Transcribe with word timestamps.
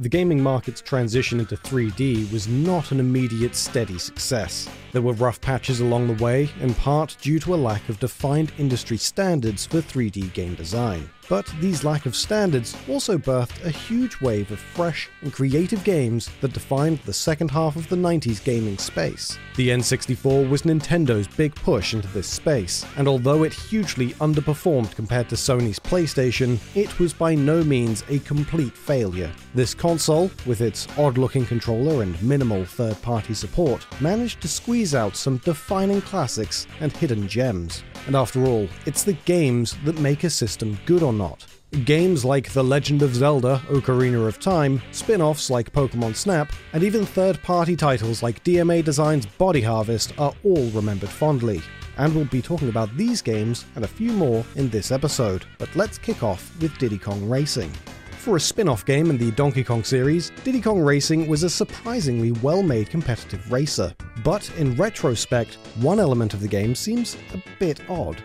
The 0.00 0.08
gaming 0.08 0.40
market's 0.40 0.80
transition 0.80 1.40
into 1.40 1.56
3D 1.56 2.30
was 2.30 2.46
not 2.46 2.92
an 2.92 3.00
immediate 3.00 3.56
steady 3.56 3.98
success. 3.98 4.68
There 4.92 5.02
were 5.02 5.14
rough 5.14 5.40
patches 5.40 5.80
along 5.80 6.06
the 6.06 6.22
way, 6.22 6.48
in 6.60 6.72
part 6.72 7.16
due 7.20 7.40
to 7.40 7.52
a 7.52 7.56
lack 7.56 7.88
of 7.88 7.98
defined 7.98 8.52
industry 8.58 8.96
standards 8.96 9.66
for 9.66 9.78
3D 9.78 10.32
game 10.34 10.54
design. 10.54 11.10
But 11.28 11.52
these 11.60 11.84
lack 11.84 12.06
of 12.06 12.16
standards 12.16 12.76
also 12.88 13.18
birthed 13.18 13.64
a 13.64 13.70
huge 13.70 14.20
wave 14.20 14.50
of 14.50 14.58
fresh 14.58 15.10
and 15.20 15.32
creative 15.32 15.84
games 15.84 16.30
that 16.40 16.54
defined 16.54 17.00
the 17.00 17.12
second 17.12 17.50
half 17.50 17.76
of 17.76 17.88
the 17.88 17.96
90s 17.96 18.42
gaming 18.42 18.78
space. 18.78 19.38
The 19.56 19.68
N64 19.68 20.48
was 20.48 20.62
Nintendo's 20.62 21.28
big 21.28 21.54
push 21.54 21.92
into 21.92 22.08
this 22.08 22.28
space, 22.28 22.86
and 22.96 23.06
although 23.06 23.42
it 23.42 23.52
hugely 23.52 24.10
underperformed 24.14 24.94
compared 24.94 25.28
to 25.28 25.34
Sony's 25.34 25.78
PlayStation, 25.78 26.58
it 26.74 26.98
was 26.98 27.12
by 27.12 27.34
no 27.34 27.62
means 27.62 28.04
a 28.08 28.20
complete 28.20 28.76
failure. 28.76 29.30
This 29.54 29.74
console, 29.74 30.30
with 30.46 30.60
its 30.60 30.86
odd 30.96 31.18
looking 31.18 31.44
controller 31.44 32.02
and 32.02 32.20
minimal 32.22 32.64
third 32.64 33.00
party 33.02 33.34
support, 33.34 33.86
managed 34.00 34.40
to 34.42 34.48
squeeze 34.48 34.94
out 34.94 35.16
some 35.16 35.38
defining 35.38 36.00
classics 36.02 36.66
and 36.80 36.96
hidden 36.96 37.28
gems. 37.28 37.82
And 38.06 38.16
after 38.16 38.44
all, 38.46 38.68
it's 38.86 39.04
the 39.04 39.12
games 39.24 39.76
that 39.84 39.98
make 39.98 40.24
a 40.24 40.30
system 40.30 40.78
good 40.86 41.02
or 41.02 41.12
not. 41.12 41.46
Games 41.84 42.24
like 42.24 42.50
The 42.52 42.64
Legend 42.64 43.02
of 43.02 43.14
Zelda 43.14 43.60
Ocarina 43.66 44.26
of 44.26 44.40
Time, 44.40 44.80
spin 44.90 45.20
offs 45.20 45.50
like 45.50 45.70
Pokemon 45.70 46.16
Snap, 46.16 46.50
and 46.72 46.82
even 46.82 47.04
third 47.04 47.42
party 47.42 47.76
titles 47.76 48.22
like 48.22 48.42
DMA 48.42 48.82
Design's 48.82 49.26
Body 49.26 49.60
Harvest 49.60 50.14
are 50.18 50.32
all 50.44 50.70
remembered 50.70 51.10
fondly. 51.10 51.60
And 51.98 52.14
we'll 52.14 52.24
be 52.24 52.40
talking 52.40 52.70
about 52.70 52.96
these 52.96 53.20
games 53.20 53.66
and 53.74 53.84
a 53.84 53.88
few 53.88 54.12
more 54.12 54.44
in 54.56 54.70
this 54.70 54.90
episode. 54.90 55.44
But 55.58 55.74
let's 55.76 55.98
kick 55.98 56.22
off 56.22 56.56
with 56.62 56.78
Diddy 56.78 56.98
Kong 56.98 57.28
Racing. 57.28 57.72
For 58.18 58.36
a 58.36 58.40
spin 58.40 58.68
off 58.68 58.84
game 58.84 59.10
in 59.10 59.16
the 59.16 59.30
Donkey 59.30 59.62
Kong 59.62 59.84
series, 59.84 60.30
Diddy 60.42 60.60
Kong 60.60 60.80
Racing 60.80 61.28
was 61.28 61.44
a 61.44 61.48
surprisingly 61.50 62.32
well 62.32 62.62
made 62.62 62.90
competitive 62.90 63.50
racer. 63.50 63.94
But 64.24 64.50
in 64.58 64.74
retrospect, 64.74 65.54
one 65.76 66.00
element 66.00 66.34
of 66.34 66.40
the 66.40 66.48
game 66.48 66.74
seems 66.74 67.16
a 67.32 67.42
bit 67.58 67.80
odd. 67.88 68.20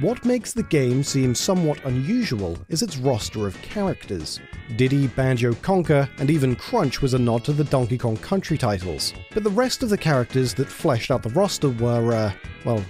What 0.00 0.24
makes 0.24 0.52
the 0.52 0.62
game 0.62 1.02
seem 1.02 1.34
somewhat 1.34 1.84
unusual 1.86 2.56
is 2.68 2.82
its 2.82 2.98
roster 2.98 3.48
of 3.48 3.60
characters. 3.62 4.38
Diddy, 4.76 5.08
Banjo, 5.08 5.54
Conker, 5.54 6.08
and 6.20 6.30
even 6.30 6.54
Crunch 6.54 7.00
was 7.00 7.14
a 7.14 7.18
nod 7.18 7.42
to 7.46 7.52
the 7.52 7.64
Donkey 7.64 7.98
Kong 7.98 8.18
Country 8.18 8.58
titles. 8.58 9.14
But 9.32 9.42
the 9.44 9.50
rest 9.50 9.82
of 9.82 9.88
the 9.88 9.98
characters 9.98 10.54
that 10.54 10.68
fleshed 10.68 11.10
out 11.10 11.22
the 11.22 11.30
roster 11.30 11.70
were, 11.70 12.12
uh, 12.12 12.32
well, 12.64 12.84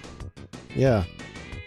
yeah, 0.74 1.04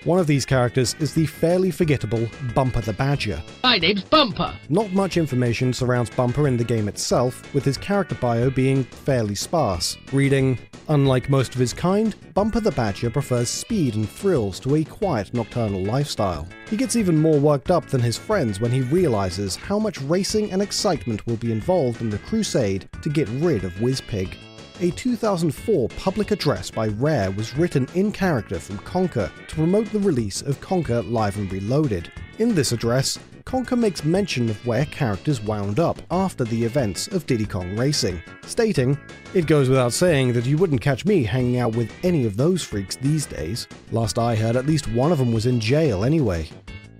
one 0.03 0.19
of 0.19 0.27
these 0.27 0.45
characters 0.45 0.95
is 0.99 1.13
the 1.13 1.25
fairly 1.25 1.71
forgettable 1.71 2.27
Bumper 2.55 2.81
the 2.81 2.93
Badger. 2.93 3.41
My 3.63 3.77
name's 3.77 4.03
Bumper. 4.03 4.53
Not 4.69 4.91
much 4.93 5.17
information 5.17 5.73
surrounds 5.73 6.09
Bumper 6.09 6.47
in 6.47 6.57
the 6.57 6.63
game 6.63 6.87
itself, 6.87 7.53
with 7.53 7.63
his 7.63 7.77
character 7.77 8.15
bio 8.15 8.49
being 8.49 8.83
fairly 8.83 9.35
sparse. 9.35 9.97
Reading, 10.11 10.57
Unlike 10.91 11.29
most 11.29 11.53
of 11.53 11.59
his 11.59 11.73
kind, 11.73 12.15
Bumper 12.33 12.59
the 12.59 12.71
Badger 12.71 13.09
prefers 13.09 13.49
speed 13.49 13.95
and 13.95 14.09
thrills 14.09 14.59
to 14.59 14.75
a 14.75 14.83
quiet 14.83 15.33
nocturnal 15.33 15.81
lifestyle. 15.83 16.45
He 16.69 16.75
gets 16.75 16.97
even 16.97 17.17
more 17.17 17.39
worked 17.39 17.71
up 17.71 17.87
than 17.87 18.01
his 18.01 18.17
friends 18.17 18.59
when 18.59 18.71
he 18.71 18.81
realizes 18.81 19.55
how 19.55 19.79
much 19.79 20.01
racing 20.01 20.51
and 20.51 20.61
excitement 20.61 21.25
will 21.25 21.37
be 21.37 21.51
involved 21.51 22.01
in 22.01 22.09
the 22.09 22.17
crusade 22.17 22.89
to 23.03 23.09
get 23.09 23.29
rid 23.29 23.63
of 23.63 23.71
Wizpig. 23.75 24.35
A 24.83 24.89
2004 24.89 25.89
public 25.89 26.31
address 26.31 26.71
by 26.71 26.87
Rare 26.87 27.29
was 27.29 27.55
written 27.55 27.87
in 27.93 28.11
character 28.11 28.57
from 28.57 28.79
Conker 28.79 29.29
to 29.47 29.55
promote 29.55 29.85
the 29.91 29.99
release 29.99 30.41
of 30.41 30.59
Conker 30.59 31.07
Live 31.07 31.37
and 31.37 31.51
Reloaded. 31.51 32.11
In 32.39 32.55
this 32.55 32.71
address, 32.71 33.19
Conker 33.45 33.77
makes 33.77 34.03
mention 34.03 34.49
of 34.49 34.65
where 34.65 34.85
characters 34.85 35.39
wound 35.39 35.79
up 35.79 36.01
after 36.09 36.43
the 36.43 36.63
events 36.63 37.07
of 37.09 37.27
Diddy 37.27 37.45
Kong 37.45 37.77
Racing, 37.77 38.23
stating, 38.41 38.97
It 39.35 39.45
goes 39.45 39.69
without 39.69 39.93
saying 39.93 40.33
that 40.33 40.47
you 40.47 40.57
wouldn't 40.57 40.81
catch 40.81 41.05
me 41.05 41.25
hanging 41.25 41.59
out 41.59 41.75
with 41.75 41.91
any 42.01 42.25
of 42.25 42.35
those 42.35 42.63
freaks 42.63 42.95
these 42.95 43.27
days. 43.27 43.67
Last 43.91 44.17
I 44.17 44.35
heard, 44.35 44.55
at 44.55 44.65
least 44.65 44.87
one 44.87 45.11
of 45.11 45.19
them 45.19 45.31
was 45.31 45.45
in 45.45 45.59
jail 45.59 46.03
anyway. 46.03 46.49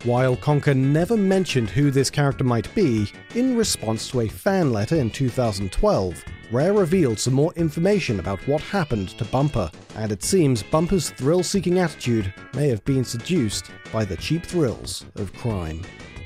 While 0.04 0.36
Conker 0.36 0.76
never 0.76 1.16
mentioned 1.16 1.70
who 1.70 1.92
this 1.92 2.10
character 2.10 2.44
might 2.44 2.74
be, 2.74 3.12
in 3.36 3.56
response 3.56 4.10
to 4.10 4.22
a 4.22 4.28
fan 4.28 4.74
letter 4.74 4.96
in 4.96 5.12
2012, 5.12 6.26
Rare 6.52 6.74
revealed 6.74 7.20
some 7.20 7.36
more 7.36 7.54
information 7.56 8.20
about 8.20 8.40
what 8.48 8.62
happened 8.62 9.10
to 9.10 9.26
Bumper, 9.26 9.70
and 9.98 10.12
it 10.12 10.24
seems 10.24 10.64
Bumper's 10.64 11.12
thrill 11.12 11.44
seeking 11.44 11.78
attitude 11.78 12.34
may 12.56 12.68
have 12.68 12.84
been 12.84 13.06
seduced 13.06 13.70
by 13.94 14.04
the 14.04 14.18
cheap 14.18 14.44
thrills 14.44 15.06
of 15.18 15.32
crime. 15.34 15.84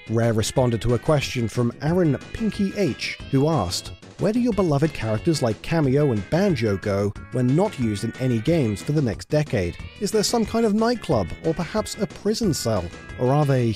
Rare 0.10 0.32
responded 0.32 0.82
to 0.84 0.94
a 0.94 1.00
question 1.00 1.50
from 1.50 1.74
Aaron 1.82 2.18
Pinky 2.32 2.72
H, 2.78 3.18
who 3.30 3.50
asked, 3.50 3.92
Where 4.20 4.32
do 4.32 4.40
your 4.40 4.54
beloved 4.54 4.94
characters 4.94 5.42
like 5.42 5.62
Kameo 5.62 6.14
and 6.14 6.30
Banjo 6.30 6.78
go 6.78 7.12
when 7.34 7.54
not 7.54 7.78
used 7.78 8.06
in 8.06 8.14
any 8.22 8.40
games 8.40 8.82
for 8.82 8.94
the 8.94 9.02
next 9.02 9.28
decade? 9.28 9.76
Is 10.00 10.10
there 10.10 10.24
some 10.24 10.46
kind 10.46 10.66
of 10.66 10.74
nightclub, 10.74 11.28
or 11.44 11.54
perhaps 11.54 11.98
a 12.00 12.08
prison 12.08 12.54
cell? 12.54 12.86
Or 13.20 13.34
are 13.34 13.46
they 13.46 13.76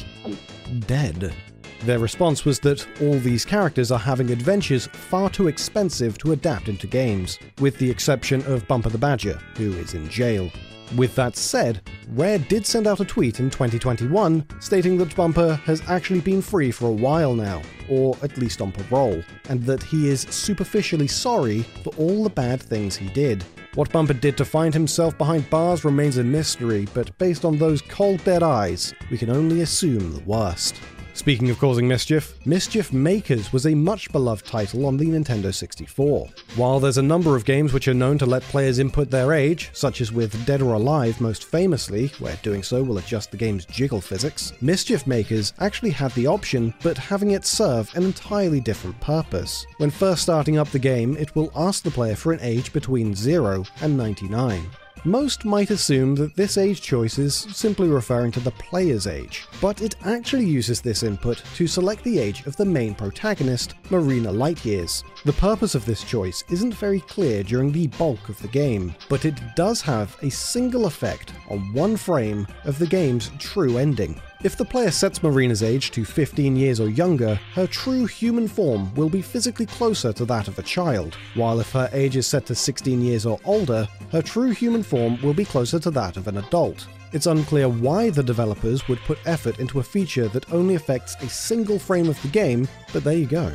dead? 0.88 1.34
Their 1.82 2.00
response 2.00 2.46
was 2.46 2.58
that 2.62 2.88
all 3.02 3.20
these 3.20 3.44
characters 3.44 3.92
are 3.92 4.00
having 4.00 4.32
adventures 4.32 4.88
far 4.88 5.30
too 5.30 5.50
expensive 5.50 6.18
to 6.20 6.32
adapt 6.32 6.70
into 6.70 6.88
games, 6.88 7.38
with 7.60 7.78
the 7.78 7.92
exception 7.92 8.42
of 8.46 8.66
Bumper 8.66 8.90
the 8.90 8.98
Badger, 8.98 9.42
who 9.58 9.74
is 9.74 9.94
in 9.94 10.08
jail. 10.08 10.50
With 10.96 11.14
that 11.16 11.36
said, 11.36 11.82
Rare 12.14 12.40
did 12.40 12.66
send 12.66 12.88
out 12.88 13.00
a 13.00 13.06
tweet 13.06 13.40
in 13.40 13.52
2021 13.52 14.44
stating 14.60 14.98
that 14.98 15.16
Bumper 15.16 15.56
has 15.66 15.84
actually 15.88 16.22
been 16.22 16.42
free 16.42 16.72
for 16.72 16.88
a 16.88 16.92
while 16.92 17.36
now, 17.36 17.62
or 17.88 18.18
at 18.24 18.38
least 18.38 18.60
on 18.60 18.72
parole, 18.72 19.24
and 19.50 19.64
that 19.66 19.84
he 19.84 20.10
is 20.10 20.22
superficially 20.22 21.08
sorry 21.08 21.62
for 21.84 21.94
all 21.98 22.24
the 22.24 22.30
bad 22.30 22.60
things 22.60 22.96
he 22.96 23.08
did. 23.10 23.44
What 23.76 23.92
Bumper 23.92 24.14
did 24.14 24.36
to 24.38 24.46
find 24.46 24.74
himself 24.74 25.16
behind 25.16 25.48
bars 25.52 25.86
remains 25.86 26.18
a 26.18 26.24
mystery, 26.24 26.88
but 26.96 27.16
based 27.20 27.46
on 27.46 27.60
those 27.60 27.84
cold 27.84 28.24
dead 28.24 28.42
eyes, 28.42 28.96
we 29.12 29.18
can 29.18 29.30
only 29.30 29.62
assume 29.62 30.14
the 30.14 30.24
worst. 30.26 30.76
Speaking 31.20 31.50
of 31.50 31.60
causing 31.60 31.86
mischief, 31.86 32.34
Mischief 32.46 32.94
Makers 32.94 33.52
was 33.52 33.66
a 33.66 33.76
much 33.76 34.10
beloved 34.14 34.46
title 34.46 34.86
on 34.86 34.96
the 34.96 35.04
Nintendo 35.04 35.54
64. 35.54 36.30
While 36.56 36.80
there's 36.80 36.98
a 36.98 37.02
number 37.02 37.36
of 37.36 37.44
games 37.44 37.74
which 37.74 37.90
are 37.90 37.94
known 37.94 38.18
to 38.20 38.26
let 38.26 38.42
players 38.44 38.80
input 38.80 39.10
their 39.10 39.34
age, 39.34 39.70
such 39.74 40.00
as 40.00 40.14
with 40.14 40.46
Dead 40.46 40.62
or 40.62 40.76
Alive 40.76 41.20
most 41.20 41.44
famously, 41.44 42.08
where 42.20 42.38
doing 42.38 42.64
so 42.64 42.82
will 42.82 43.00
adjust 43.00 43.32
the 43.32 43.38
game's 43.38 43.66
jiggle 43.66 44.00
physics, 44.00 44.54
Mischief 44.62 45.06
Makers 45.06 45.52
actually 45.60 45.92
had 45.92 46.14
the 46.14 46.26
option, 46.26 46.74
but 46.82 46.98
having 46.98 47.32
it 47.32 47.46
serve 47.46 47.94
an 47.98 48.04
entirely 48.04 48.62
different 48.62 48.98
purpose. 49.02 49.66
When 49.76 49.90
first 49.90 50.22
starting 50.22 50.58
up 50.58 50.70
the 50.70 50.80
game, 50.80 51.18
it 51.18 51.36
will 51.36 51.52
ask 51.54 51.84
the 51.84 51.92
player 51.92 52.16
for 52.16 52.32
an 52.32 52.40
age 52.42 52.72
between 52.72 53.14
0 53.14 53.66
and 53.82 53.98
99. 53.98 54.70
Most 55.06 55.46
might 55.46 55.70
assume 55.70 56.14
that 56.16 56.36
this 56.36 56.58
age 56.58 56.82
choice 56.82 57.18
is 57.18 57.34
simply 57.34 57.88
referring 57.88 58.32
to 58.34 58.42
the 58.42 58.52
player's 58.52 59.08
age, 59.08 59.48
but 59.62 59.82
it 59.82 59.96
actually 60.06 60.46
uses 60.46 60.82
this 60.82 61.04
input 61.04 61.42
to 61.56 61.68
select 61.68 62.04
the 62.04 62.20
age 62.20 62.46
of 62.46 62.58
the 62.58 62.66
main 62.66 62.94
protagonist, 62.94 63.76
Marina 63.90 64.30
Liteyears. 64.30 65.04
The 65.24 65.34
purpose 65.34 65.74
of 65.74 65.86
this 65.86 66.04
choice 66.04 66.44
isn't 66.50 66.74
very 66.74 67.00
clear 67.00 67.44
during 67.44 67.72
the 67.72 67.88
bulk 67.88 68.28
of 68.28 68.42
the 68.42 68.50
game, 68.50 68.94
but 69.08 69.24
it 69.24 69.40
does 69.56 69.82
have 69.82 70.18
a 70.22 70.30
single 70.30 70.86
effect 70.86 71.32
on 71.50 71.74
one 71.74 71.96
frame 71.96 72.46
of 72.66 72.78
the 72.78 72.88
game's 72.88 73.32
true 73.40 73.78
ending. 73.78 74.20
If 74.42 74.56
the 74.56 74.64
player 74.64 74.90
sets 74.90 75.22
Marina's 75.22 75.64
age 75.64 75.92
to 75.92 76.06
15 76.06 76.56
years 76.56 76.80
or 76.80 76.90
younger, 76.90 77.36
her 77.56 77.68
true 77.68 78.06
human 78.06 78.48
form 78.48 78.94
will 78.96 79.10
be 79.10 79.22
physically 79.22 79.66
closer 79.66 80.14
to 80.14 80.24
that 80.24 80.48
of 80.48 80.58
a 80.58 80.64
child, 80.64 81.16
while 81.36 81.60
if 81.60 81.74
her 81.74 81.90
age 81.92 82.16
is 82.16 82.26
set 82.26 82.46
to 82.46 82.56
16 82.56 83.02
years 83.02 83.26
or 83.26 83.38
older, 83.44 83.86
her 84.14 84.22
true 84.22 84.52
human 84.52 84.82
form 84.82 85.22
will 85.22 85.34
be 85.34 85.44
closer 85.44 85.78
to 85.80 85.92
that 85.92 86.16
of 86.16 86.30
an 86.30 86.38
adult. 86.38 86.88
It's 87.12 87.28
unclear 87.28 87.68
why 87.68 88.12
the 88.12 88.24
developers 88.24 88.88
would 88.88 89.00
put 89.00 89.20
effort 89.26 89.60
into 89.60 89.82
a 89.82 89.84
feature 89.84 90.30
that 90.30 90.54
only 90.54 90.76
affects 90.76 91.16
a 91.16 91.28
single 91.28 91.78
frame 91.78 92.08
of 92.08 92.22
the 92.22 92.30
game, 92.30 92.66
but 92.94 93.04
there 93.04 93.18
you 93.18 93.26
go. 93.26 93.52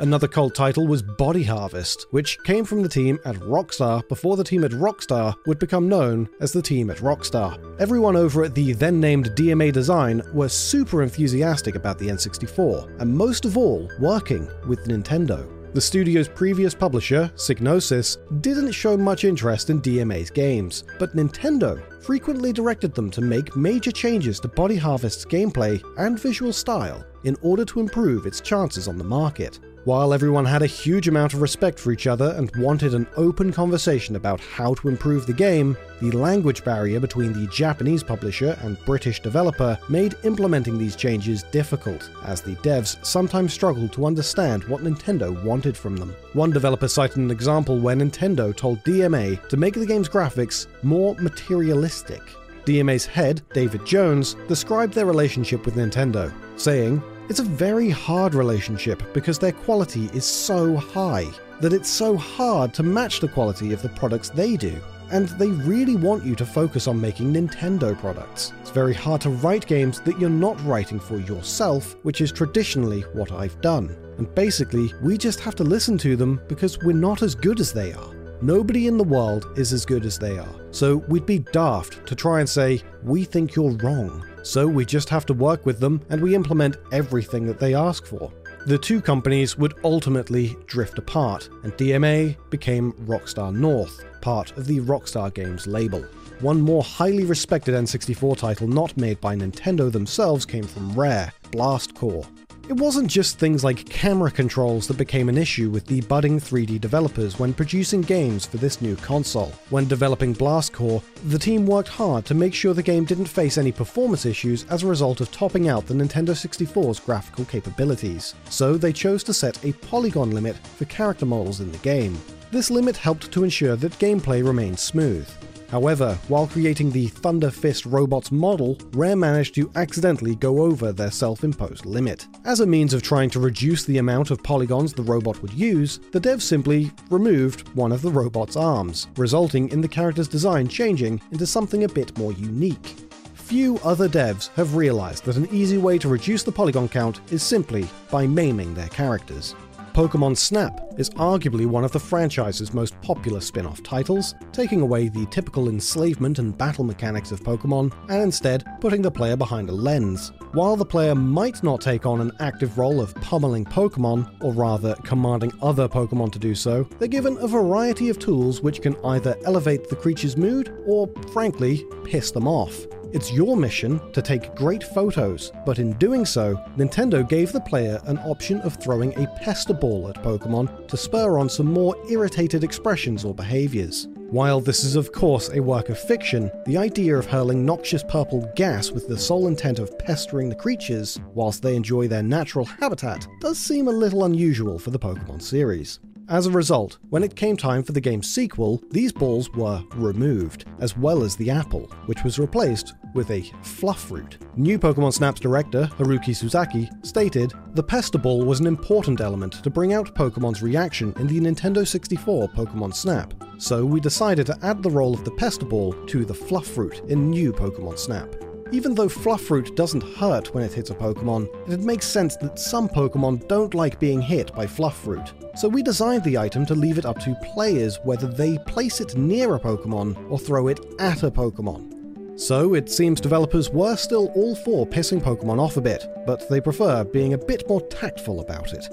Another 0.00 0.26
cult 0.26 0.54
title 0.54 0.86
was 0.86 1.02
Body 1.02 1.44
Harvest, 1.44 2.06
which 2.10 2.42
came 2.42 2.64
from 2.64 2.82
the 2.82 2.88
team 2.88 3.18
at 3.24 3.36
Rockstar 3.36 4.06
before 4.08 4.36
the 4.36 4.42
team 4.42 4.64
at 4.64 4.72
Rockstar 4.72 5.34
would 5.46 5.58
become 5.58 5.88
known 5.88 6.28
as 6.40 6.52
the 6.52 6.62
team 6.62 6.90
at 6.90 6.96
Rockstar. 6.98 7.58
Everyone 7.80 8.16
over 8.16 8.44
at 8.44 8.54
the 8.54 8.72
then 8.72 8.98
named 8.98 9.30
DMA 9.30 9.72
Design 9.72 10.20
were 10.32 10.48
super 10.48 11.02
enthusiastic 11.02 11.76
about 11.76 11.98
the 11.98 12.08
N64, 12.08 13.00
and 13.00 13.14
most 13.14 13.44
of 13.44 13.56
all, 13.56 13.88
working 14.00 14.48
with 14.66 14.84
Nintendo. 14.86 15.48
The 15.74 15.80
studio's 15.80 16.28
previous 16.28 16.74
publisher, 16.74 17.30
Psygnosis, 17.36 18.18
didn't 18.40 18.72
show 18.72 18.96
much 18.96 19.24
interest 19.24 19.70
in 19.70 19.80
DMA's 19.80 20.30
games, 20.30 20.84
but 20.98 21.16
Nintendo 21.16 21.80
frequently 22.02 22.52
directed 22.52 22.94
them 22.94 23.10
to 23.12 23.20
make 23.20 23.56
major 23.56 23.90
changes 23.90 24.40
to 24.40 24.48
Body 24.48 24.76
Harvest's 24.76 25.24
gameplay 25.24 25.82
and 25.98 26.18
visual 26.18 26.52
style 26.52 27.04
in 27.24 27.36
order 27.42 27.64
to 27.64 27.80
improve 27.80 28.26
its 28.26 28.40
chances 28.40 28.86
on 28.86 28.98
the 28.98 29.04
market. 29.04 29.60
While 29.84 30.14
everyone 30.14 30.46
had 30.46 30.62
a 30.62 30.66
huge 30.66 31.08
amount 31.08 31.34
of 31.34 31.42
respect 31.42 31.78
for 31.78 31.92
each 31.92 32.06
other 32.06 32.34
and 32.38 32.50
wanted 32.56 32.94
an 32.94 33.06
open 33.16 33.52
conversation 33.52 34.16
about 34.16 34.40
how 34.40 34.72
to 34.72 34.88
improve 34.88 35.26
the 35.26 35.34
game, 35.34 35.76
the 36.00 36.10
language 36.10 36.64
barrier 36.64 36.98
between 36.98 37.34
the 37.34 37.46
Japanese 37.48 38.02
publisher 38.02 38.56
and 38.62 38.82
British 38.86 39.20
developer 39.20 39.78
made 39.90 40.16
implementing 40.22 40.78
these 40.78 40.96
changes 40.96 41.42
difficult, 41.52 42.08
as 42.24 42.40
the 42.40 42.56
devs 42.56 42.96
sometimes 43.04 43.52
struggled 43.52 43.92
to 43.92 44.06
understand 44.06 44.64
what 44.64 44.82
Nintendo 44.82 45.44
wanted 45.44 45.76
from 45.76 45.98
them. 45.98 46.16
One 46.32 46.50
developer 46.50 46.88
cited 46.88 47.18
an 47.18 47.30
example 47.30 47.78
where 47.78 47.94
Nintendo 47.94 48.56
told 48.56 48.82
DMA 48.84 49.46
to 49.48 49.56
make 49.58 49.74
the 49.74 49.84
game's 49.84 50.08
graphics 50.08 50.66
more 50.82 51.14
materialistic. 51.16 52.22
DMA's 52.64 53.04
head, 53.04 53.42
David 53.52 53.84
Jones, 53.84 54.34
described 54.48 54.94
their 54.94 55.04
relationship 55.04 55.66
with 55.66 55.74
Nintendo, 55.74 56.32
saying, 56.56 57.02
it's 57.28 57.40
a 57.40 57.44
very 57.44 57.88
hard 57.88 58.34
relationship 58.34 59.02
because 59.14 59.38
their 59.38 59.52
quality 59.52 60.10
is 60.12 60.24
so 60.24 60.76
high 60.76 61.26
that 61.60 61.72
it's 61.72 61.88
so 61.88 62.16
hard 62.16 62.74
to 62.74 62.82
match 62.82 63.20
the 63.20 63.28
quality 63.28 63.72
of 63.72 63.80
the 63.80 63.88
products 63.90 64.28
they 64.28 64.56
do. 64.56 64.76
And 65.10 65.28
they 65.30 65.48
really 65.48 65.96
want 65.96 66.24
you 66.24 66.34
to 66.34 66.44
focus 66.44 66.86
on 66.86 67.00
making 67.00 67.32
Nintendo 67.32 67.98
products. 67.98 68.52
It's 68.60 68.70
very 68.70 68.92
hard 68.92 69.20
to 69.22 69.30
write 69.30 69.66
games 69.66 70.00
that 70.00 70.18
you're 70.18 70.28
not 70.28 70.62
writing 70.64 70.98
for 71.00 71.18
yourself, 71.18 71.96
which 72.02 72.20
is 72.20 72.32
traditionally 72.32 73.02
what 73.12 73.32
I've 73.32 73.60
done. 73.60 73.96
And 74.18 74.32
basically, 74.34 74.92
we 75.02 75.16
just 75.16 75.40
have 75.40 75.54
to 75.56 75.64
listen 75.64 75.96
to 75.98 76.16
them 76.16 76.40
because 76.48 76.78
we're 76.82 76.92
not 76.92 77.22
as 77.22 77.34
good 77.34 77.60
as 77.60 77.72
they 77.72 77.92
are. 77.92 78.14
Nobody 78.42 78.86
in 78.86 78.98
the 78.98 79.04
world 79.04 79.46
is 79.56 79.72
as 79.72 79.86
good 79.86 80.04
as 80.04 80.18
they 80.18 80.38
are. 80.38 80.54
So 80.72 80.96
we'd 81.08 81.26
be 81.26 81.38
daft 81.38 82.06
to 82.06 82.14
try 82.14 82.40
and 82.40 82.48
say, 82.48 82.82
we 83.02 83.24
think 83.24 83.54
you're 83.54 83.72
wrong. 83.76 84.26
So 84.44 84.68
we 84.68 84.84
just 84.84 85.08
have 85.08 85.24
to 85.26 85.34
work 85.34 85.64
with 85.64 85.80
them 85.80 86.02
and 86.10 86.20
we 86.20 86.34
implement 86.34 86.76
everything 86.92 87.46
that 87.46 87.58
they 87.58 87.74
ask 87.74 88.04
for. 88.06 88.30
The 88.66 88.78
two 88.78 89.00
companies 89.00 89.58
would 89.58 89.74
ultimately 89.84 90.56
drift 90.66 90.98
apart, 90.98 91.48
and 91.64 91.72
DMA 91.74 92.36
became 92.50 92.92
Rockstar 93.06 93.54
North, 93.54 94.04
part 94.20 94.56
of 94.56 94.66
the 94.66 94.80
Rockstar 94.80 95.32
Games 95.32 95.66
label. 95.66 96.02
One 96.40 96.60
more 96.60 96.82
highly 96.82 97.24
respected 97.24 97.74
N64 97.74 98.36
title 98.36 98.68
not 98.68 98.96
made 98.96 99.20
by 99.20 99.34
Nintendo 99.34 99.90
themselves 99.90 100.46
came 100.46 100.64
from 100.64 100.92
Rare, 100.92 101.32
Blast 101.50 101.94
Corps. 101.94 102.26
It 102.66 102.72
wasn't 102.72 103.10
just 103.10 103.38
things 103.38 103.62
like 103.62 103.86
camera 103.90 104.30
controls 104.30 104.88
that 104.88 104.96
became 104.96 105.28
an 105.28 105.36
issue 105.36 105.68
with 105.68 105.86
the 105.86 106.00
budding 106.00 106.40
3D 106.40 106.80
developers 106.80 107.38
when 107.38 107.52
producing 107.52 108.00
games 108.00 108.46
for 108.46 108.56
this 108.56 108.80
new 108.80 108.96
console. 108.96 109.52
When 109.68 109.86
developing 109.86 110.32
Blast 110.32 110.72
Corps, 110.72 111.02
the 111.26 111.38
team 111.38 111.66
worked 111.66 111.90
hard 111.90 112.24
to 112.24 112.34
make 112.34 112.54
sure 112.54 112.72
the 112.72 112.82
game 112.82 113.04
didn't 113.04 113.26
face 113.26 113.58
any 113.58 113.70
performance 113.70 114.24
issues 114.24 114.64
as 114.70 114.82
a 114.82 114.86
result 114.86 115.20
of 115.20 115.30
topping 115.30 115.68
out 115.68 115.86
the 115.86 115.92
Nintendo 115.92 116.30
64's 116.30 117.00
graphical 117.00 117.44
capabilities. 117.44 118.34
So 118.48 118.78
they 118.78 118.94
chose 118.94 119.22
to 119.24 119.34
set 119.34 119.62
a 119.62 119.74
polygon 119.74 120.30
limit 120.30 120.56
for 120.56 120.86
character 120.86 121.26
models 121.26 121.60
in 121.60 121.70
the 121.70 121.78
game. 121.78 122.16
This 122.50 122.70
limit 122.70 122.96
helped 122.96 123.30
to 123.30 123.44
ensure 123.44 123.76
that 123.76 123.98
gameplay 123.98 124.42
remained 124.42 124.78
smooth. 124.78 125.28
However, 125.74 126.16
while 126.28 126.46
creating 126.46 126.92
the 126.92 127.08
Thunder 127.08 127.50
Fist 127.50 127.84
robots 127.84 128.30
model, 128.30 128.78
Rare 128.92 129.16
managed 129.16 129.56
to 129.56 129.68
accidentally 129.74 130.36
go 130.36 130.62
over 130.62 130.92
their 130.92 131.10
self 131.10 131.42
imposed 131.42 131.84
limit. 131.84 132.28
As 132.44 132.60
a 132.60 132.66
means 132.66 132.94
of 132.94 133.02
trying 133.02 133.28
to 133.30 133.40
reduce 133.40 133.82
the 133.82 133.98
amount 133.98 134.30
of 134.30 134.40
polygons 134.40 134.92
the 134.92 135.02
robot 135.02 135.42
would 135.42 135.52
use, 135.52 135.98
the 136.12 136.20
devs 136.20 136.42
simply 136.42 136.92
removed 137.10 137.66
one 137.74 137.90
of 137.90 138.02
the 138.02 138.10
robot's 138.12 138.54
arms, 138.54 139.08
resulting 139.16 139.68
in 139.70 139.80
the 139.80 139.88
character's 139.88 140.28
design 140.28 140.68
changing 140.68 141.20
into 141.32 141.44
something 141.44 141.82
a 141.82 141.88
bit 141.88 142.16
more 142.16 142.30
unique. 142.34 142.94
Few 143.34 143.80
other 143.82 144.08
devs 144.08 144.50
have 144.54 144.76
realized 144.76 145.24
that 145.24 145.36
an 145.36 145.48
easy 145.50 145.78
way 145.78 145.98
to 145.98 146.08
reduce 146.08 146.44
the 146.44 146.52
polygon 146.52 146.88
count 146.88 147.20
is 147.32 147.42
simply 147.42 147.88
by 148.12 148.28
maiming 148.28 148.74
their 148.74 148.90
characters. 148.90 149.56
Pokemon 149.94 150.36
Snap 150.36 150.80
is 150.98 151.08
arguably 151.10 151.66
one 151.66 151.84
of 151.84 151.92
the 151.92 152.00
franchise's 152.00 152.74
most 152.74 153.00
popular 153.00 153.40
spin 153.40 153.64
off 153.64 153.80
titles, 153.84 154.34
taking 154.50 154.80
away 154.80 155.06
the 155.06 155.24
typical 155.26 155.68
enslavement 155.68 156.40
and 156.40 156.58
battle 156.58 156.82
mechanics 156.82 157.30
of 157.30 157.44
Pokemon 157.44 157.94
and 158.08 158.20
instead 158.20 158.64
putting 158.80 159.02
the 159.02 159.10
player 159.10 159.36
behind 159.36 159.68
a 159.68 159.72
lens. 159.72 160.32
While 160.50 160.74
the 160.74 160.84
player 160.84 161.14
might 161.14 161.62
not 161.62 161.80
take 161.80 162.06
on 162.06 162.20
an 162.20 162.32
active 162.40 162.76
role 162.76 163.00
of 163.00 163.14
pummeling 163.16 163.66
Pokemon, 163.66 164.42
or 164.42 164.52
rather 164.52 164.96
commanding 165.04 165.52
other 165.62 165.88
Pokemon 165.88 166.32
to 166.32 166.40
do 166.40 166.56
so, 166.56 166.88
they're 166.98 167.06
given 167.06 167.38
a 167.38 167.46
variety 167.46 168.08
of 168.08 168.18
tools 168.18 168.62
which 168.62 168.82
can 168.82 168.96
either 169.04 169.36
elevate 169.44 169.88
the 169.88 169.94
creature's 169.94 170.36
mood 170.36 170.76
or, 170.86 171.08
frankly, 171.32 171.84
piss 172.02 172.32
them 172.32 172.48
off. 172.48 172.84
It's 173.14 173.32
your 173.32 173.56
mission 173.56 174.00
to 174.10 174.20
take 174.20 174.56
great 174.56 174.82
photos, 174.82 175.52
but 175.64 175.78
in 175.78 175.92
doing 175.98 176.24
so, 176.24 176.56
Nintendo 176.76 177.26
gave 177.26 177.52
the 177.52 177.60
player 177.60 178.00
an 178.06 178.18
option 178.18 178.60
of 178.62 178.74
throwing 178.74 179.16
a 179.16 179.28
pester 179.40 179.72
ball 179.72 180.08
at 180.08 180.20
Pokemon 180.20 180.88
to 180.88 180.96
spur 180.96 181.38
on 181.38 181.48
some 181.48 181.72
more 181.72 181.94
irritated 182.10 182.64
expressions 182.64 183.24
or 183.24 183.32
behaviors. 183.32 184.08
While 184.30 184.60
this 184.60 184.82
is 184.82 184.96
of 184.96 185.12
course 185.12 185.48
a 185.50 185.62
work 185.62 185.90
of 185.90 185.98
fiction, 185.98 186.50
the 186.66 186.76
idea 186.76 187.16
of 187.16 187.26
hurling 187.26 187.64
noxious 187.64 188.02
purple 188.02 188.50
gas 188.56 188.90
with 188.90 189.06
the 189.06 189.16
sole 189.16 189.46
intent 189.46 189.78
of 189.78 189.96
pestering 189.96 190.48
the 190.48 190.56
creatures 190.56 191.20
whilst 191.34 191.62
they 191.62 191.76
enjoy 191.76 192.08
their 192.08 192.24
natural 192.24 192.64
habitat 192.64 193.28
does 193.40 193.60
seem 193.60 193.86
a 193.86 193.92
little 193.92 194.24
unusual 194.24 194.76
for 194.76 194.90
the 194.90 194.98
Pokemon 194.98 195.40
series. 195.40 196.00
As 196.28 196.46
a 196.46 196.50
result, 196.50 196.96
when 197.10 197.22
it 197.22 197.36
came 197.36 197.54
time 197.54 197.82
for 197.82 197.92
the 197.92 198.00
game's 198.00 198.30
sequel, 198.30 198.82
these 198.90 199.12
balls 199.12 199.50
were 199.52 199.82
removed, 199.94 200.64
as 200.80 200.96
well 200.96 201.22
as 201.22 201.36
the 201.36 201.50
apple, 201.50 201.82
which 202.06 202.24
was 202.24 202.38
replaced 202.38 202.94
with 203.12 203.30
a 203.30 203.42
fluff 203.62 204.00
fruit. 204.00 204.38
New 204.56 204.78
Pokemon 204.78 205.12
Snap's 205.12 205.40
director, 205.40 205.86
Haruki 205.98 206.30
Suzaki, 206.30 206.88
stated, 207.04 207.52
The 207.74 207.82
Pester 207.82 208.16
Ball 208.16 208.42
was 208.42 208.58
an 208.58 208.66
important 208.66 209.20
element 209.20 209.62
to 209.62 209.68
bring 209.68 209.92
out 209.92 210.14
Pokemon's 210.14 210.62
reaction 210.62 211.12
in 211.18 211.26
the 211.26 211.38
Nintendo 211.38 211.86
64 211.86 212.48
Pokemon 212.48 212.94
Snap, 212.94 213.34
so 213.58 213.84
we 213.84 214.00
decided 214.00 214.46
to 214.46 214.58
add 214.62 214.82
the 214.82 214.90
role 214.90 215.12
of 215.12 215.24
the 215.24 215.30
Pester 215.32 215.66
Ball 215.66 215.92
to 216.06 216.24
the 216.24 216.32
fluff 216.32 216.66
fruit 216.66 217.02
in 217.08 217.28
new 217.28 217.52
Pokemon 217.52 217.98
Snap. 217.98 218.34
Even 218.72 218.94
though 218.94 219.08
Fluffruit 219.08 219.76
doesn't 219.76 220.02
hurt 220.16 220.54
when 220.54 220.64
it 220.64 220.72
hits 220.72 220.88
a 220.88 220.94
Pokemon, 220.94 221.70
it 221.70 221.80
makes 221.80 222.06
sense 222.06 222.34
that 222.38 222.58
some 222.58 222.88
Pokemon 222.88 223.46
don't 223.46 223.74
like 223.74 224.00
being 224.00 224.22
hit 224.22 224.54
by 224.54 224.66
Fluff 224.66 224.96
Fruit. 224.96 225.34
So 225.56 225.68
we 225.68 225.82
designed 225.84 226.24
the 226.24 226.36
item 226.36 226.66
to 226.66 226.74
leave 226.74 226.98
it 226.98 227.06
up 227.06 227.20
to 227.20 227.36
players 227.36 228.00
whether 228.02 228.26
they 228.26 228.58
place 228.66 229.00
it 229.00 229.16
near 229.16 229.54
a 229.54 229.60
Pokemon 229.60 230.30
or 230.30 230.38
throw 230.38 230.66
it 230.68 230.80
at 230.98 231.22
a 231.22 231.30
Pokemon. 231.30 232.38
So 232.38 232.74
it 232.74 232.90
seems 232.90 233.20
developers 233.20 233.70
were 233.70 233.94
still 233.94 234.32
all 234.34 234.56
for 234.56 234.84
pissing 234.84 235.22
Pokemon 235.22 235.60
off 235.60 235.76
a 235.76 235.80
bit, 235.80 236.04
but 236.26 236.48
they 236.48 236.60
prefer 236.60 237.04
being 237.04 237.34
a 237.34 237.38
bit 237.38 237.68
more 237.68 237.80
tactful 237.82 238.40
about 238.40 238.72
it. 238.72 238.84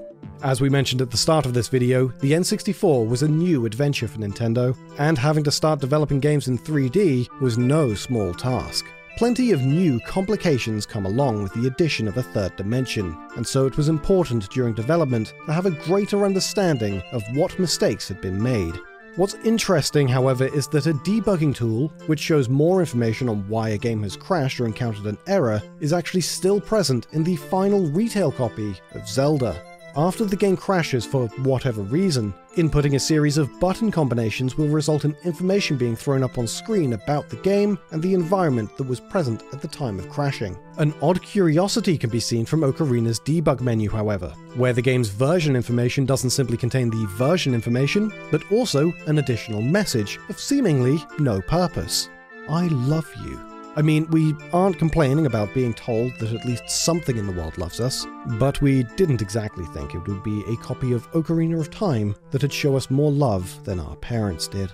As 0.43 0.61
we 0.61 0.69
mentioned 0.69 1.01
at 1.01 1.09
the 1.09 1.17
start 1.17 1.47
of 1.47 1.53
this 1.55 1.67
video, 1.67 2.09
the 2.19 2.33
N64 2.33 3.07
was 3.07 3.23
a 3.23 3.27
new 3.27 3.65
adventure 3.65 4.07
for 4.07 4.19
Nintendo, 4.19 4.77
and 4.99 5.17
having 5.17 5.43
to 5.43 5.51
start 5.51 5.79
developing 5.79 6.19
games 6.19 6.47
in 6.47 6.59
3D 6.59 7.27
was 7.41 7.57
no 7.57 7.95
small 7.95 8.33
task. 8.33 8.85
Plenty 9.17 9.51
of 9.51 9.61
new 9.61 9.99
complications 9.99 10.85
come 10.85 11.05
along 11.05 11.43
with 11.43 11.53
the 11.53 11.67
addition 11.67 12.07
of 12.07 12.17
a 12.17 12.23
third 12.23 12.55
dimension, 12.55 13.15
and 13.35 13.45
so 13.45 13.67
it 13.67 13.77
was 13.77 13.87
important 13.87 14.49
during 14.49 14.73
development 14.73 15.33
to 15.45 15.53
have 15.53 15.65
a 15.65 15.71
greater 15.71 16.25
understanding 16.25 17.03
of 17.11 17.21
what 17.33 17.59
mistakes 17.59 18.07
had 18.07 18.19
been 18.19 18.41
made. 18.41 18.73
What's 19.17 19.35
interesting, 19.43 20.07
however, 20.07 20.45
is 20.45 20.67
that 20.69 20.87
a 20.87 20.93
debugging 20.93 21.53
tool, 21.53 21.89
which 22.07 22.19
shows 22.19 22.47
more 22.47 22.79
information 22.79 23.27
on 23.27 23.47
why 23.49 23.69
a 23.69 23.77
game 23.77 24.01
has 24.03 24.15
crashed 24.15 24.59
or 24.61 24.65
encountered 24.65 25.05
an 25.05 25.17
error, 25.27 25.61
is 25.81 25.93
actually 25.93 26.21
still 26.21 26.61
present 26.61 27.07
in 27.11 27.23
the 27.23 27.35
final 27.35 27.87
retail 27.87 28.31
copy 28.31 28.73
of 28.93 29.07
Zelda. 29.07 29.61
After 29.95 30.23
the 30.23 30.37
game 30.37 30.55
crashes 30.55 31.05
for 31.05 31.27
whatever 31.39 31.81
reason, 31.81 32.33
inputting 32.55 32.95
a 32.95 32.99
series 32.99 33.37
of 33.37 33.59
button 33.59 33.91
combinations 33.91 34.57
will 34.57 34.69
result 34.69 35.03
in 35.03 35.17
information 35.25 35.75
being 35.75 35.97
thrown 35.97 36.23
up 36.23 36.37
on 36.37 36.47
screen 36.47 36.93
about 36.93 37.29
the 37.29 37.35
game 37.37 37.77
and 37.91 38.01
the 38.01 38.13
environment 38.13 38.77
that 38.77 38.87
was 38.87 39.01
present 39.01 39.43
at 39.51 39.61
the 39.61 39.67
time 39.67 39.99
of 39.99 40.09
crashing. 40.09 40.57
An 40.77 40.93
odd 41.01 41.21
curiosity 41.21 41.97
can 41.97 42.09
be 42.09 42.21
seen 42.21 42.45
from 42.45 42.61
Ocarina's 42.61 43.19
debug 43.19 43.59
menu, 43.59 43.89
however, 43.89 44.29
where 44.55 44.73
the 44.73 44.81
game's 44.81 45.09
version 45.09 45.57
information 45.57 46.05
doesn't 46.05 46.29
simply 46.29 46.55
contain 46.55 46.89
the 46.89 47.05
version 47.07 47.53
information, 47.53 48.13
but 48.31 48.49
also 48.49 48.93
an 49.07 49.17
additional 49.17 49.61
message 49.61 50.19
of 50.29 50.39
seemingly 50.39 51.03
no 51.19 51.41
purpose. 51.41 52.09
I 52.47 52.67
love 52.67 53.11
you. 53.25 53.50
I 53.73 53.81
mean, 53.81 54.05
we 54.11 54.35
aren't 54.51 54.77
complaining 54.77 55.27
about 55.27 55.53
being 55.53 55.73
told 55.73 56.13
that 56.19 56.33
at 56.33 56.45
least 56.45 56.69
something 56.69 57.15
in 57.15 57.25
the 57.25 57.31
world 57.31 57.57
loves 57.57 57.79
us, 57.79 58.05
but 58.37 58.61
we 58.61 58.83
didn't 58.97 59.21
exactly 59.21 59.63
think 59.67 59.95
it 59.95 60.05
would 60.09 60.23
be 60.23 60.43
a 60.49 60.57
copy 60.57 60.91
of 60.91 61.09
Ocarina 61.13 61.57
of 61.57 61.71
Time 61.71 62.13
that'd 62.31 62.51
show 62.51 62.75
us 62.75 62.89
more 62.89 63.11
love 63.11 63.63
than 63.63 63.79
our 63.79 63.95
parents 63.95 64.49
did. 64.49 64.73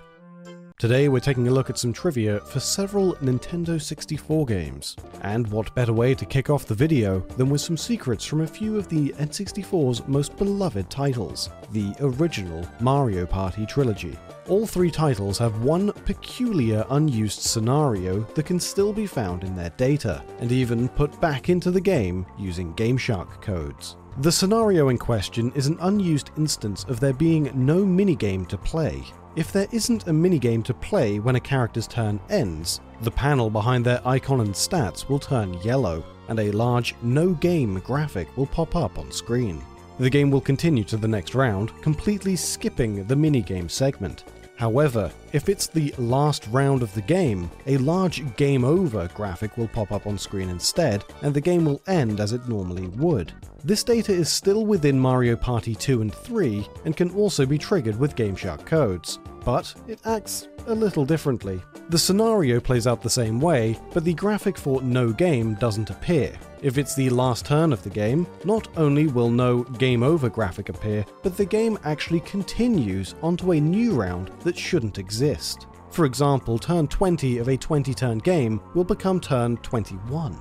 Today 0.79 1.09
we're 1.09 1.19
taking 1.19 1.47
a 1.47 1.51
look 1.51 1.69
at 1.69 1.77
some 1.77 1.93
trivia 1.93 2.39
for 2.39 2.59
several 2.59 3.13
Nintendo 3.17 3.79
64 3.79 4.47
games. 4.47 4.95
And 5.21 5.47
what 5.47 5.73
better 5.75 5.93
way 5.93 6.15
to 6.15 6.25
kick 6.25 6.49
off 6.49 6.65
the 6.65 6.73
video 6.73 7.19
than 7.37 7.49
with 7.49 7.61
some 7.61 7.77
secrets 7.77 8.25
from 8.25 8.41
a 8.41 8.47
few 8.47 8.77
of 8.77 8.89
the 8.89 9.09
N64's 9.19 10.07
most 10.07 10.35
beloved 10.37 10.89
titles, 10.89 11.51
the 11.71 11.93
original 11.99 12.67
Mario 12.79 13.27
Party 13.27 13.67
trilogy. 13.67 14.17
All 14.47 14.65
three 14.65 14.91
titles 14.91 15.37
have 15.39 15.63
one 15.63 15.91
peculiar 16.05 16.85
unused 16.89 17.41
scenario 17.41 18.21
that 18.35 18.45
can 18.45 18.59
still 18.59 18.93
be 18.93 19.05
found 19.05 19.43
in 19.43 19.55
their 19.55 19.71
data, 19.71 20.23
and 20.39 20.51
even 20.51 20.87
put 20.87 21.19
back 21.19 21.49
into 21.49 21.69
the 21.69 21.81
game 21.81 22.25
using 22.39 22.73
GameShark 22.75 23.41
codes. 23.41 23.97
The 24.19 24.31
scenario 24.31 24.87
in 24.87 24.97
question 24.97 25.51
is 25.53 25.67
an 25.67 25.77
unused 25.81 26.31
instance 26.37 26.85
of 26.85 26.99
there 26.99 27.13
being 27.13 27.51
no 27.53 27.83
minigame 27.83 28.47
to 28.47 28.57
play, 28.57 29.03
if 29.37 29.51
there 29.51 29.67
isn't 29.71 30.07
a 30.07 30.11
minigame 30.11 30.63
to 30.63 30.73
play 30.73 31.19
when 31.19 31.35
a 31.35 31.39
character's 31.39 31.85
turn 31.85 32.19
ends, 32.31 32.81
the 33.01 33.11
panel 33.11 33.51
behind 33.51 33.85
their 33.85 34.01
icon 34.03 34.41
and 34.41 34.51
stats 34.51 35.07
will 35.07 35.19
turn 35.19 35.53
yellow, 35.61 36.03
and 36.27 36.39
a 36.39 36.51
large 36.51 36.95
no 37.03 37.33
game 37.33 37.77
graphic 37.81 38.35
will 38.35 38.47
pop 38.47 38.75
up 38.75 38.97
on 38.97 39.11
screen. 39.11 39.61
The 39.99 40.09
game 40.09 40.31
will 40.31 40.41
continue 40.41 40.83
to 40.85 40.97
the 40.97 41.07
next 41.07 41.35
round, 41.35 41.79
completely 41.83 42.35
skipping 42.35 43.05
the 43.05 43.13
minigame 43.13 43.69
segment. 43.69 44.23
However, 44.57 45.11
if 45.33 45.49
it's 45.49 45.67
the 45.67 45.93
last 45.99 46.47
round 46.47 46.81
of 46.81 46.91
the 46.95 47.01
game, 47.03 47.49
a 47.67 47.77
large 47.77 48.35
game 48.37 48.65
over 48.65 49.07
graphic 49.13 49.55
will 49.55 49.67
pop 49.67 49.91
up 49.91 50.07
on 50.07 50.17
screen 50.17 50.49
instead, 50.49 51.05
and 51.21 51.31
the 51.31 51.41
game 51.41 51.63
will 51.63 51.81
end 51.85 52.19
as 52.19 52.33
it 52.33 52.49
normally 52.49 52.87
would. 52.87 53.31
This 53.63 53.83
data 53.83 54.11
is 54.11 54.29
still 54.29 54.65
within 54.65 54.99
Mario 54.99 55.35
Party 55.35 55.75
2 55.75 56.01
and 56.01 56.13
3 56.13 56.67
and 56.85 56.97
can 56.97 57.11
also 57.11 57.45
be 57.45 57.59
triggered 57.59 57.99
with 57.99 58.15
GameShark 58.15 58.65
codes, 58.65 59.19
but 59.45 59.73
it 59.87 59.99
acts 60.05 60.47
a 60.65 60.73
little 60.73 61.05
differently. 61.05 61.61
The 61.89 61.99
scenario 61.99 62.59
plays 62.59 62.87
out 62.87 63.03
the 63.03 63.09
same 63.11 63.39
way, 63.39 63.79
but 63.93 64.03
the 64.03 64.13
graphic 64.15 64.57
for 64.57 64.81
no 64.81 65.11
game 65.11 65.53
doesn't 65.55 65.91
appear. 65.91 66.37
If 66.61 66.79
it's 66.79 66.95
the 66.95 67.11
last 67.11 67.45
turn 67.45 67.71
of 67.71 67.83
the 67.83 67.89
game, 67.89 68.25
not 68.43 68.67
only 68.77 69.05
will 69.07 69.29
no 69.29 69.63
game 69.63 70.01
over 70.01 70.27
graphic 70.27 70.69
appear, 70.69 71.05
but 71.21 71.37
the 71.37 71.45
game 71.45 71.77
actually 71.83 72.21
continues 72.21 73.13
onto 73.21 73.51
a 73.51 73.61
new 73.61 73.93
round 73.93 74.31
that 74.39 74.57
shouldn't 74.57 74.97
exist. 74.97 75.67
For 75.91 76.05
example, 76.05 76.57
turn 76.57 76.87
20 76.87 77.37
of 77.37 77.47
a 77.47 77.57
20 77.57 77.93
turn 77.93 78.17
game 78.17 78.59
will 78.73 78.83
become 78.83 79.19
turn 79.19 79.57
21. 79.57 80.35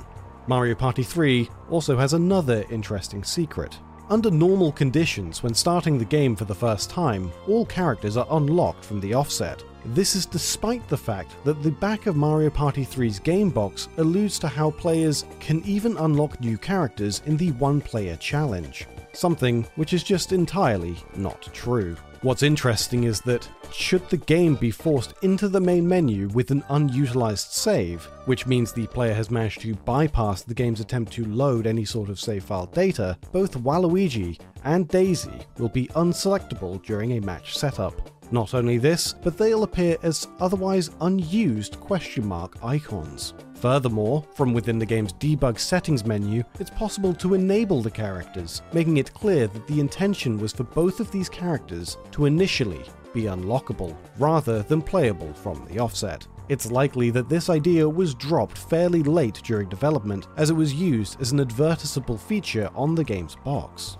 Mario 0.46 0.74
Party 0.74 1.02
3 1.02 1.50
also 1.70 1.98
has 1.98 2.14
another 2.14 2.64
interesting 2.70 3.22
secret. 3.22 3.78
Under 4.08 4.30
normal 4.30 4.70
conditions, 4.70 5.42
when 5.42 5.52
starting 5.52 5.98
the 5.98 6.04
game 6.04 6.36
for 6.36 6.44
the 6.44 6.54
first 6.54 6.90
time, 6.90 7.32
all 7.48 7.66
characters 7.66 8.16
are 8.16 8.26
unlocked 8.30 8.84
from 8.84 9.00
the 9.00 9.12
offset, 9.14 9.64
this 9.86 10.14
is 10.14 10.26
despite 10.26 10.86
the 10.88 10.96
fact 10.96 11.34
that 11.42 11.60
the 11.60 11.72
back 11.72 12.06
of 12.06 12.14
Mario 12.14 12.48
Party 12.48 12.86
3's 12.86 13.18
game 13.18 13.50
box 13.50 13.88
alludes 13.96 14.38
to 14.38 14.46
how 14.46 14.70
players 14.70 15.24
can 15.40 15.60
even 15.64 15.96
unlock 15.96 16.40
new 16.40 16.56
characters 16.56 17.20
in 17.26 17.36
the 17.36 17.50
one 17.52 17.80
player 17.80 18.14
challenge, 18.14 18.86
something 19.12 19.66
which 19.74 19.92
is 19.92 20.04
just 20.04 20.32
entirely 20.32 20.96
not 21.16 21.42
true. 21.52 21.96
What's 22.22 22.42
interesting 22.42 23.04
is 23.04 23.20
that, 23.22 23.48
should 23.72 24.08
the 24.08 24.16
game 24.16 24.54
be 24.54 24.70
forced 24.70 25.14
into 25.22 25.48
the 25.48 25.60
main 25.60 25.86
menu 25.86 26.28
with 26.28 26.50
an 26.50 26.64
unutilized 26.70 27.52
save, 27.52 28.04
which 28.24 28.46
means 28.46 28.72
the 28.72 28.86
player 28.86 29.12
has 29.12 29.30
managed 29.30 29.60
to 29.60 29.74
bypass 29.74 30.42
the 30.42 30.54
game's 30.54 30.80
attempt 30.80 31.12
to 31.12 31.26
load 31.26 31.66
any 31.66 31.84
sort 31.84 32.08
of 32.08 32.18
save 32.18 32.44
file 32.44 32.66
data, 32.66 33.18
both 33.32 33.58
Waluigi 33.58 34.40
and 34.64 34.88
Daisy 34.88 35.40
will 35.58 35.68
be 35.68 35.88
unselectable 35.88 36.82
during 36.84 37.12
a 37.12 37.20
match 37.20 37.56
setup. 37.56 38.10
Not 38.32 38.54
only 38.54 38.78
this, 38.78 39.12
but 39.12 39.36
they'll 39.36 39.62
appear 39.62 39.96
as 40.02 40.26
otherwise 40.40 40.90
unused 41.00 41.78
question 41.78 42.26
mark 42.26 42.56
icons. 42.64 43.34
Furthermore, 43.66 44.24
from 44.32 44.54
within 44.54 44.78
the 44.78 44.86
game's 44.86 45.12
debug 45.14 45.58
settings 45.58 46.06
menu, 46.06 46.44
it's 46.60 46.70
possible 46.70 47.12
to 47.14 47.34
enable 47.34 47.82
the 47.82 47.90
characters, 47.90 48.62
making 48.72 48.98
it 48.98 49.12
clear 49.12 49.48
that 49.48 49.66
the 49.66 49.80
intention 49.80 50.38
was 50.38 50.52
for 50.52 50.62
both 50.62 51.00
of 51.00 51.10
these 51.10 51.28
characters 51.28 51.98
to 52.12 52.26
initially 52.26 52.84
be 53.12 53.22
unlockable, 53.22 53.96
rather 54.18 54.62
than 54.62 54.80
playable 54.80 55.34
from 55.34 55.66
the 55.66 55.80
offset. 55.80 56.28
It's 56.48 56.70
likely 56.70 57.10
that 57.10 57.28
this 57.28 57.50
idea 57.50 57.88
was 57.88 58.14
dropped 58.14 58.56
fairly 58.56 59.02
late 59.02 59.40
during 59.42 59.68
development, 59.68 60.28
as 60.36 60.50
it 60.50 60.54
was 60.54 60.72
used 60.72 61.20
as 61.20 61.32
an 61.32 61.40
advertisable 61.40 62.20
feature 62.20 62.70
on 62.76 62.94
the 62.94 63.02
game's 63.02 63.34
box. 63.34 63.98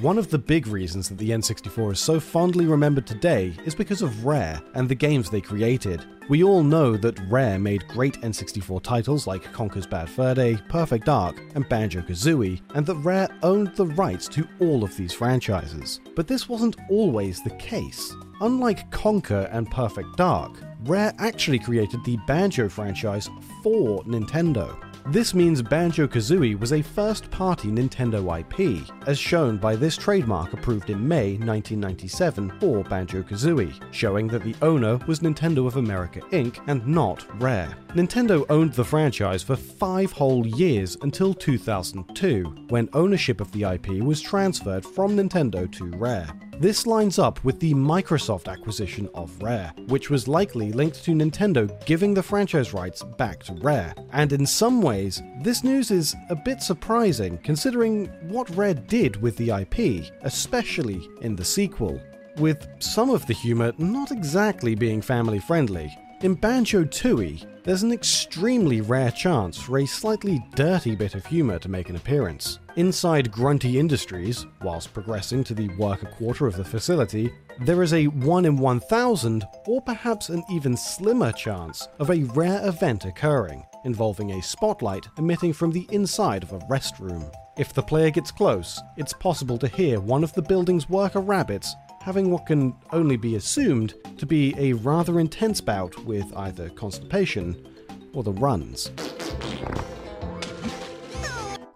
One 0.00 0.16
of 0.16 0.30
the 0.30 0.38
big 0.38 0.68
reasons 0.68 1.08
that 1.08 1.18
the 1.18 1.30
N64 1.30 1.94
is 1.94 1.98
so 1.98 2.20
fondly 2.20 2.66
remembered 2.66 3.04
today 3.04 3.52
is 3.64 3.74
because 3.74 4.00
of 4.00 4.24
Rare 4.24 4.62
and 4.74 4.88
the 4.88 4.94
games 4.94 5.28
they 5.28 5.40
created. 5.40 6.04
We 6.28 6.44
all 6.44 6.62
know 6.62 6.96
that 6.96 7.18
Rare 7.28 7.58
made 7.58 7.88
great 7.88 8.14
N64 8.20 8.80
titles 8.84 9.26
like 9.26 9.52
Conker's 9.52 9.88
Bad 9.88 10.08
Fur 10.08 10.36
Day, 10.36 10.56
Perfect 10.68 11.06
Dark, 11.06 11.42
and 11.56 11.68
Banjo 11.68 12.00
Kazooie, 12.02 12.60
and 12.76 12.86
that 12.86 12.94
Rare 12.94 13.28
owned 13.42 13.74
the 13.74 13.86
rights 13.86 14.28
to 14.28 14.46
all 14.60 14.84
of 14.84 14.96
these 14.96 15.12
franchises. 15.12 15.98
But 16.14 16.28
this 16.28 16.48
wasn't 16.48 16.76
always 16.88 17.42
the 17.42 17.56
case. 17.56 18.14
Unlike 18.40 18.92
Conker 18.92 19.48
and 19.50 19.68
Perfect 19.68 20.16
Dark, 20.16 20.62
Rare 20.84 21.12
actually 21.18 21.58
created 21.58 22.04
the 22.04 22.18
Banjo 22.18 22.68
franchise 22.68 23.28
for 23.64 24.04
Nintendo. 24.04 24.76
This 25.10 25.32
means 25.32 25.62
Banjo 25.62 26.06
Kazooie 26.06 26.60
was 26.60 26.74
a 26.74 26.82
first 26.82 27.30
party 27.30 27.68
Nintendo 27.68 28.40
IP, 28.40 28.86
as 29.06 29.18
shown 29.18 29.56
by 29.56 29.74
this 29.74 29.96
trademark 29.96 30.52
approved 30.52 30.90
in 30.90 31.08
May 31.08 31.38
1997 31.38 32.52
for 32.60 32.84
Banjo 32.84 33.22
Kazooie, 33.22 33.72
showing 33.90 34.28
that 34.28 34.44
the 34.44 34.54
owner 34.60 34.98
was 35.06 35.20
Nintendo 35.20 35.66
of 35.66 35.76
America 35.76 36.20
Inc. 36.32 36.62
and 36.66 36.86
not 36.86 37.24
Rare. 37.40 37.74
Nintendo 37.94 38.44
owned 38.50 38.74
the 38.74 38.84
franchise 38.84 39.42
for 39.42 39.56
five 39.56 40.12
whole 40.12 40.46
years 40.46 40.98
until 41.00 41.32
2002, 41.32 42.66
when 42.68 42.90
ownership 42.92 43.40
of 43.40 43.50
the 43.52 43.62
IP 43.62 44.02
was 44.02 44.20
transferred 44.20 44.84
from 44.84 45.16
Nintendo 45.16 45.72
to 45.72 45.86
Rare. 45.96 46.28
This 46.60 46.88
lines 46.88 47.20
up 47.20 47.44
with 47.44 47.60
the 47.60 47.72
Microsoft 47.72 48.48
acquisition 48.48 49.08
of 49.14 49.40
Rare, 49.40 49.72
which 49.86 50.10
was 50.10 50.26
likely 50.26 50.72
linked 50.72 51.04
to 51.04 51.12
Nintendo 51.12 51.68
giving 51.86 52.14
the 52.14 52.22
franchise 52.22 52.74
rights 52.74 53.04
back 53.16 53.44
to 53.44 53.52
Rare. 53.54 53.94
And 54.12 54.32
in 54.32 54.44
some 54.44 54.82
ways, 54.82 55.22
this 55.40 55.62
news 55.62 55.92
is 55.92 56.16
a 56.30 56.34
bit 56.34 56.60
surprising 56.60 57.38
considering 57.44 58.06
what 58.28 58.50
Rare 58.56 58.74
did 58.74 59.22
with 59.22 59.36
the 59.36 59.50
IP, 59.50 60.10
especially 60.22 61.08
in 61.20 61.36
the 61.36 61.44
sequel. 61.44 62.00
With 62.38 62.66
some 62.80 63.10
of 63.10 63.24
the 63.28 63.34
humour 63.34 63.72
not 63.78 64.10
exactly 64.10 64.74
being 64.74 65.00
family 65.00 65.38
friendly, 65.38 65.96
in 66.22 66.34
Banjo 66.34 66.84
Tooie, 66.84 67.46
there's 67.64 67.82
an 67.82 67.92
extremely 67.92 68.80
rare 68.80 69.10
chance 69.10 69.60
for 69.60 69.78
a 69.78 69.86
slightly 69.86 70.42
dirty 70.54 70.96
bit 70.96 71.14
of 71.14 71.24
humour 71.24 71.58
to 71.60 71.68
make 71.68 71.90
an 71.90 71.96
appearance. 71.96 72.58
Inside 72.76 73.30
Grunty 73.30 73.78
Industries, 73.78 74.46
whilst 74.62 74.92
progressing 74.92 75.44
to 75.44 75.54
the 75.54 75.68
worker 75.76 76.06
quarter 76.06 76.46
of 76.46 76.56
the 76.56 76.64
facility, 76.64 77.30
there 77.60 77.82
is 77.82 77.92
a 77.92 78.06
1 78.06 78.44
in 78.46 78.58
1000 78.58 79.44
or 79.66 79.80
perhaps 79.82 80.28
an 80.28 80.42
even 80.50 80.76
slimmer 80.76 81.30
chance 81.30 81.86
of 81.98 82.10
a 82.10 82.24
rare 82.34 82.66
event 82.66 83.04
occurring, 83.04 83.64
involving 83.84 84.32
a 84.32 84.42
spotlight 84.42 85.06
emitting 85.18 85.52
from 85.52 85.70
the 85.70 85.86
inside 85.90 86.42
of 86.42 86.52
a 86.52 86.58
restroom. 86.60 87.30
If 87.58 87.74
the 87.74 87.82
player 87.82 88.10
gets 88.10 88.30
close, 88.30 88.80
it's 88.96 89.12
possible 89.12 89.58
to 89.58 89.68
hear 89.68 90.00
one 90.00 90.24
of 90.24 90.32
the 90.32 90.42
building's 90.42 90.88
worker 90.88 91.20
rabbits 91.20 91.74
having 92.00 92.30
what 92.30 92.46
can 92.46 92.74
only 92.92 93.16
be 93.16 93.36
assumed 93.36 93.94
to 94.16 94.26
be 94.26 94.54
a 94.58 94.72
rather 94.74 95.20
intense 95.20 95.60
bout 95.60 95.96
with 96.04 96.36
either 96.36 96.68
constipation 96.70 97.66
or 98.12 98.22
the 98.22 98.32
runs. 98.32 98.90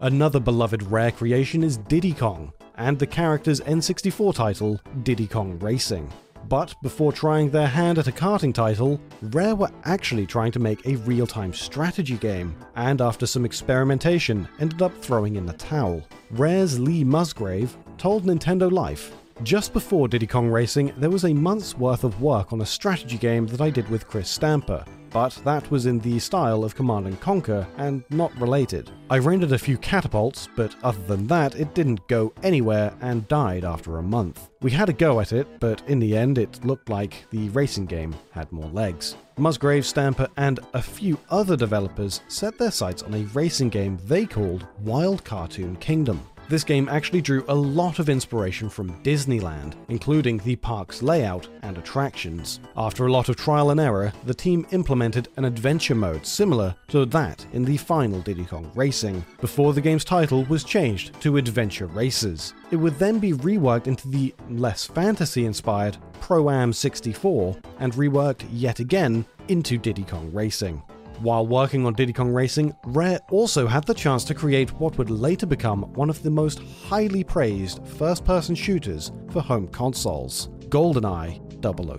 Another 0.00 0.40
beloved 0.40 0.82
rare 0.90 1.12
creation 1.12 1.62
is 1.62 1.76
Diddy 1.76 2.12
Kong, 2.12 2.52
and 2.76 2.98
the 2.98 3.06
character's 3.06 3.60
N64 3.60 4.34
title, 4.34 4.80
Diddy 5.04 5.28
Kong 5.28 5.58
Racing. 5.60 6.10
But 6.48 6.74
before 6.82 7.12
trying 7.12 7.50
their 7.50 7.68
hand 7.68 7.98
at 7.98 8.08
a 8.08 8.12
karting 8.12 8.52
title, 8.52 9.00
Rare 9.22 9.54
were 9.54 9.70
actually 9.84 10.26
trying 10.26 10.52
to 10.52 10.58
make 10.58 10.84
a 10.84 10.96
real 10.96 11.26
time 11.26 11.54
strategy 11.54 12.16
game, 12.16 12.56
and 12.74 13.00
after 13.00 13.26
some 13.26 13.44
experimentation, 13.44 14.48
ended 14.58 14.82
up 14.82 14.92
throwing 15.00 15.36
in 15.36 15.46
the 15.46 15.52
towel. 15.52 16.02
Rare's 16.30 16.78
Lee 16.80 17.04
Musgrave 17.04 17.76
told 17.96 18.24
Nintendo 18.24 18.70
Life 18.70 19.12
just 19.42 19.72
before 19.72 20.08
Diddy 20.08 20.26
Kong 20.26 20.48
Racing, 20.48 20.92
there 20.96 21.10
was 21.10 21.24
a 21.24 21.32
month's 21.32 21.76
worth 21.76 22.04
of 22.04 22.20
work 22.20 22.52
on 22.52 22.60
a 22.60 22.66
strategy 22.66 23.18
game 23.18 23.46
that 23.48 23.60
I 23.60 23.70
did 23.70 23.88
with 23.88 24.06
Chris 24.06 24.28
Stamper, 24.28 24.84
but 25.10 25.38
that 25.44 25.70
was 25.70 25.86
in 25.86 25.98
the 25.98 26.18
style 26.18 26.64
of 26.64 26.74
Command 26.74 27.06
and 27.06 27.20
Conquer 27.20 27.66
and 27.76 28.02
not 28.10 28.34
related. 28.40 28.90
I 29.10 29.18
rendered 29.18 29.52
a 29.52 29.58
few 29.58 29.76
catapults, 29.78 30.48
but 30.56 30.74
other 30.82 31.02
than 31.02 31.26
that, 31.26 31.54
it 31.54 31.74
didn't 31.74 32.06
go 32.08 32.32
anywhere 32.42 32.94
and 33.00 33.28
died 33.28 33.64
after 33.64 33.98
a 33.98 34.02
month. 34.02 34.48
We 34.62 34.70
had 34.70 34.88
a 34.88 34.94
go 34.94 35.20
at 35.20 35.32
it, 35.32 35.46
but 35.60 35.82
in 35.86 35.98
the 35.98 36.16
end, 36.16 36.38
it 36.38 36.64
looked 36.64 36.88
like 36.88 37.26
the 37.30 37.48
racing 37.50 37.86
game 37.86 38.14
had 38.30 38.50
more 38.52 38.70
legs. 38.70 39.16
Musgrave, 39.38 39.86
Stamper, 39.86 40.28
and 40.36 40.60
a 40.74 40.82
few 40.82 41.18
other 41.30 41.56
developers 41.56 42.22
set 42.28 42.58
their 42.58 42.70
sights 42.70 43.02
on 43.02 43.14
a 43.14 43.24
racing 43.34 43.68
game 43.68 43.98
they 44.06 44.24
called 44.24 44.66
Wild 44.80 45.24
Cartoon 45.24 45.76
Kingdom. 45.76 46.20
This 46.48 46.64
game 46.64 46.88
actually 46.88 47.22
drew 47.22 47.44
a 47.48 47.54
lot 47.54 47.98
of 47.98 48.08
inspiration 48.08 48.68
from 48.68 49.02
Disneyland, 49.02 49.74
including 49.88 50.38
the 50.38 50.56
park's 50.56 51.02
layout 51.02 51.48
and 51.62 51.78
attractions. 51.78 52.60
After 52.76 53.06
a 53.06 53.12
lot 53.12 53.28
of 53.28 53.36
trial 53.36 53.70
and 53.70 53.80
error, 53.80 54.12
the 54.26 54.34
team 54.34 54.66
implemented 54.70 55.28
an 55.36 55.44
adventure 55.44 55.94
mode 55.94 56.26
similar 56.26 56.74
to 56.88 57.06
that 57.06 57.46
in 57.52 57.64
the 57.64 57.76
final 57.76 58.20
Diddy 58.20 58.44
Kong 58.44 58.70
Racing, 58.74 59.24
before 59.40 59.72
the 59.72 59.80
game's 59.80 60.04
title 60.04 60.44
was 60.44 60.64
changed 60.64 61.18
to 61.20 61.36
Adventure 61.36 61.86
Races. 61.86 62.54
It 62.70 62.76
would 62.76 62.98
then 62.98 63.18
be 63.18 63.32
reworked 63.32 63.86
into 63.86 64.08
the 64.08 64.34
less 64.50 64.84
fantasy 64.86 65.46
inspired 65.46 65.96
Pro 66.20 66.50
Am 66.50 66.72
64 66.72 67.56
and 67.78 67.92
reworked 67.94 68.44
yet 68.52 68.78
again 68.78 69.24
into 69.48 69.78
Diddy 69.78 70.04
Kong 70.04 70.30
Racing. 70.32 70.82
While 71.22 71.46
working 71.46 71.86
on 71.86 71.94
Diddy 71.94 72.12
Kong 72.12 72.32
Racing, 72.32 72.74
Rare 72.84 73.20
also 73.30 73.68
had 73.68 73.84
the 73.84 73.94
chance 73.94 74.24
to 74.24 74.34
create 74.34 74.72
what 74.80 74.98
would 74.98 75.08
later 75.08 75.46
become 75.46 75.82
one 75.94 76.10
of 76.10 76.20
the 76.20 76.30
most 76.30 76.58
highly 76.88 77.22
praised 77.22 77.86
first 77.86 78.24
person 78.24 78.56
shooters 78.56 79.12
for 79.30 79.40
home 79.40 79.68
consoles 79.68 80.48
GoldenEye 80.68 81.40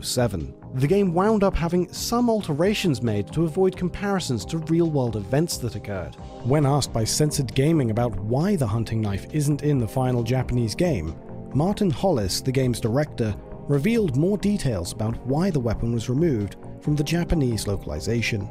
007. 0.04 0.54
The 0.74 0.88
game 0.88 1.14
wound 1.14 1.46
up 1.46 1.56
having 1.56 1.88
some 1.94 2.30
alterations 2.30 3.02
made 3.02 3.32
to 3.32 3.46
avoid 3.46 3.78
comparisons 3.78 4.44
to 4.44 4.58
real 4.58 4.92
world 4.92 5.16
events 5.16 5.56
that 5.60 5.78
occurred. 5.78 6.16
When 6.44 6.66
asked 6.66 6.92
by 6.92 7.06
Censored 7.06 7.56
Gaming 7.56 7.92
about 7.92 8.20
why 8.20 8.58
the 8.58 8.68
hunting 8.68 9.00
knife 9.00 9.28
isn't 9.32 9.64
in 9.64 9.78
the 9.78 9.88
final 9.88 10.24
Japanese 10.24 10.76
game, 10.76 11.16
Martin 11.54 11.92
Hollis, 11.92 12.42
the 12.42 12.52
game's 12.52 12.82
director, 12.82 13.34
revealed 13.70 14.18
more 14.18 14.38
details 14.38 14.92
about 14.92 15.16
why 15.26 15.50
the 15.50 15.62
weapon 15.62 15.94
was 15.94 16.10
removed 16.10 16.58
from 16.82 16.98
the 16.98 17.04
Japanese 17.06 17.68
localization. 17.68 18.50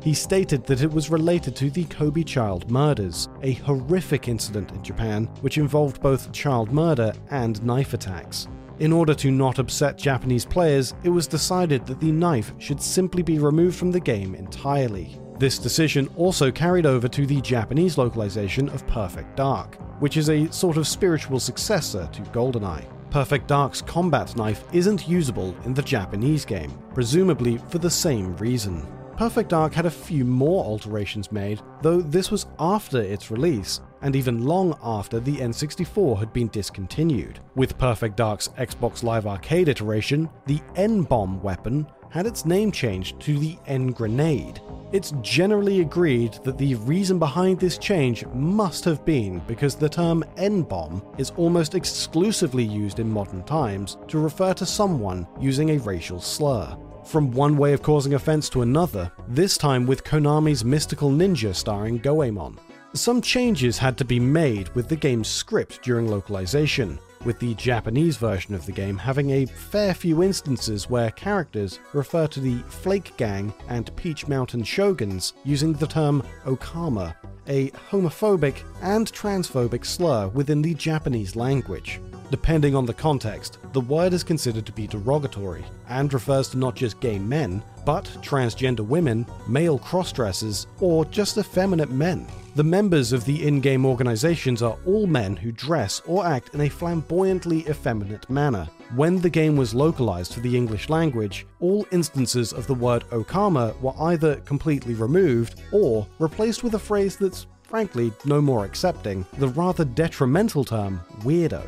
He 0.00 0.14
stated 0.14 0.64
that 0.64 0.82
it 0.82 0.90
was 0.90 1.10
related 1.10 1.56
to 1.56 1.70
the 1.70 1.84
Kobe 1.84 2.22
child 2.22 2.70
murders, 2.70 3.28
a 3.42 3.52
horrific 3.54 4.28
incident 4.28 4.70
in 4.70 4.82
Japan 4.82 5.26
which 5.40 5.58
involved 5.58 6.00
both 6.00 6.32
child 6.32 6.72
murder 6.72 7.12
and 7.30 7.62
knife 7.64 7.94
attacks. 7.94 8.46
In 8.78 8.92
order 8.92 9.12
to 9.14 9.32
not 9.32 9.58
upset 9.58 9.98
Japanese 9.98 10.44
players, 10.44 10.94
it 11.02 11.08
was 11.08 11.26
decided 11.26 11.84
that 11.86 11.98
the 11.98 12.12
knife 12.12 12.52
should 12.58 12.80
simply 12.80 13.22
be 13.22 13.40
removed 13.40 13.76
from 13.76 13.90
the 13.90 13.98
game 13.98 14.36
entirely. 14.36 15.18
This 15.38 15.58
decision 15.58 16.08
also 16.16 16.50
carried 16.52 16.86
over 16.86 17.08
to 17.08 17.26
the 17.26 17.40
Japanese 17.40 17.98
localization 17.98 18.68
of 18.68 18.86
Perfect 18.86 19.36
Dark, 19.36 19.78
which 20.00 20.16
is 20.16 20.30
a 20.30 20.50
sort 20.52 20.76
of 20.76 20.86
spiritual 20.86 21.40
successor 21.40 22.08
to 22.12 22.22
GoldenEye. 22.22 22.86
Perfect 23.10 23.48
Dark's 23.48 23.82
combat 23.82 24.36
knife 24.36 24.62
isn't 24.72 25.08
usable 25.08 25.56
in 25.64 25.74
the 25.74 25.82
Japanese 25.82 26.44
game, 26.44 26.70
presumably 26.94 27.58
for 27.68 27.78
the 27.78 27.90
same 27.90 28.36
reason. 28.36 28.86
Perfect 29.18 29.48
Dark 29.50 29.74
had 29.74 29.84
a 29.84 29.90
few 29.90 30.24
more 30.24 30.64
alterations 30.64 31.32
made, 31.32 31.60
though 31.82 32.00
this 32.00 32.30
was 32.30 32.46
after 32.60 33.00
its 33.02 33.32
release, 33.32 33.80
and 34.00 34.14
even 34.14 34.46
long 34.46 34.78
after 34.80 35.18
the 35.18 35.38
N64 35.38 36.20
had 36.20 36.32
been 36.32 36.46
discontinued. 36.50 37.40
With 37.56 37.76
Perfect 37.78 38.16
Dark's 38.16 38.46
Xbox 38.50 39.02
Live 39.02 39.26
Arcade 39.26 39.68
iteration, 39.68 40.30
the 40.46 40.60
N-Bomb 40.76 41.42
weapon 41.42 41.84
had 42.10 42.26
its 42.26 42.44
name 42.44 42.70
changed 42.70 43.18
to 43.22 43.36
the 43.36 43.58
N-Grenade. 43.66 44.60
It's 44.92 45.12
generally 45.20 45.80
agreed 45.80 46.34
that 46.44 46.56
the 46.56 46.76
reason 46.76 47.18
behind 47.18 47.58
this 47.58 47.76
change 47.76 48.24
must 48.26 48.84
have 48.84 49.04
been 49.04 49.40
because 49.48 49.74
the 49.74 49.88
term 49.88 50.22
N-bomb 50.36 51.02
is 51.18 51.30
almost 51.30 51.74
exclusively 51.74 52.62
used 52.62 53.00
in 53.00 53.10
modern 53.10 53.42
times 53.42 53.96
to 54.06 54.20
refer 54.20 54.54
to 54.54 54.64
someone 54.64 55.26
using 55.40 55.70
a 55.70 55.78
racial 55.78 56.20
slur 56.20 56.78
from 57.08 57.32
one 57.32 57.56
way 57.56 57.72
of 57.72 57.82
causing 57.82 58.14
offense 58.14 58.48
to 58.50 58.62
another, 58.62 59.10
this 59.28 59.56
time 59.56 59.86
with 59.86 60.04
Konami's 60.04 60.64
Mystical 60.64 61.10
Ninja 61.10 61.54
starring 61.54 61.98
Goemon. 61.98 62.58
Some 62.92 63.22
changes 63.22 63.78
had 63.78 63.96
to 63.98 64.04
be 64.04 64.20
made 64.20 64.68
with 64.74 64.88
the 64.88 64.96
game's 64.96 65.28
script 65.28 65.82
during 65.82 66.06
localization, 66.06 66.98
with 67.24 67.38
the 67.38 67.54
Japanese 67.54 68.16
version 68.16 68.54
of 68.54 68.64
the 68.66 68.72
game 68.72 68.96
having 68.96 69.30
a 69.30 69.46
fair 69.46 69.94
few 69.94 70.22
instances 70.22 70.88
where 70.88 71.10
characters 71.12 71.78
refer 71.92 72.26
to 72.26 72.40
the 72.40 72.58
Flake 72.68 73.16
Gang 73.16 73.52
and 73.68 73.94
Peach 73.96 74.28
Mountain 74.28 74.62
Shoguns 74.62 75.32
using 75.44 75.72
the 75.72 75.86
term 75.86 76.22
Okama, 76.44 77.14
a 77.48 77.70
homophobic 77.90 78.62
and 78.82 79.10
transphobic 79.12 79.84
slur 79.84 80.28
within 80.28 80.62
the 80.62 80.74
Japanese 80.74 81.36
language. 81.36 82.00
Depending 82.30 82.74
on 82.74 82.84
the 82.84 82.92
context, 82.92 83.58
the 83.72 83.80
word 83.80 84.12
is 84.12 84.22
considered 84.22 84.66
to 84.66 84.72
be 84.72 84.86
derogatory 84.86 85.64
and 85.88 86.12
refers 86.12 86.50
to 86.50 86.58
not 86.58 86.76
just 86.76 87.00
gay 87.00 87.18
men, 87.18 87.62
but 87.86 88.04
transgender 88.20 88.80
women, 88.80 89.26
male 89.48 89.78
crossdressers, 89.78 90.66
or 90.80 91.06
just 91.06 91.38
effeminate 91.38 91.90
men. 91.90 92.26
The 92.54 92.64
members 92.64 93.12
of 93.12 93.24
the 93.24 93.46
in 93.46 93.60
game 93.60 93.86
organizations 93.86 94.62
are 94.62 94.76
all 94.84 95.06
men 95.06 95.36
who 95.36 95.52
dress 95.52 96.02
or 96.04 96.26
act 96.26 96.54
in 96.54 96.60
a 96.60 96.68
flamboyantly 96.68 97.60
effeminate 97.68 98.28
manner. 98.28 98.68
When 98.94 99.20
the 99.20 99.28
game 99.28 99.54
was 99.54 99.74
localized 99.74 100.32
for 100.32 100.40
the 100.40 100.56
English 100.56 100.88
language, 100.88 101.46
all 101.60 101.86
instances 101.92 102.54
of 102.54 102.66
the 102.66 102.74
word 102.74 103.04
Okama 103.10 103.78
were 103.82 103.92
either 104.00 104.36
completely 104.36 104.94
removed 104.94 105.60
or 105.72 106.06
replaced 106.18 106.64
with 106.64 106.72
a 106.72 106.78
phrase 106.78 107.14
that's 107.18 107.46
frankly 107.64 108.10
no 108.24 108.40
more 108.40 108.64
accepting 108.64 109.26
the 109.36 109.48
rather 109.48 109.84
detrimental 109.84 110.64
term 110.64 111.02
weirdo. 111.20 111.62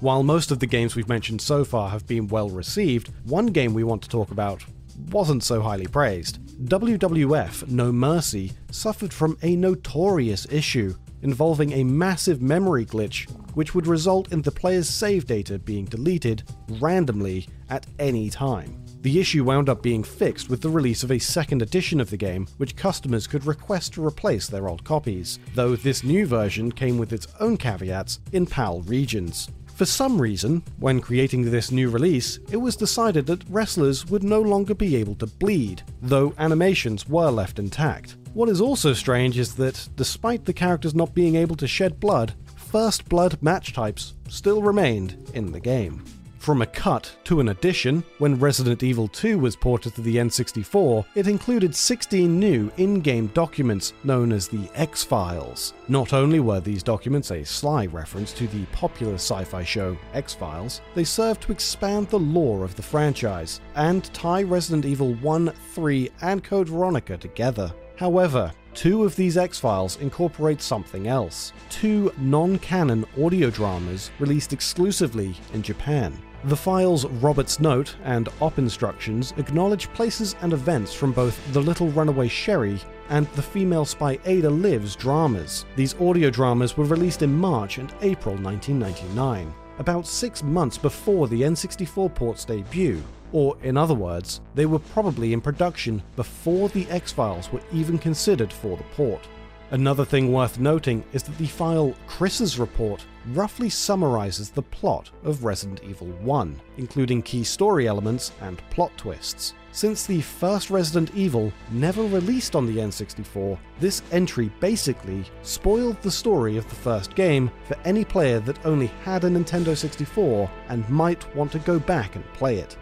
While 0.00 0.22
most 0.22 0.50
of 0.50 0.58
the 0.58 0.66
games 0.66 0.94
we've 0.94 1.08
mentioned 1.08 1.40
so 1.40 1.64
far 1.64 1.88
have 1.88 2.06
been 2.06 2.28
well 2.28 2.50
received, 2.50 3.10
one 3.24 3.46
game 3.46 3.72
we 3.72 3.82
want 3.82 4.02
to 4.02 4.10
talk 4.10 4.30
about 4.30 4.62
wasn't 5.10 5.44
so 5.44 5.62
highly 5.62 5.86
praised. 5.86 6.40
WWF 6.66 7.68
No 7.70 7.90
Mercy 7.90 8.52
suffered 8.70 9.14
from 9.14 9.38
a 9.42 9.56
notorious 9.56 10.46
issue 10.50 10.94
involving 11.26 11.72
a 11.72 11.84
massive 11.84 12.40
memory 12.40 12.86
glitch 12.86 13.28
which 13.54 13.74
would 13.74 13.86
result 13.86 14.32
in 14.32 14.40
the 14.42 14.50
player's 14.50 14.88
save 14.88 15.26
data 15.26 15.58
being 15.58 15.84
deleted 15.84 16.44
randomly 16.80 17.48
at 17.68 17.84
any 17.98 18.30
time. 18.30 18.80
The 19.02 19.18
issue 19.20 19.44
wound 19.44 19.68
up 19.68 19.82
being 19.82 20.04
fixed 20.04 20.48
with 20.48 20.60
the 20.60 20.68
release 20.68 21.02
of 21.02 21.10
a 21.10 21.18
second 21.18 21.62
edition 21.62 22.00
of 22.00 22.10
the 22.10 22.16
game, 22.16 22.46
which 22.58 22.76
customers 22.76 23.26
could 23.26 23.44
request 23.44 23.94
to 23.94 24.06
replace 24.06 24.46
their 24.46 24.68
old 24.68 24.84
copies, 24.84 25.38
though 25.54 25.74
this 25.74 26.04
new 26.04 26.26
version 26.26 26.70
came 26.70 26.96
with 26.96 27.12
its 27.12 27.26
own 27.40 27.56
caveats 27.56 28.20
in 28.32 28.46
PAL 28.46 28.82
regions. 28.82 29.48
For 29.74 29.84
some 29.84 30.20
reason, 30.20 30.62
when 30.78 31.00
creating 31.00 31.42
this 31.42 31.70
new 31.70 31.90
release, 31.90 32.38
it 32.50 32.56
was 32.56 32.76
decided 32.76 33.26
that 33.26 33.44
wrestlers 33.50 34.06
would 34.06 34.22
no 34.22 34.40
longer 34.40 34.74
be 34.74 34.96
able 34.96 35.16
to 35.16 35.26
bleed, 35.26 35.82
though 36.02 36.34
animations 36.38 37.08
were 37.08 37.30
left 37.30 37.58
intact. 37.58 38.16
What 38.36 38.50
is 38.50 38.60
also 38.60 38.92
strange 38.92 39.38
is 39.38 39.54
that, 39.54 39.88
despite 39.96 40.44
the 40.44 40.52
characters 40.52 40.94
not 40.94 41.14
being 41.14 41.36
able 41.36 41.56
to 41.56 41.66
shed 41.66 41.98
blood, 41.98 42.34
First 42.54 43.08
Blood 43.08 43.38
match 43.40 43.72
types 43.72 44.12
still 44.28 44.60
remained 44.60 45.30
in 45.32 45.52
the 45.52 45.58
game. 45.58 46.04
From 46.38 46.60
a 46.60 46.66
cut 46.66 47.10
to 47.24 47.40
an 47.40 47.48
addition, 47.48 48.04
when 48.18 48.38
Resident 48.38 48.82
Evil 48.82 49.08
2 49.08 49.38
was 49.38 49.56
ported 49.56 49.94
to 49.94 50.02
the 50.02 50.16
N64, 50.16 51.06
it 51.14 51.28
included 51.28 51.74
16 51.74 52.38
new 52.38 52.70
in 52.76 53.00
game 53.00 53.28
documents 53.28 53.94
known 54.04 54.32
as 54.32 54.48
the 54.48 54.68
X 54.74 55.02
Files. 55.02 55.72
Not 55.88 56.12
only 56.12 56.38
were 56.38 56.60
these 56.60 56.82
documents 56.82 57.30
a 57.30 57.42
sly 57.42 57.86
reference 57.86 58.34
to 58.34 58.46
the 58.48 58.66
popular 58.66 59.14
sci 59.14 59.44
fi 59.44 59.64
show 59.64 59.96
X 60.12 60.34
Files, 60.34 60.82
they 60.94 61.04
served 61.04 61.40
to 61.44 61.52
expand 61.52 62.10
the 62.10 62.18
lore 62.18 62.64
of 62.64 62.76
the 62.76 62.82
franchise 62.82 63.62
and 63.76 64.12
tie 64.12 64.42
Resident 64.42 64.84
Evil 64.84 65.14
1, 65.14 65.50
3, 65.72 66.10
and 66.20 66.44
Code 66.44 66.68
Veronica 66.68 67.16
together. 67.16 67.72
However, 67.96 68.52
Two 68.76 69.04
of 69.04 69.16
these 69.16 69.38
X 69.38 69.58
Files 69.58 69.96
incorporate 70.02 70.60
something 70.60 71.08
else 71.08 71.54
two 71.70 72.12
non 72.18 72.58
canon 72.58 73.06
audio 73.18 73.48
dramas 73.48 74.10
released 74.18 74.52
exclusively 74.52 75.34
in 75.54 75.62
Japan. 75.62 76.12
The 76.44 76.56
files 76.56 77.06
Robert's 77.06 77.58
Note 77.58 77.96
and 78.04 78.28
Op 78.42 78.58
Instructions 78.58 79.32
acknowledge 79.38 79.90
places 79.94 80.36
and 80.42 80.52
events 80.52 80.92
from 80.92 81.12
both 81.12 81.40
The 81.54 81.62
Little 81.62 81.88
Runaway 81.88 82.28
Sherry 82.28 82.78
and 83.08 83.26
The 83.28 83.40
Female 83.40 83.86
Spy 83.86 84.18
Ada 84.26 84.50
Lives 84.50 84.94
dramas. 84.94 85.64
These 85.74 85.98
audio 85.98 86.28
dramas 86.28 86.76
were 86.76 86.84
released 86.84 87.22
in 87.22 87.32
March 87.34 87.78
and 87.78 87.94
April 88.02 88.36
1999, 88.36 89.54
about 89.78 90.06
six 90.06 90.42
months 90.42 90.76
before 90.76 91.28
the 91.28 91.40
N64 91.40 92.14
port's 92.14 92.44
debut. 92.44 93.02
Or, 93.32 93.56
in 93.62 93.76
other 93.76 93.94
words, 93.94 94.40
they 94.54 94.66
were 94.66 94.78
probably 94.78 95.32
in 95.32 95.40
production 95.40 96.02
before 96.14 96.68
the 96.68 96.88
X 96.90 97.12
Files 97.12 97.52
were 97.52 97.62
even 97.72 97.98
considered 97.98 98.52
for 98.52 98.76
the 98.76 98.84
port. 98.94 99.26
Another 99.72 100.04
thing 100.04 100.32
worth 100.32 100.60
noting 100.60 101.02
is 101.12 101.24
that 101.24 101.36
the 101.38 101.46
file 101.46 101.92
Chris's 102.06 102.56
Report 102.56 103.04
roughly 103.32 103.68
summarizes 103.68 104.48
the 104.48 104.62
plot 104.62 105.10
of 105.24 105.44
Resident 105.44 105.82
Evil 105.82 106.06
1, 106.06 106.60
including 106.78 107.20
key 107.20 107.42
story 107.42 107.88
elements 107.88 108.30
and 108.42 108.58
plot 108.70 108.92
twists. 108.96 109.54
Since 109.72 110.06
the 110.06 110.20
first 110.20 110.70
Resident 110.70 111.10
Evil 111.16 111.52
never 111.72 112.02
released 112.04 112.54
on 112.54 112.66
the 112.66 112.76
N64, 112.76 113.58
this 113.80 114.02
entry 114.12 114.52
basically 114.60 115.24
spoiled 115.42 116.00
the 116.00 116.12
story 116.12 116.56
of 116.56 116.68
the 116.68 116.76
first 116.76 117.16
game 117.16 117.50
for 117.66 117.76
any 117.84 118.04
player 118.04 118.38
that 118.40 118.64
only 118.64 118.86
had 119.02 119.24
a 119.24 119.28
Nintendo 119.28 119.76
64 119.76 120.48
and 120.68 120.88
might 120.88 121.34
want 121.34 121.50
to 121.52 121.58
go 121.58 121.80
back 121.80 122.14
and 122.14 122.24
play 122.34 122.58
it. 122.58 122.78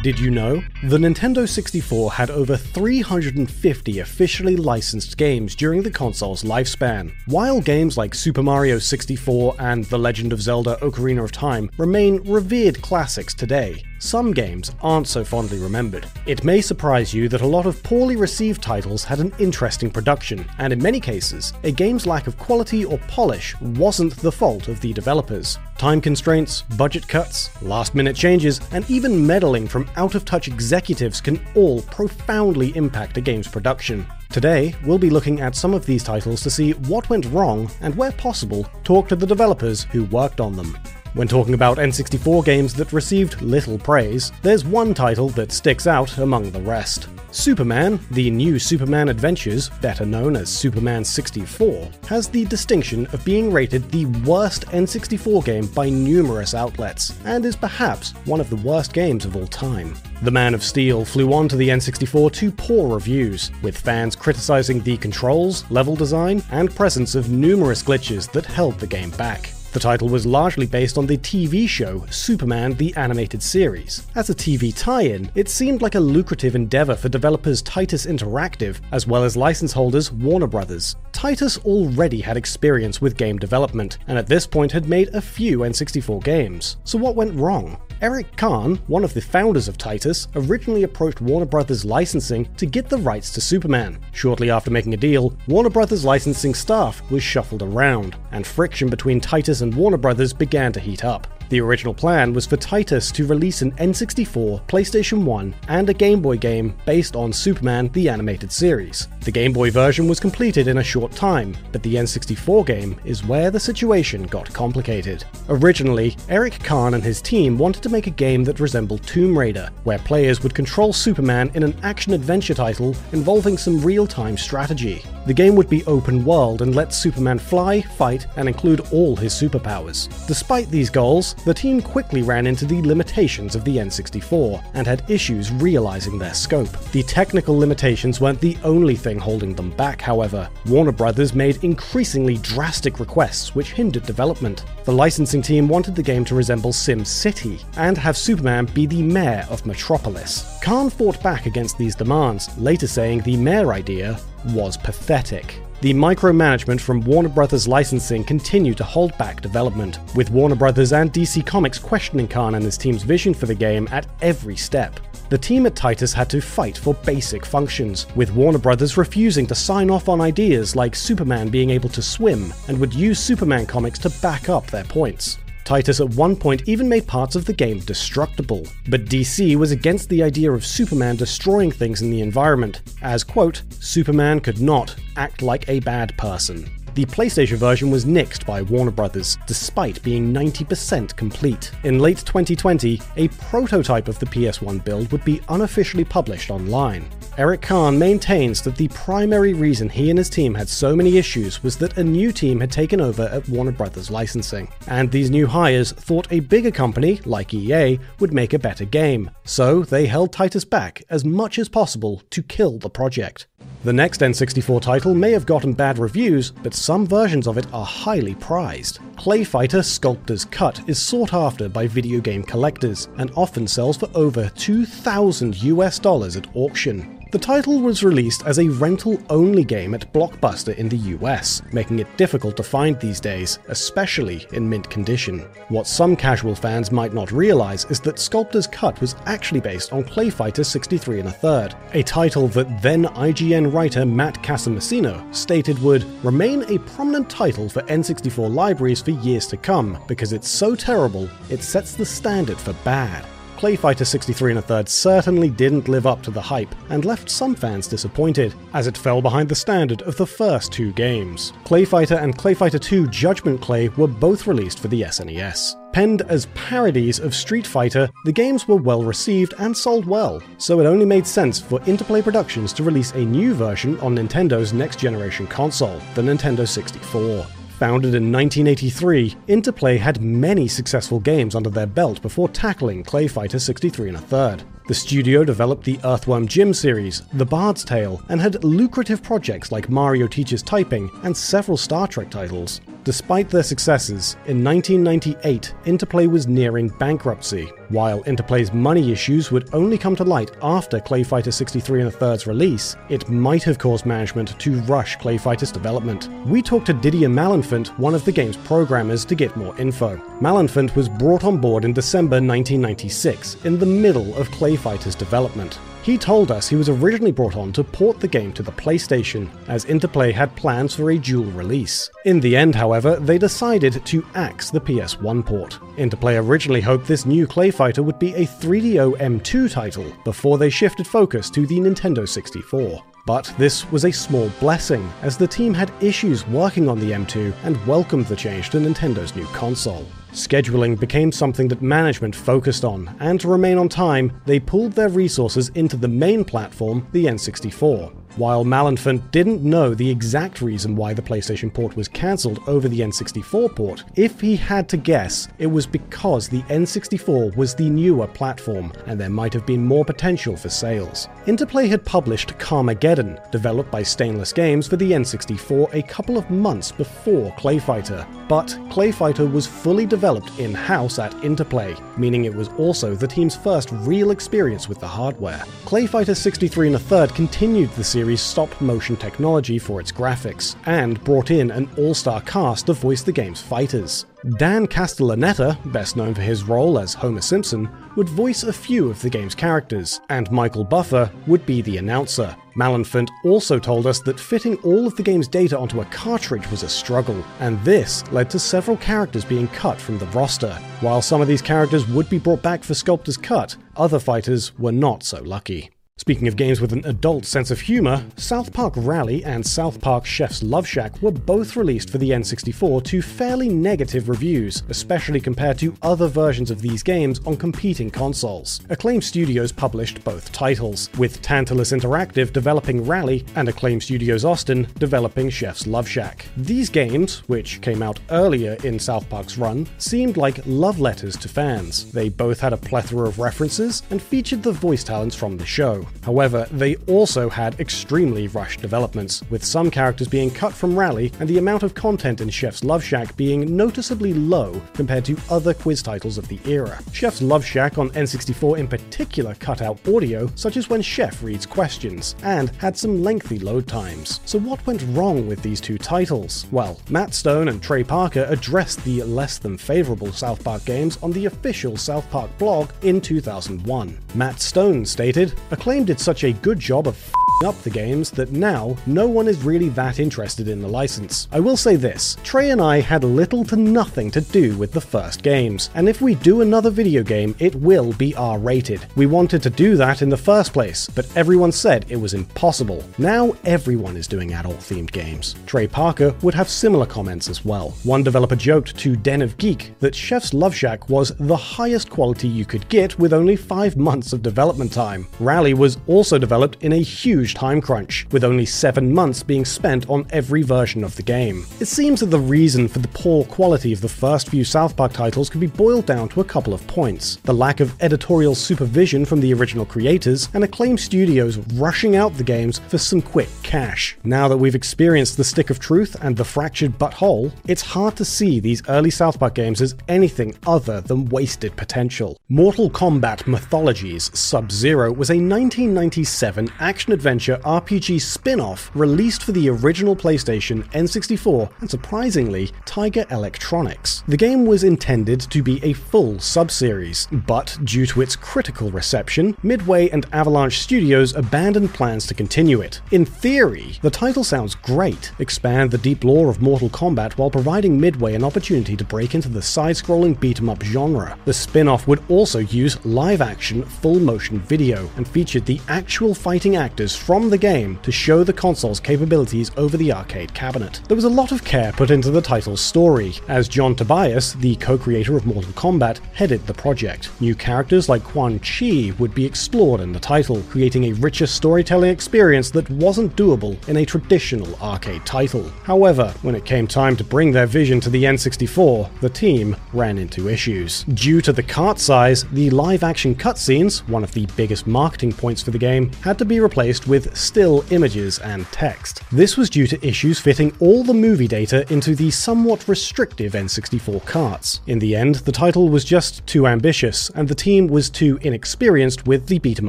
Did 0.00 0.20
you 0.20 0.30
know? 0.30 0.62
The 0.84 0.96
Nintendo 0.96 1.48
64 1.48 2.12
had 2.12 2.30
over 2.30 2.56
350 2.56 3.98
officially 3.98 4.54
licensed 4.54 5.16
games 5.16 5.56
during 5.56 5.82
the 5.82 5.90
console's 5.90 6.44
lifespan. 6.44 7.12
While 7.26 7.60
games 7.60 7.98
like 7.98 8.14
Super 8.14 8.44
Mario 8.44 8.78
64 8.78 9.56
and 9.58 9.84
The 9.86 9.98
Legend 9.98 10.32
of 10.32 10.40
Zelda 10.40 10.78
Ocarina 10.82 11.24
of 11.24 11.32
Time 11.32 11.68
remain 11.78 12.22
revered 12.30 12.80
classics 12.80 13.34
today, 13.34 13.82
some 13.98 14.32
games 14.32 14.70
aren't 14.80 15.06
so 15.06 15.24
fondly 15.24 15.58
remembered. 15.58 16.06
It 16.26 16.44
may 16.44 16.60
surprise 16.60 17.12
you 17.12 17.28
that 17.28 17.40
a 17.40 17.46
lot 17.46 17.66
of 17.66 17.82
poorly 17.82 18.16
received 18.16 18.62
titles 18.62 19.04
had 19.04 19.18
an 19.18 19.34
interesting 19.38 19.90
production, 19.90 20.48
and 20.58 20.72
in 20.72 20.82
many 20.82 21.00
cases, 21.00 21.52
a 21.64 21.72
game's 21.72 22.06
lack 22.06 22.26
of 22.26 22.38
quality 22.38 22.84
or 22.84 22.98
polish 23.08 23.58
wasn't 23.60 24.16
the 24.16 24.32
fault 24.32 24.68
of 24.68 24.80
the 24.80 24.92
developers. 24.92 25.58
Time 25.76 26.00
constraints, 26.00 26.62
budget 26.76 27.06
cuts, 27.06 27.50
last 27.62 27.94
minute 27.94 28.16
changes, 28.16 28.60
and 28.72 28.88
even 28.90 29.26
meddling 29.26 29.68
from 29.68 29.88
out 29.96 30.14
of 30.14 30.24
touch 30.24 30.48
executives 30.48 31.20
can 31.20 31.40
all 31.54 31.82
profoundly 31.82 32.76
impact 32.76 33.16
a 33.16 33.20
game's 33.20 33.48
production. 33.48 34.06
Today, 34.30 34.74
we'll 34.84 34.98
be 34.98 35.08
looking 35.08 35.40
at 35.40 35.56
some 35.56 35.72
of 35.72 35.86
these 35.86 36.04
titles 36.04 36.42
to 36.42 36.50
see 36.50 36.72
what 36.72 37.08
went 37.08 37.24
wrong 37.26 37.70
and, 37.80 37.94
where 37.96 38.12
possible, 38.12 38.66
talk 38.84 39.08
to 39.08 39.16
the 39.16 39.26
developers 39.26 39.84
who 39.84 40.04
worked 40.04 40.40
on 40.40 40.54
them. 40.54 40.76
When 41.14 41.26
talking 41.26 41.54
about 41.54 41.78
N64 41.78 42.44
games 42.44 42.74
that 42.74 42.92
received 42.92 43.40
little 43.40 43.78
praise, 43.78 44.30
there's 44.42 44.64
one 44.64 44.94
title 44.94 45.30
that 45.30 45.52
sticks 45.52 45.86
out 45.86 46.18
among 46.18 46.50
the 46.50 46.60
rest. 46.60 47.08
Superman, 47.30 48.00
the 48.10 48.30
new 48.30 48.58
Superman 48.58 49.08
Adventures, 49.08 49.68
better 49.80 50.06
known 50.06 50.36
as 50.36 50.48
Superman 50.48 51.04
64, 51.04 51.90
has 52.08 52.28
the 52.28 52.44
distinction 52.46 53.06
of 53.12 53.24
being 53.24 53.52
rated 53.52 53.90
the 53.90 54.06
worst 54.26 54.66
N64 54.66 55.44
game 55.44 55.66
by 55.68 55.88
numerous 55.88 56.54
outlets, 56.54 57.18
and 57.24 57.44
is 57.44 57.56
perhaps 57.56 58.12
one 58.24 58.40
of 58.40 58.50
the 58.50 58.56
worst 58.56 58.92
games 58.92 59.24
of 59.24 59.36
all 59.36 59.46
time. 59.46 59.94
The 60.22 60.30
Man 60.30 60.54
of 60.54 60.64
Steel 60.64 61.04
flew 61.04 61.32
onto 61.32 61.56
the 61.56 61.68
N64 61.68 62.32
to 62.32 62.50
poor 62.50 62.94
reviews, 62.94 63.50
with 63.62 63.76
fans 63.76 64.16
criticizing 64.16 64.82
the 64.82 64.96
controls, 64.96 65.70
level 65.70 65.96
design, 65.96 66.42
and 66.50 66.74
presence 66.74 67.14
of 67.14 67.30
numerous 67.30 67.82
glitches 67.82 68.30
that 68.32 68.46
held 68.46 68.78
the 68.78 68.86
game 68.86 69.10
back. 69.10 69.52
The 69.78 69.82
title 69.84 70.08
was 70.08 70.26
largely 70.26 70.66
based 70.66 70.98
on 70.98 71.06
the 71.06 71.16
TV 71.16 71.68
show 71.68 72.04
Superman 72.10 72.74
the 72.74 72.92
Animated 72.96 73.40
Series. 73.40 74.08
As 74.16 74.28
a 74.28 74.34
TV 74.34 74.76
tie 74.76 75.02
in, 75.02 75.30
it 75.36 75.48
seemed 75.48 75.82
like 75.82 75.94
a 75.94 76.00
lucrative 76.00 76.56
endeavor 76.56 76.96
for 76.96 77.08
developers 77.08 77.62
Titus 77.62 78.04
Interactive, 78.04 78.80
as 78.90 79.06
well 79.06 79.22
as 79.22 79.36
license 79.36 79.72
holders 79.72 80.10
Warner 80.10 80.48
Brothers. 80.48 80.96
Titus 81.12 81.58
already 81.58 82.20
had 82.20 82.36
experience 82.36 83.00
with 83.00 83.16
game 83.16 83.38
development, 83.38 83.98
and 84.08 84.18
at 84.18 84.26
this 84.26 84.48
point 84.48 84.72
had 84.72 84.88
made 84.88 85.14
a 85.14 85.20
few 85.20 85.58
N64 85.58 86.24
games. 86.24 86.78
So 86.82 86.98
what 86.98 87.14
went 87.14 87.38
wrong? 87.38 87.78
Eric 88.00 88.36
Caen, 88.36 88.76
one 88.86 89.02
of 89.02 89.12
the 89.12 89.20
founders 89.20 89.66
of 89.66 89.76
Titus, 89.76 90.28
originally 90.36 90.84
approached 90.84 91.20
Warner 91.20 91.46
Brothers 91.46 91.84
Licensing 91.84 92.48
to 92.54 92.64
get 92.64 92.88
the 92.88 92.98
rights 92.98 93.32
to 93.32 93.40
Superman. 93.40 93.98
Shortly 94.12 94.50
after 94.50 94.70
making 94.70 94.94
a 94.94 94.96
deal, 94.96 95.36
Warner 95.48 95.68
Brothers 95.68 96.04
licensing 96.04 96.54
staff 96.54 97.02
was 97.10 97.24
shuffled 97.24 97.62
around, 97.62 98.14
and 98.30 98.46
friction 98.46 98.88
between 98.88 99.20
Titus 99.20 99.62
and 99.62 99.74
Warner 99.74 99.96
Brothers 99.96 100.32
began 100.32 100.72
to 100.74 100.80
heat 100.80 101.04
up. 101.04 101.26
The 101.50 101.60
original 101.62 101.94
plan 101.94 102.34
was 102.34 102.44
for 102.44 102.58
Titus 102.58 103.10
to 103.12 103.26
release 103.26 103.62
an 103.62 103.72
N64, 103.72 104.66
PlayStation 104.66 105.24
1, 105.24 105.54
and 105.68 105.88
a 105.88 105.94
Game 105.94 106.20
Boy 106.20 106.36
game 106.36 106.74
based 106.84 107.16
on 107.16 107.32
Superman 107.32 107.88
the 107.94 108.10
Animated 108.10 108.52
Series. 108.52 109.08
The 109.20 109.30
Game 109.30 109.54
Boy 109.54 109.70
version 109.70 110.06
was 110.08 110.20
completed 110.20 110.68
in 110.68 110.78
a 110.78 110.84
short 110.84 111.12
time, 111.12 111.56
but 111.72 111.82
the 111.82 111.94
N64 111.94 112.66
game 112.66 113.00
is 113.04 113.24
where 113.24 113.50
the 113.50 113.58
situation 113.58 114.24
got 114.24 114.52
complicated. 114.52 115.24
Originally, 115.48 116.16
Eric 116.28 116.58
Caen 116.62 116.94
and 116.94 117.02
his 117.02 117.22
team 117.22 117.56
wanted 117.56 117.82
to 117.82 117.88
make 117.88 118.06
a 118.06 118.10
game 118.10 118.44
that 118.44 118.60
resembled 118.60 119.02
Tomb 119.04 119.38
Raider, 119.38 119.70
where 119.84 119.98
players 120.00 120.42
would 120.42 120.54
control 120.54 120.92
Superman 120.92 121.50
in 121.54 121.62
an 121.62 121.76
action 121.82 122.12
adventure 122.12 122.54
title 122.54 122.94
involving 123.12 123.56
some 123.56 123.80
real 123.80 124.06
time 124.06 124.36
strategy. 124.36 125.02
The 125.26 125.34
game 125.34 125.54
would 125.56 125.68
be 125.68 125.84
open 125.84 126.24
world 126.24 126.62
and 126.62 126.74
let 126.74 126.94
Superman 126.94 127.38
fly, 127.38 127.82
fight, 127.82 128.26
and 128.36 128.48
include 128.48 128.80
all 128.92 129.14
his 129.14 129.34
superpowers. 129.34 130.08
Despite 130.26 130.70
these 130.70 130.88
goals, 130.88 131.34
the 131.44 131.54
team 131.54 131.80
quickly 131.80 132.22
ran 132.22 132.46
into 132.46 132.64
the 132.64 132.82
limitations 132.82 133.54
of 133.54 133.64
the 133.64 133.76
N64 133.76 134.62
and 134.74 134.86
had 134.86 135.08
issues 135.08 135.50
realizing 135.52 136.18
their 136.18 136.34
scope. 136.34 136.70
The 136.92 137.02
technical 137.02 137.58
limitations 137.58 138.20
weren't 138.20 138.40
the 138.40 138.56
only 138.64 138.96
thing 138.96 139.18
holding 139.18 139.54
them 139.54 139.70
back, 139.70 140.00
however. 140.00 140.48
Warner 140.66 140.92
Brothers 140.92 141.34
made 141.34 141.62
increasingly 141.64 142.38
drastic 142.38 143.00
requests 143.00 143.54
which 143.54 143.72
hindered 143.72 144.04
development. 144.04 144.64
The 144.84 144.92
licensing 144.92 145.42
team 145.42 145.68
wanted 145.68 145.94
the 145.94 146.02
game 146.02 146.24
to 146.26 146.34
resemble 146.34 146.72
Sim 146.72 147.04
City 147.04 147.60
and 147.76 147.96
have 147.98 148.16
Superman 148.16 148.66
be 148.66 148.86
the 148.86 149.02
mayor 149.02 149.46
of 149.50 149.66
Metropolis. 149.66 150.58
Caen 150.62 150.90
fought 150.90 151.22
back 151.22 151.46
against 151.46 151.78
these 151.78 151.94
demands, 151.94 152.56
later 152.58 152.86
saying 152.86 153.20
the 153.20 153.36
mayor 153.36 153.72
idea 153.72 154.18
was 154.46 154.76
pathetic. 154.76 155.60
The 155.80 155.94
micromanagement 155.94 156.80
from 156.80 157.02
Warner 157.02 157.28
Brothers 157.28 157.68
licensing 157.68 158.24
continued 158.24 158.76
to 158.78 158.84
hold 158.84 159.16
back 159.16 159.40
development, 159.40 160.00
with 160.16 160.28
Warner 160.28 160.56
Brothers 160.56 160.92
and 160.92 161.12
DC 161.12 161.46
Comics 161.46 161.78
questioning 161.78 162.26
Caen 162.26 162.56
and 162.56 162.64
his 162.64 162.76
team's 162.76 163.04
vision 163.04 163.32
for 163.32 163.46
the 163.46 163.54
game 163.54 163.88
at 163.92 164.08
every 164.20 164.56
step. 164.56 164.98
The 165.28 165.38
team 165.38 165.66
at 165.66 165.76
Titus 165.76 166.12
had 166.12 166.28
to 166.30 166.40
fight 166.40 166.76
for 166.76 166.94
basic 166.94 167.46
functions, 167.46 168.08
with 168.16 168.32
Warner 168.32 168.58
Brothers 168.58 168.96
refusing 168.96 169.46
to 169.46 169.54
sign 169.54 169.88
off 169.88 170.08
on 170.08 170.20
ideas 170.20 170.74
like 170.74 170.96
Superman 170.96 171.48
being 171.48 171.70
able 171.70 171.90
to 171.90 172.02
swim, 172.02 172.52
and 172.66 172.76
would 172.80 172.92
use 172.92 173.20
Superman 173.20 173.64
comics 173.64 174.00
to 174.00 174.10
back 174.20 174.48
up 174.48 174.66
their 174.66 174.82
points. 174.82 175.38
Titus 175.68 176.00
at 176.00 176.08
one 176.14 176.34
point 176.34 176.62
even 176.64 176.88
made 176.88 177.06
parts 177.06 177.36
of 177.36 177.44
the 177.44 177.52
game 177.52 177.80
destructible. 177.80 178.66
But 178.88 179.04
DC 179.04 179.54
was 179.56 179.70
against 179.70 180.08
the 180.08 180.22
idea 180.22 180.50
of 180.50 180.64
Superman 180.64 181.16
destroying 181.16 181.70
things 181.70 182.00
in 182.00 182.10
the 182.10 182.22
environment, 182.22 182.80
as, 183.02 183.22
quote, 183.22 183.60
Superman 183.78 184.40
could 184.40 184.62
not 184.62 184.96
act 185.16 185.42
like 185.42 185.68
a 185.68 185.80
bad 185.80 186.16
person. 186.16 186.70
The 186.94 187.04
PlayStation 187.04 187.58
version 187.58 187.90
was 187.90 188.06
nixed 188.06 188.46
by 188.46 188.62
Warner 188.62 188.90
Brothers, 188.90 189.36
despite 189.46 190.02
being 190.02 190.32
90% 190.32 191.14
complete. 191.16 191.70
In 191.84 191.98
late 191.98 192.24
2020, 192.24 192.98
a 193.16 193.28
prototype 193.28 194.08
of 194.08 194.18
the 194.20 194.26
PS1 194.26 194.82
build 194.86 195.12
would 195.12 195.24
be 195.26 195.42
unofficially 195.50 196.04
published 196.04 196.50
online. 196.50 197.04
Eric 197.38 197.60
Caen 197.60 197.96
maintains 197.96 198.60
that 198.62 198.74
the 198.74 198.88
primary 198.88 199.54
reason 199.54 199.88
he 199.88 200.10
and 200.10 200.18
his 200.18 200.28
team 200.28 200.56
had 200.56 200.68
so 200.68 200.96
many 200.96 201.18
issues 201.18 201.62
was 201.62 201.76
that 201.76 201.96
a 201.96 202.02
new 202.02 202.32
team 202.32 202.58
had 202.58 202.72
taken 202.72 203.00
over 203.00 203.28
at 203.28 203.48
Warner 203.48 203.70
Brothers 203.70 204.10
Licensing, 204.10 204.66
and 204.88 205.08
these 205.08 205.30
new 205.30 205.46
hires 205.46 205.92
thought 205.92 206.26
a 206.32 206.40
bigger 206.40 206.72
company, 206.72 207.20
like 207.24 207.54
EA, 207.54 208.00
would 208.18 208.32
make 208.34 208.54
a 208.54 208.58
better 208.58 208.84
game. 208.84 209.30
So 209.44 209.84
they 209.84 210.06
held 210.06 210.32
Titus 210.32 210.64
back 210.64 211.00
as 211.10 211.24
much 211.24 211.60
as 211.60 211.68
possible 211.68 212.22
to 212.30 212.42
kill 212.42 212.76
the 212.76 212.90
project. 212.90 213.46
The 213.84 213.92
next 213.92 214.20
N64 214.20 214.82
title 214.82 215.14
may 215.14 215.30
have 215.30 215.46
gotten 215.46 215.72
bad 215.72 215.98
reviews, 215.98 216.50
but 216.50 216.74
some 216.74 217.06
versions 217.06 217.46
of 217.46 217.56
it 217.56 217.66
are 217.72 217.86
highly 217.86 218.34
prized. 218.34 218.98
Clay 219.16 219.44
Fighter 219.44 219.82
Sculptor's 219.82 220.44
Cut 220.44 220.86
is 220.88 221.00
sought 221.00 221.32
after 221.32 221.68
by 221.68 221.86
video 221.86 222.20
game 222.20 222.42
collectors 222.42 223.08
and 223.18 223.30
often 223.36 223.66
sells 223.68 223.96
for 223.96 224.10
over 224.14 224.50
2,000 224.56 225.62
US 225.62 225.98
dollars 225.98 226.36
at 226.36 226.48
auction. 226.54 227.18
The 227.30 227.38
title 227.38 227.78
was 227.80 228.02
released 228.02 228.46
as 228.46 228.58
a 228.58 228.70
rental 228.70 229.20
only 229.28 229.62
game 229.62 229.92
at 229.92 230.10
Blockbuster 230.14 230.74
in 230.76 230.88
the 230.88 230.96
US, 231.18 231.60
making 231.74 231.98
it 231.98 232.16
difficult 232.16 232.56
to 232.56 232.62
find 232.62 232.98
these 232.98 233.20
days, 233.20 233.58
especially 233.68 234.46
in 234.54 234.66
mint 234.66 234.88
condition. 234.88 235.40
What 235.68 235.86
some 235.86 236.16
casual 236.16 236.54
fans 236.54 236.90
might 236.90 237.12
not 237.12 237.30
realize 237.30 237.84
is 237.90 238.00
that 238.00 238.18
Sculptor's 238.18 238.66
Cut 238.66 238.98
was 239.02 239.14
actually 239.26 239.60
based 239.60 239.92
on 239.92 240.04
Clay 240.04 240.30
Fighter 240.30 240.64
63 240.64 241.20
and 241.20 241.28
a 241.28 241.32
third, 241.32 241.74
a 241.92 242.02
title 242.02 242.48
that 242.48 242.80
then 242.80 243.04
IGN 243.48 243.72
writer 243.72 244.04
Matt 244.04 244.42
Casamassina 244.42 245.34
stated 245.34 245.78
would 245.78 246.04
remain 246.22 246.64
a 246.64 246.78
prominent 246.80 247.30
title 247.30 247.68
for 247.68 247.80
N64 247.82 248.54
libraries 248.54 249.00
for 249.00 249.12
years 249.12 249.46
to 249.46 249.56
come 249.56 249.98
because 250.06 250.34
it's 250.34 250.50
so 250.50 250.74
terrible 250.74 251.30
it 251.48 251.62
sets 251.62 251.94
the 251.94 252.04
standard 252.04 252.58
for 252.58 252.74
bad. 252.84 253.24
Clay 253.56 253.74
Fighter 253.74 254.04
63 254.04 254.52
and 254.52 254.58
a 254.58 254.62
third 254.62 254.86
certainly 254.86 255.48
didn't 255.48 255.88
live 255.88 256.06
up 256.06 256.22
to 256.24 256.30
the 256.30 256.42
hype 256.42 256.74
and 256.90 257.06
left 257.06 257.30
some 257.30 257.54
fans 257.54 257.88
disappointed, 257.88 258.54
as 258.74 258.86
it 258.86 258.98
fell 258.98 259.22
behind 259.22 259.48
the 259.48 259.54
standard 259.54 260.02
of 260.02 260.16
the 260.16 260.26
first 260.26 260.70
two 260.70 260.92
games. 260.92 261.54
Clay 261.64 261.86
Fighter 261.86 262.16
and 262.16 262.36
Clay 262.36 262.52
Fighter 262.52 262.78
2 262.78 263.06
Judgment 263.06 263.62
Clay 263.62 263.88
were 263.88 264.06
both 264.06 264.46
released 264.46 264.78
for 264.78 264.88
the 264.88 265.02
SNES. 265.02 265.74
Penned 265.92 266.22
as 266.22 266.46
parodies 266.54 267.18
of 267.18 267.34
Street 267.34 267.66
Fighter, 267.66 268.08
the 268.24 268.32
games 268.32 268.68
were 268.68 268.76
well 268.76 269.02
received 269.02 269.54
and 269.58 269.76
sold 269.76 270.04
well, 270.04 270.42
so 270.58 270.80
it 270.80 270.86
only 270.86 271.06
made 271.06 271.26
sense 271.26 271.58
for 271.58 271.80
Interplay 271.86 272.20
Productions 272.20 272.72
to 272.74 272.82
release 272.82 273.12
a 273.12 273.24
new 273.24 273.54
version 273.54 273.98
on 274.00 274.14
Nintendo's 274.14 274.72
next 274.72 274.98
generation 274.98 275.46
console, 275.46 276.00
the 276.14 276.22
Nintendo 276.22 276.68
64. 276.68 277.46
Founded 277.78 278.14
in 278.14 278.30
1983, 278.32 279.36
Interplay 279.46 279.96
had 279.96 280.20
many 280.20 280.68
successful 280.68 281.20
games 281.20 281.54
under 281.54 281.70
their 281.70 281.86
belt 281.86 282.20
before 282.20 282.48
tackling 282.48 283.02
Clay 283.02 283.26
Fighter 283.26 283.58
63 283.58 284.08
and 284.08 284.18
a 284.18 284.20
third. 284.20 284.64
The 284.88 284.94
studio 284.94 285.44
developed 285.44 285.84
the 285.84 286.00
Earthworm 286.02 286.48
Jim 286.48 286.72
series, 286.72 287.20
The 287.34 287.44
Bard's 287.44 287.84
Tale, 287.84 288.22
and 288.30 288.40
had 288.40 288.64
lucrative 288.64 289.22
projects 289.22 289.70
like 289.70 289.90
Mario 289.90 290.26
Teaches 290.26 290.62
Typing 290.62 291.10
and 291.24 291.36
several 291.36 291.76
Star 291.76 292.08
Trek 292.08 292.30
titles. 292.30 292.80
Despite 293.04 293.50
their 293.50 293.62
successes, 293.62 294.38
in 294.46 294.64
1998, 294.64 295.74
Interplay 295.84 296.26
was 296.26 296.48
nearing 296.48 296.88
bankruptcy. 296.88 297.70
While 297.90 298.22
Interplay's 298.24 298.70
money 298.74 299.12
issues 299.12 299.50
would 299.50 299.70
only 299.72 299.96
come 299.96 300.14
to 300.16 300.24
light 300.24 300.50
after 300.60 301.00
Clay 301.00 301.22
Fighter 301.22 301.50
63 301.50 302.00
and 302.00 302.08
a 302.08 302.12
third's 302.12 302.46
release, 302.46 302.94
it 303.08 303.30
might 303.30 303.62
have 303.62 303.78
caused 303.78 304.04
management 304.04 304.58
to 304.60 304.80
rush 304.82 305.16
Clay 305.16 305.38
Fighter's 305.38 305.72
development. 305.72 306.28
We 306.46 306.60
talked 306.60 306.84
to 306.86 306.92
Didier 306.92 307.30
Malenfant, 307.30 307.88
one 307.98 308.14
of 308.14 308.26
the 308.26 308.32
game's 308.32 308.58
programmers, 308.58 309.24
to 309.24 309.34
get 309.34 309.56
more 309.56 309.74
info. 309.80 310.18
Malenfant 310.38 310.94
was 310.96 311.08
brought 311.08 311.44
on 311.44 311.56
board 311.56 311.86
in 311.86 311.94
December 311.94 312.36
1996, 312.36 313.64
in 313.64 313.78
the 313.78 313.86
middle 313.86 314.36
of 314.36 314.50
Clay 314.50 314.76
Fighter's 314.76 315.14
development. 315.14 315.78
He 316.08 316.16
told 316.16 316.50
us 316.50 316.66
he 316.66 316.74
was 316.74 316.88
originally 316.88 317.32
brought 317.32 317.54
on 317.54 317.70
to 317.74 317.84
port 317.84 318.18
the 318.18 318.26
game 318.26 318.50
to 318.54 318.62
the 318.62 318.72
PlayStation, 318.72 319.50
as 319.68 319.84
Interplay 319.84 320.32
had 320.32 320.56
plans 320.56 320.94
for 320.94 321.10
a 321.10 321.18
dual 321.18 321.50
release. 321.50 322.08
In 322.24 322.40
the 322.40 322.56
end, 322.56 322.74
however, 322.74 323.16
they 323.16 323.36
decided 323.36 324.02
to 324.06 324.26
axe 324.34 324.70
the 324.70 324.80
PS1 324.80 325.44
port. 325.44 325.78
Interplay 325.98 326.36
originally 326.36 326.80
hoped 326.80 327.06
this 327.06 327.26
new 327.26 327.46
Clay 327.46 327.70
Fighter 327.70 328.02
would 328.02 328.18
be 328.18 328.32
a 328.32 328.46
3DO 328.46 329.18
M2 329.18 329.70
title 329.70 330.10
before 330.24 330.56
they 330.56 330.70
shifted 330.70 331.06
focus 331.06 331.50
to 331.50 331.66
the 331.66 331.78
Nintendo 331.78 332.26
64. 332.26 333.04
But 333.26 333.52
this 333.58 333.92
was 333.92 334.06
a 334.06 334.10
small 334.10 334.48
blessing, 334.60 335.12
as 335.20 335.36
the 335.36 335.46
team 335.46 335.74
had 335.74 335.92
issues 336.00 336.46
working 336.46 336.88
on 336.88 336.98
the 336.98 337.10
M2 337.10 337.52
and 337.64 337.86
welcomed 337.86 338.28
the 338.28 338.36
change 338.36 338.70
to 338.70 338.78
Nintendo's 338.78 339.36
new 339.36 339.44
console. 339.48 340.06
Scheduling 340.32 340.98
became 340.98 341.32
something 341.32 341.68
that 341.68 341.82
management 341.82 342.36
focused 342.36 342.84
on, 342.84 343.14
and 343.20 343.40
to 343.40 343.48
remain 343.48 343.78
on 343.78 343.88
time, 343.88 344.40
they 344.46 344.60
pulled 344.60 344.92
their 344.92 345.08
resources 345.08 345.70
into 345.70 345.96
the 345.96 346.08
main 346.08 346.44
platform, 346.44 347.06
the 347.12 347.24
N64. 347.24 348.12
While 348.36 348.64
Malenfant 348.64 349.32
didn't 349.32 349.64
know 349.64 349.94
the 349.94 350.08
exact 350.08 350.62
reason 350.62 350.94
why 350.94 351.12
the 351.12 351.22
PlayStation 351.22 351.72
port 351.72 351.96
was 351.96 352.06
cancelled 352.06 352.60
over 352.68 352.88
the 352.88 353.00
N64 353.00 353.74
port, 353.74 354.04
if 354.14 354.40
he 354.40 354.54
had 354.54 354.88
to 354.90 354.96
guess, 354.96 355.48
it 355.58 355.66
was 355.66 355.86
because 355.86 356.48
the 356.48 356.62
N64 356.62 357.56
was 357.56 357.74
the 357.74 357.90
newer 357.90 358.28
platform, 358.28 358.92
and 359.06 359.18
there 359.18 359.28
might 359.28 359.52
have 359.52 359.66
been 359.66 359.84
more 359.84 360.04
potential 360.04 360.56
for 360.56 360.68
sales. 360.68 361.28
Interplay 361.46 361.88
had 361.88 362.04
published 362.04 362.56
Carmageddon, 362.58 363.50
developed 363.50 363.90
by 363.90 364.04
Stainless 364.04 364.52
Games 364.52 364.86
for 364.86 364.96
the 364.96 365.10
N64 365.10 365.94
a 365.94 366.02
couple 366.02 366.38
of 366.38 366.48
months 366.48 366.92
before 366.92 367.52
Clay 367.56 367.80
Fighter, 367.80 368.24
but 368.48 368.78
Clay 368.90 369.10
Fighter 369.10 369.46
was 369.46 369.66
fully 369.66 370.06
developed 370.06 370.56
in 370.60 370.74
house 370.74 371.18
at 371.18 371.34
Interplay, 371.42 371.96
meaning 372.16 372.44
it 372.44 372.54
was 372.54 372.68
also 372.78 373.14
the 373.14 373.26
team's 373.26 373.56
first 373.56 373.90
real 373.92 374.30
experience 374.30 374.88
with 374.88 375.00
the 375.00 375.08
hardware. 375.08 375.64
Clay 375.86 376.06
Fighter 376.06 376.34
63 376.34 376.88
and 376.88 376.96
a 376.96 377.00
third 377.00 377.34
continued 377.34 377.90
the 377.90 378.04
series 378.04 378.17
stop 378.36 378.80
motion 378.80 379.16
technology 379.16 379.78
for 379.78 380.00
its 380.00 380.12
graphics, 380.12 380.76
and 380.86 381.22
brought 381.24 381.50
in 381.50 381.70
an 381.70 381.88
all 381.96 382.14
star 382.14 382.40
cast 382.42 382.86
to 382.86 382.92
voice 382.92 383.22
the 383.22 383.32
game's 383.32 383.60
fighters. 383.60 384.26
Dan 384.56 384.86
Castellaneta, 384.86 385.76
best 385.92 386.16
known 386.16 386.34
for 386.34 386.42
his 386.42 386.62
role 386.62 386.98
as 386.98 387.12
Homer 387.12 387.40
Simpson, 387.40 387.88
would 388.16 388.28
voice 388.28 388.62
a 388.62 388.72
few 388.72 389.10
of 389.10 389.20
the 389.20 389.30
game's 389.30 389.54
characters, 389.54 390.20
and 390.28 390.50
Michael 390.50 390.84
Buffer 390.84 391.30
would 391.46 391.66
be 391.66 391.82
the 391.82 391.96
announcer. 391.96 392.54
Malenfant 392.76 393.28
also 393.44 393.78
told 393.78 394.06
us 394.06 394.20
that 394.20 394.38
fitting 394.38 394.76
all 394.84 395.06
of 395.06 395.16
the 395.16 395.22
game's 395.22 395.48
data 395.48 395.76
onto 395.76 396.00
a 396.00 396.06
cartridge 396.06 396.70
was 396.70 396.84
a 396.84 396.88
struggle, 396.88 397.44
and 397.58 397.82
this 397.84 398.22
led 398.30 398.48
to 398.50 398.58
several 398.58 398.96
characters 398.98 399.44
being 399.44 399.68
cut 399.68 400.00
from 400.00 400.18
the 400.18 400.26
roster. 400.26 400.72
While 401.00 401.20
some 401.20 401.40
of 401.40 401.48
these 401.48 401.62
characters 401.62 402.06
would 402.08 402.30
be 402.30 402.38
brought 402.38 402.62
back 402.62 402.84
for 402.84 402.94
Sculptor's 402.94 403.36
Cut, 403.36 403.76
other 403.96 404.20
fighters 404.20 404.78
were 404.78 404.92
not 404.92 405.24
so 405.24 405.42
lucky. 405.42 405.90
Speaking 406.18 406.48
of 406.48 406.56
games 406.56 406.80
with 406.80 406.92
an 406.92 407.04
adult 407.06 407.46
sense 407.46 407.70
of 407.70 407.80
humour, 407.80 408.24
South 408.36 408.72
Park 408.72 408.92
Rally 408.96 409.44
and 409.44 409.64
South 409.64 410.00
Park 410.00 410.26
Chef's 410.26 410.64
Love 410.64 410.86
Shack 410.86 411.22
were 411.22 411.30
both 411.30 411.76
released 411.76 412.10
for 412.10 412.18
the 412.18 412.30
N64 412.30 413.04
to 413.04 413.22
fairly 413.22 413.68
negative 413.68 414.28
reviews, 414.28 414.82
especially 414.88 415.40
compared 415.40 415.78
to 415.78 415.94
other 416.02 416.26
versions 416.26 416.72
of 416.72 416.82
these 416.82 417.04
games 417.04 417.40
on 417.46 417.56
competing 417.56 418.10
consoles. 418.10 418.80
Acclaim 418.90 419.22
Studios 419.22 419.70
published 419.70 420.22
both 420.24 420.50
titles, 420.50 421.08
with 421.18 421.40
Tantalus 421.40 421.92
Interactive 421.92 422.52
developing 422.52 423.06
Rally 423.06 423.46
and 423.54 423.68
Acclaim 423.68 424.00
Studios 424.00 424.44
Austin 424.44 424.88
developing 424.98 425.48
Chef's 425.48 425.86
Love 425.86 426.08
Shack. 426.08 426.46
These 426.56 426.90
games, 426.90 427.48
which 427.48 427.80
came 427.80 428.02
out 428.02 428.18
earlier 428.30 428.76
in 428.82 428.98
South 428.98 429.26
Park's 429.30 429.56
run, 429.56 429.86
seemed 429.98 430.36
like 430.36 430.66
love 430.66 430.98
letters 430.98 431.36
to 431.36 431.48
fans. 431.48 432.10
They 432.10 432.28
both 432.28 432.58
had 432.58 432.72
a 432.72 432.76
plethora 432.76 433.28
of 433.28 433.38
references 433.38 434.02
and 434.10 434.20
featured 434.20 434.64
the 434.64 434.72
voice 434.72 435.04
talents 435.04 435.36
from 435.36 435.56
the 435.56 435.64
show. 435.64 436.04
However, 436.22 436.66
they 436.70 436.96
also 437.06 437.48
had 437.48 437.78
extremely 437.80 438.48
rushed 438.48 438.80
developments, 438.80 439.42
with 439.50 439.64
some 439.64 439.90
characters 439.90 440.28
being 440.28 440.50
cut 440.50 440.72
from 440.72 440.98
Rally 440.98 441.32
and 441.40 441.48
the 441.48 441.58
amount 441.58 441.82
of 441.82 441.94
content 441.94 442.40
in 442.40 442.48
Chef's 442.50 442.84
Love 442.84 443.02
Shack 443.02 443.36
being 443.36 443.76
noticeably 443.76 444.34
low 444.34 444.80
compared 444.94 445.24
to 445.26 445.36
other 445.50 445.74
quiz 445.74 446.02
titles 446.02 446.38
of 446.38 446.48
the 446.48 446.60
era. 446.66 446.98
Chef's 447.12 447.42
Love 447.42 447.64
Shack 447.64 447.98
on 447.98 448.10
N64 448.10 448.78
in 448.78 448.88
particular 448.88 449.54
cut 449.56 449.82
out 449.82 449.98
audio, 450.08 450.50
such 450.54 450.76
as 450.76 450.88
when 450.88 451.02
Chef 451.02 451.42
reads 451.42 451.66
questions, 451.66 452.34
and 452.42 452.70
had 452.76 452.96
some 452.96 453.22
lengthy 453.22 453.58
load 453.58 453.86
times. 453.86 454.40
So, 454.44 454.58
what 454.58 454.86
went 454.86 455.04
wrong 455.08 455.46
with 455.46 455.62
these 455.62 455.80
two 455.80 455.98
titles? 455.98 456.66
Well, 456.70 457.00
Matt 457.08 457.34
Stone 457.34 457.68
and 457.68 457.82
Trey 457.82 458.04
Parker 458.04 458.46
addressed 458.48 459.04
the 459.04 459.22
less 459.22 459.58
than 459.58 459.78
favourable 459.78 460.32
South 460.32 460.62
Park 460.62 460.84
games 460.84 461.18
on 461.22 461.32
the 461.32 461.46
official 461.46 461.96
South 461.96 462.28
Park 462.30 462.50
blog 462.58 462.90
in 463.02 463.20
2001. 463.20 464.18
Matt 464.34 464.60
Stone 464.60 465.04
stated, 465.04 465.54
Acclaim 465.70 465.97
did 466.04 466.20
such 466.20 466.44
a 466.44 466.52
good 466.52 466.78
job 466.78 467.06
of 467.06 467.16
up 467.64 467.76
the 467.82 467.90
games 467.90 468.30
that 468.30 468.52
now 468.52 468.96
no 469.06 469.26
one 469.26 469.48
is 469.48 469.64
really 469.64 469.88
that 469.88 470.20
interested 470.20 470.68
in 470.68 470.80
the 470.80 470.86
license. 470.86 471.48
I 471.50 471.58
will 471.58 471.76
say 471.76 471.96
this 471.96 472.36
Trey 472.44 472.70
and 472.70 472.80
I 472.80 473.00
had 473.00 473.24
little 473.24 473.64
to 473.64 473.74
nothing 473.74 474.30
to 474.30 474.40
do 474.40 474.76
with 474.76 474.92
the 474.92 475.00
first 475.00 475.42
games, 475.42 475.90
and 475.96 476.08
if 476.08 476.20
we 476.20 476.36
do 476.36 476.60
another 476.60 476.90
video 476.90 477.24
game, 477.24 477.56
it 477.58 477.74
will 477.74 478.12
be 478.12 478.32
R 478.36 478.60
rated. 478.60 479.04
We 479.16 479.26
wanted 479.26 479.60
to 479.64 479.70
do 479.70 479.96
that 479.96 480.22
in 480.22 480.28
the 480.28 480.36
first 480.36 480.72
place, 480.72 481.08
but 481.16 481.26
everyone 481.36 481.72
said 481.72 482.06
it 482.08 482.16
was 482.16 482.34
impossible. 482.34 483.02
Now 483.18 483.56
everyone 483.64 484.16
is 484.16 484.28
doing 484.28 484.54
adult 484.54 484.78
themed 484.78 485.10
games. 485.10 485.56
Trey 485.66 485.88
Parker 485.88 486.32
would 486.42 486.54
have 486.54 486.68
similar 486.68 487.06
comments 487.06 487.48
as 487.48 487.64
well. 487.64 487.90
One 488.04 488.22
developer 488.22 488.54
joked 488.54 488.96
to 488.98 489.16
Den 489.16 489.42
of 489.42 489.56
Geek 489.58 489.94
that 489.98 490.14
Chef's 490.14 490.54
Love 490.54 490.76
Shack 490.76 491.08
was 491.08 491.34
the 491.38 491.56
highest 491.56 492.08
quality 492.08 492.46
you 492.46 492.64
could 492.64 492.88
get 492.88 493.18
with 493.18 493.32
only 493.32 493.56
5 493.56 493.96
months 493.96 494.32
of 494.32 494.42
development 494.42 494.92
time. 494.92 495.26
Rally 495.40 495.74
was 495.74 495.87
also 496.06 496.36
developed 496.36 496.82
in 496.82 496.92
a 496.92 496.98
huge 496.98 497.54
time 497.54 497.80
crunch, 497.80 498.26
with 498.30 498.44
only 498.44 498.66
7 498.66 499.12
months 499.12 499.42
being 499.42 499.64
spent 499.64 500.08
on 500.10 500.26
every 500.30 500.62
version 500.62 501.02
of 501.02 501.16
the 501.16 501.22
game. 501.22 501.64
It 501.80 501.86
seems 501.86 502.20
that 502.20 502.26
the 502.26 502.38
reason 502.38 502.88
for 502.88 502.98
the 502.98 503.08
poor 503.08 503.44
quality 503.44 503.92
of 503.92 504.00
the 504.00 504.08
first 504.08 504.48
few 504.48 504.64
South 504.64 504.96
Park 504.96 505.12
titles 505.12 505.48
can 505.48 505.60
be 505.60 505.66
boiled 505.66 506.06
down 506.06 506.28
to 506.30 506.40
a 506.40 506.44
couple 506.44 506.74
of 506.74 506.86
points. 506.86 507.36
The 507.44 507.54
lack 507.54 507.80
of 507.80 507.94
editorial 508.02 508.54
supervision 508.54 509.24
from 509.24 509.40
the 509.40 509.54
original 509.54 509.86
creators, 509.86 510.48
and 510.54 510.64
Acclaim 510.64 510.98
Studios 510.98 511.58
rushing 511.74 512.16
out 512.16 512.36
the 512.36 512.44
games 512.44 512.78
for 512.88 512.98
some 512.98 513.22
quick 513.22 513.48
cash. 513.62 514.16
Now 514.24 514.48
that 514.48 514.56
we've 514.56 514.74
experienced 514.74 515.36
the 515.36 515.44
Stick 515.44 515.70
of 515.70 515.78
Truth 515.78 516.16
and 516.20 516.36
the 516.36 516.44
Fractured 516.44 516.98
Butthole, 516.98 517.52
it's 517.66 517.82
hard 517.82 518.16
to 518.16 518.24
see 518.24 518.60
these 518.60 518.82
early 518.88 519.10
South 519.10 519.38
Park 519.38 519.54
games 519.54 519.80
as 519.80 519.94
anything 520.08 520.54
other 520.66 521.00
than 521.00 521.28
wasted 521.28 521.76
potential. 521.76 522.38
Mortal 522.48 522.90
Kombat 522.90 523.46
Mythologies 523.46 524.30
Sub 524.38 524.72
Zero 524.72 525.12
was 525.12 525.30
a 525.30 525.36
1997 525.86 526.70
action 526.80 527.12
adventure 527.12 527.60
RPG 527.64 528.20
spin 528.20 528.60
off 528.60 528.90
released 528.94 529.44
for 529.44 529.52
the 529.52 529.68
original 529.68 530.16
PlayStation, 530.16 530.82
N64, 530.92 531.70
and 531.80 531.90
surprisingly, 531.90 532.70
Tiger 532.84 533.24
Electronics. 533.30 534.24
The 534.26 534.36
game 534.36 534.66
was 534.66 534.82
intended 534.82 535.40
to 535.40 535.62
be 535.62 535.82
a 535.84 535.92
full 535.92 536.40
sub 536.40 536.70
series, 536.70 537.28
but 537.30 537.78
due 537.84 538.06
to 538.06 538.22
its 538.22 538.34
critical 538.34 538.90
reception, 538.90 539.56
Midway 539.62 540.08
and 540.08 540.26
Avalanche 540.32 540.80
Studios 540.80 541.34
abandoned 541.36 541.94
plans 541.94 542.26
to 542.26 542.34
continue 542.34 542.80
it. 542.80 543.00
In 543.12 543.24
theory, 543.24 543.98
the 544.02 544.10
title 544.10 544.42
sounds 544.42 544.74
great, 544.74 545.32
expand 545.38 545.90
the 545.90 545.98
deep 545.98 546.24
lore 546.24 546.50
of 546.50 546.60
Mortal 546.60 546.88
Kombat 546.88 547.34
while 547.34 547.50
providing 547.50 548.00
Midway 548.00 548.34
an 548.34 548.44
opportunity 548.44 548.96
to 548.96 549.04
break 549.04 549.34
into 549.34 549.48
the 549.48 549.62
side 549.62 549.96
scrolling 549.96 550.38
beat 550.40 550.58
'em 550.58 550.68
up 550.68 550.82
genre. 550.82 551.38
The 551.44 551.52
spin 551.52 551.86
off 551.86 552.08
would 552.08 552.22
also 552.28 552.58
use 552.58 552.98
live 553.04 553.40
action, 553.40 553.84
full 553.84 554.18
motion 554.18 554.58
video 554.60 555.08
and 555.16 555.26
featured 555.26 555.67
the 555.68 555.78
actual 555.88 556.34
fighting 556.34 556.76
actors 556.76 557.14
from 557.14 557.50
the 557.50 557.58
game 557.58 557.98
to 557.98 558.10
show 558.10 558.42
the 558.42 558.52
console's 558.54 558.98
capabilities 558.98 559.70
over 559.76 559.98
the 559.98 560.10
arcade 560.10 560.52
cabinet. 560.54 561.02
There 561.08 561.14
was 561.14 561.24
a 561.24 561.28
lot 561.28 561.52
of 561.52 561.62
care 561.62 561.92
put 561.92 562.10
into 562.10 562.30
the 562.30 562.40
title's 562.40 562.80
story, 562.80 563.34
as 563.48 563.68
John 563.68 563.94
Tobias, 563.94 564.54
the 564.54 564.76
co 564.76 564.96
creator 564.96 565.36
of 565.36 565.44
Mortal 565.44 565.72
Kombat, 565.72 566.20
headed 566.32 566.66
the 566.66 566.72
project. 566.72 567.30
New 567.42 567.54
characters 567.54 568.08
like 568.08 568.24
Quan 568.24 568.58
Chi 568.60 569.12
would 569.18 569.34
be 569.34 569.44
explored 569.44 570.00
in 570.00 570.10
the 570.10 570.18
title, 570.18 570.62
creating 570.70 571.04
a 571.04 571.12
richer 571.12 571.46
storytelling 571.46 572.10
experience 572.10 572.70
that 572.70 572.88
wasn't 572.88 573.36
doable 573.36 573.76
in 573.90 573.98
a 573.98 574.06
traditional 574.06 574.74
arcade 574.76 575.26
title. 575.26 575.68
However, 575.84 576.32
when 576.40 576.54
it 576.54 576.64
came 576.64 576.86
time 576.86 577.14
to 577.16 577.24
bring 577.24 577.52
their 577.52 577.66
vision 577.66 578.00
to 578.00 578.10
the 578.10 578.24
N64, 578.24 579.20
the 579.20 579.28
team 579.28 579.76
ran 579.92 580.16
into 580.16 580.48
issues. 580.48 581.04
Due 581.04 581.42
to 581.42 581.52
the 581.52 581.62
cart 581.62 581.98
size, 581.98 582.44
the 582.52 582.70
live 582.70 583.02
action 583.02 583.34
cutscenes, 583.34 583.98
one 584.08 584.24
of 584.24 584.32
the 584.32 584.46
biggest 584.56 584.86
marketing 584.86 585.34
points 585.34 585.47
for 585.62 585.70
the 585.70 585.78
game, 585.78 586.10
had 586.22 586.38
to 586.38 586.44
be 586.44 586.60
replaced 586.60 587.06
with 587.06 587.36
still 587.36 587.84
images 587.90 588.38
and 588.38 588.66
text. 588.66 589.22
This 589.32 589.56
was 589.56 589.70
due 589.70 589.86
to 589.86 590.06
issues 590.06 590.38
fitting 590.38 590.72
all 590.80 591.02
the 591.02 591.14
movie 591.14 591.48
data 591.48 591.90
into 591.92 592.14
the 592.14 592.30
somewhat 592.30 592.86
restrictive 592.86 593.52
N64 593.52 594.24
carts. 594.24 594.80
In 594.86 594.98
the 594.98 595.16
end, 595.16 595.36
the 595.36 595.52
title 595.52 595.88
was 595.88 596.04
just 596.04 596.46
too 596.46 596.66
ambitious, 596.66 597.30
and 597.30 597.48
the 597.48 597.54
team 597.54 597.86
was 597.86 598.10
too 598.10 598.38
inexperienced 598.42 599.26
with 599.26 599.46
the 599.46 599.58
beat 599.58 599.78
'em 599.78 599.88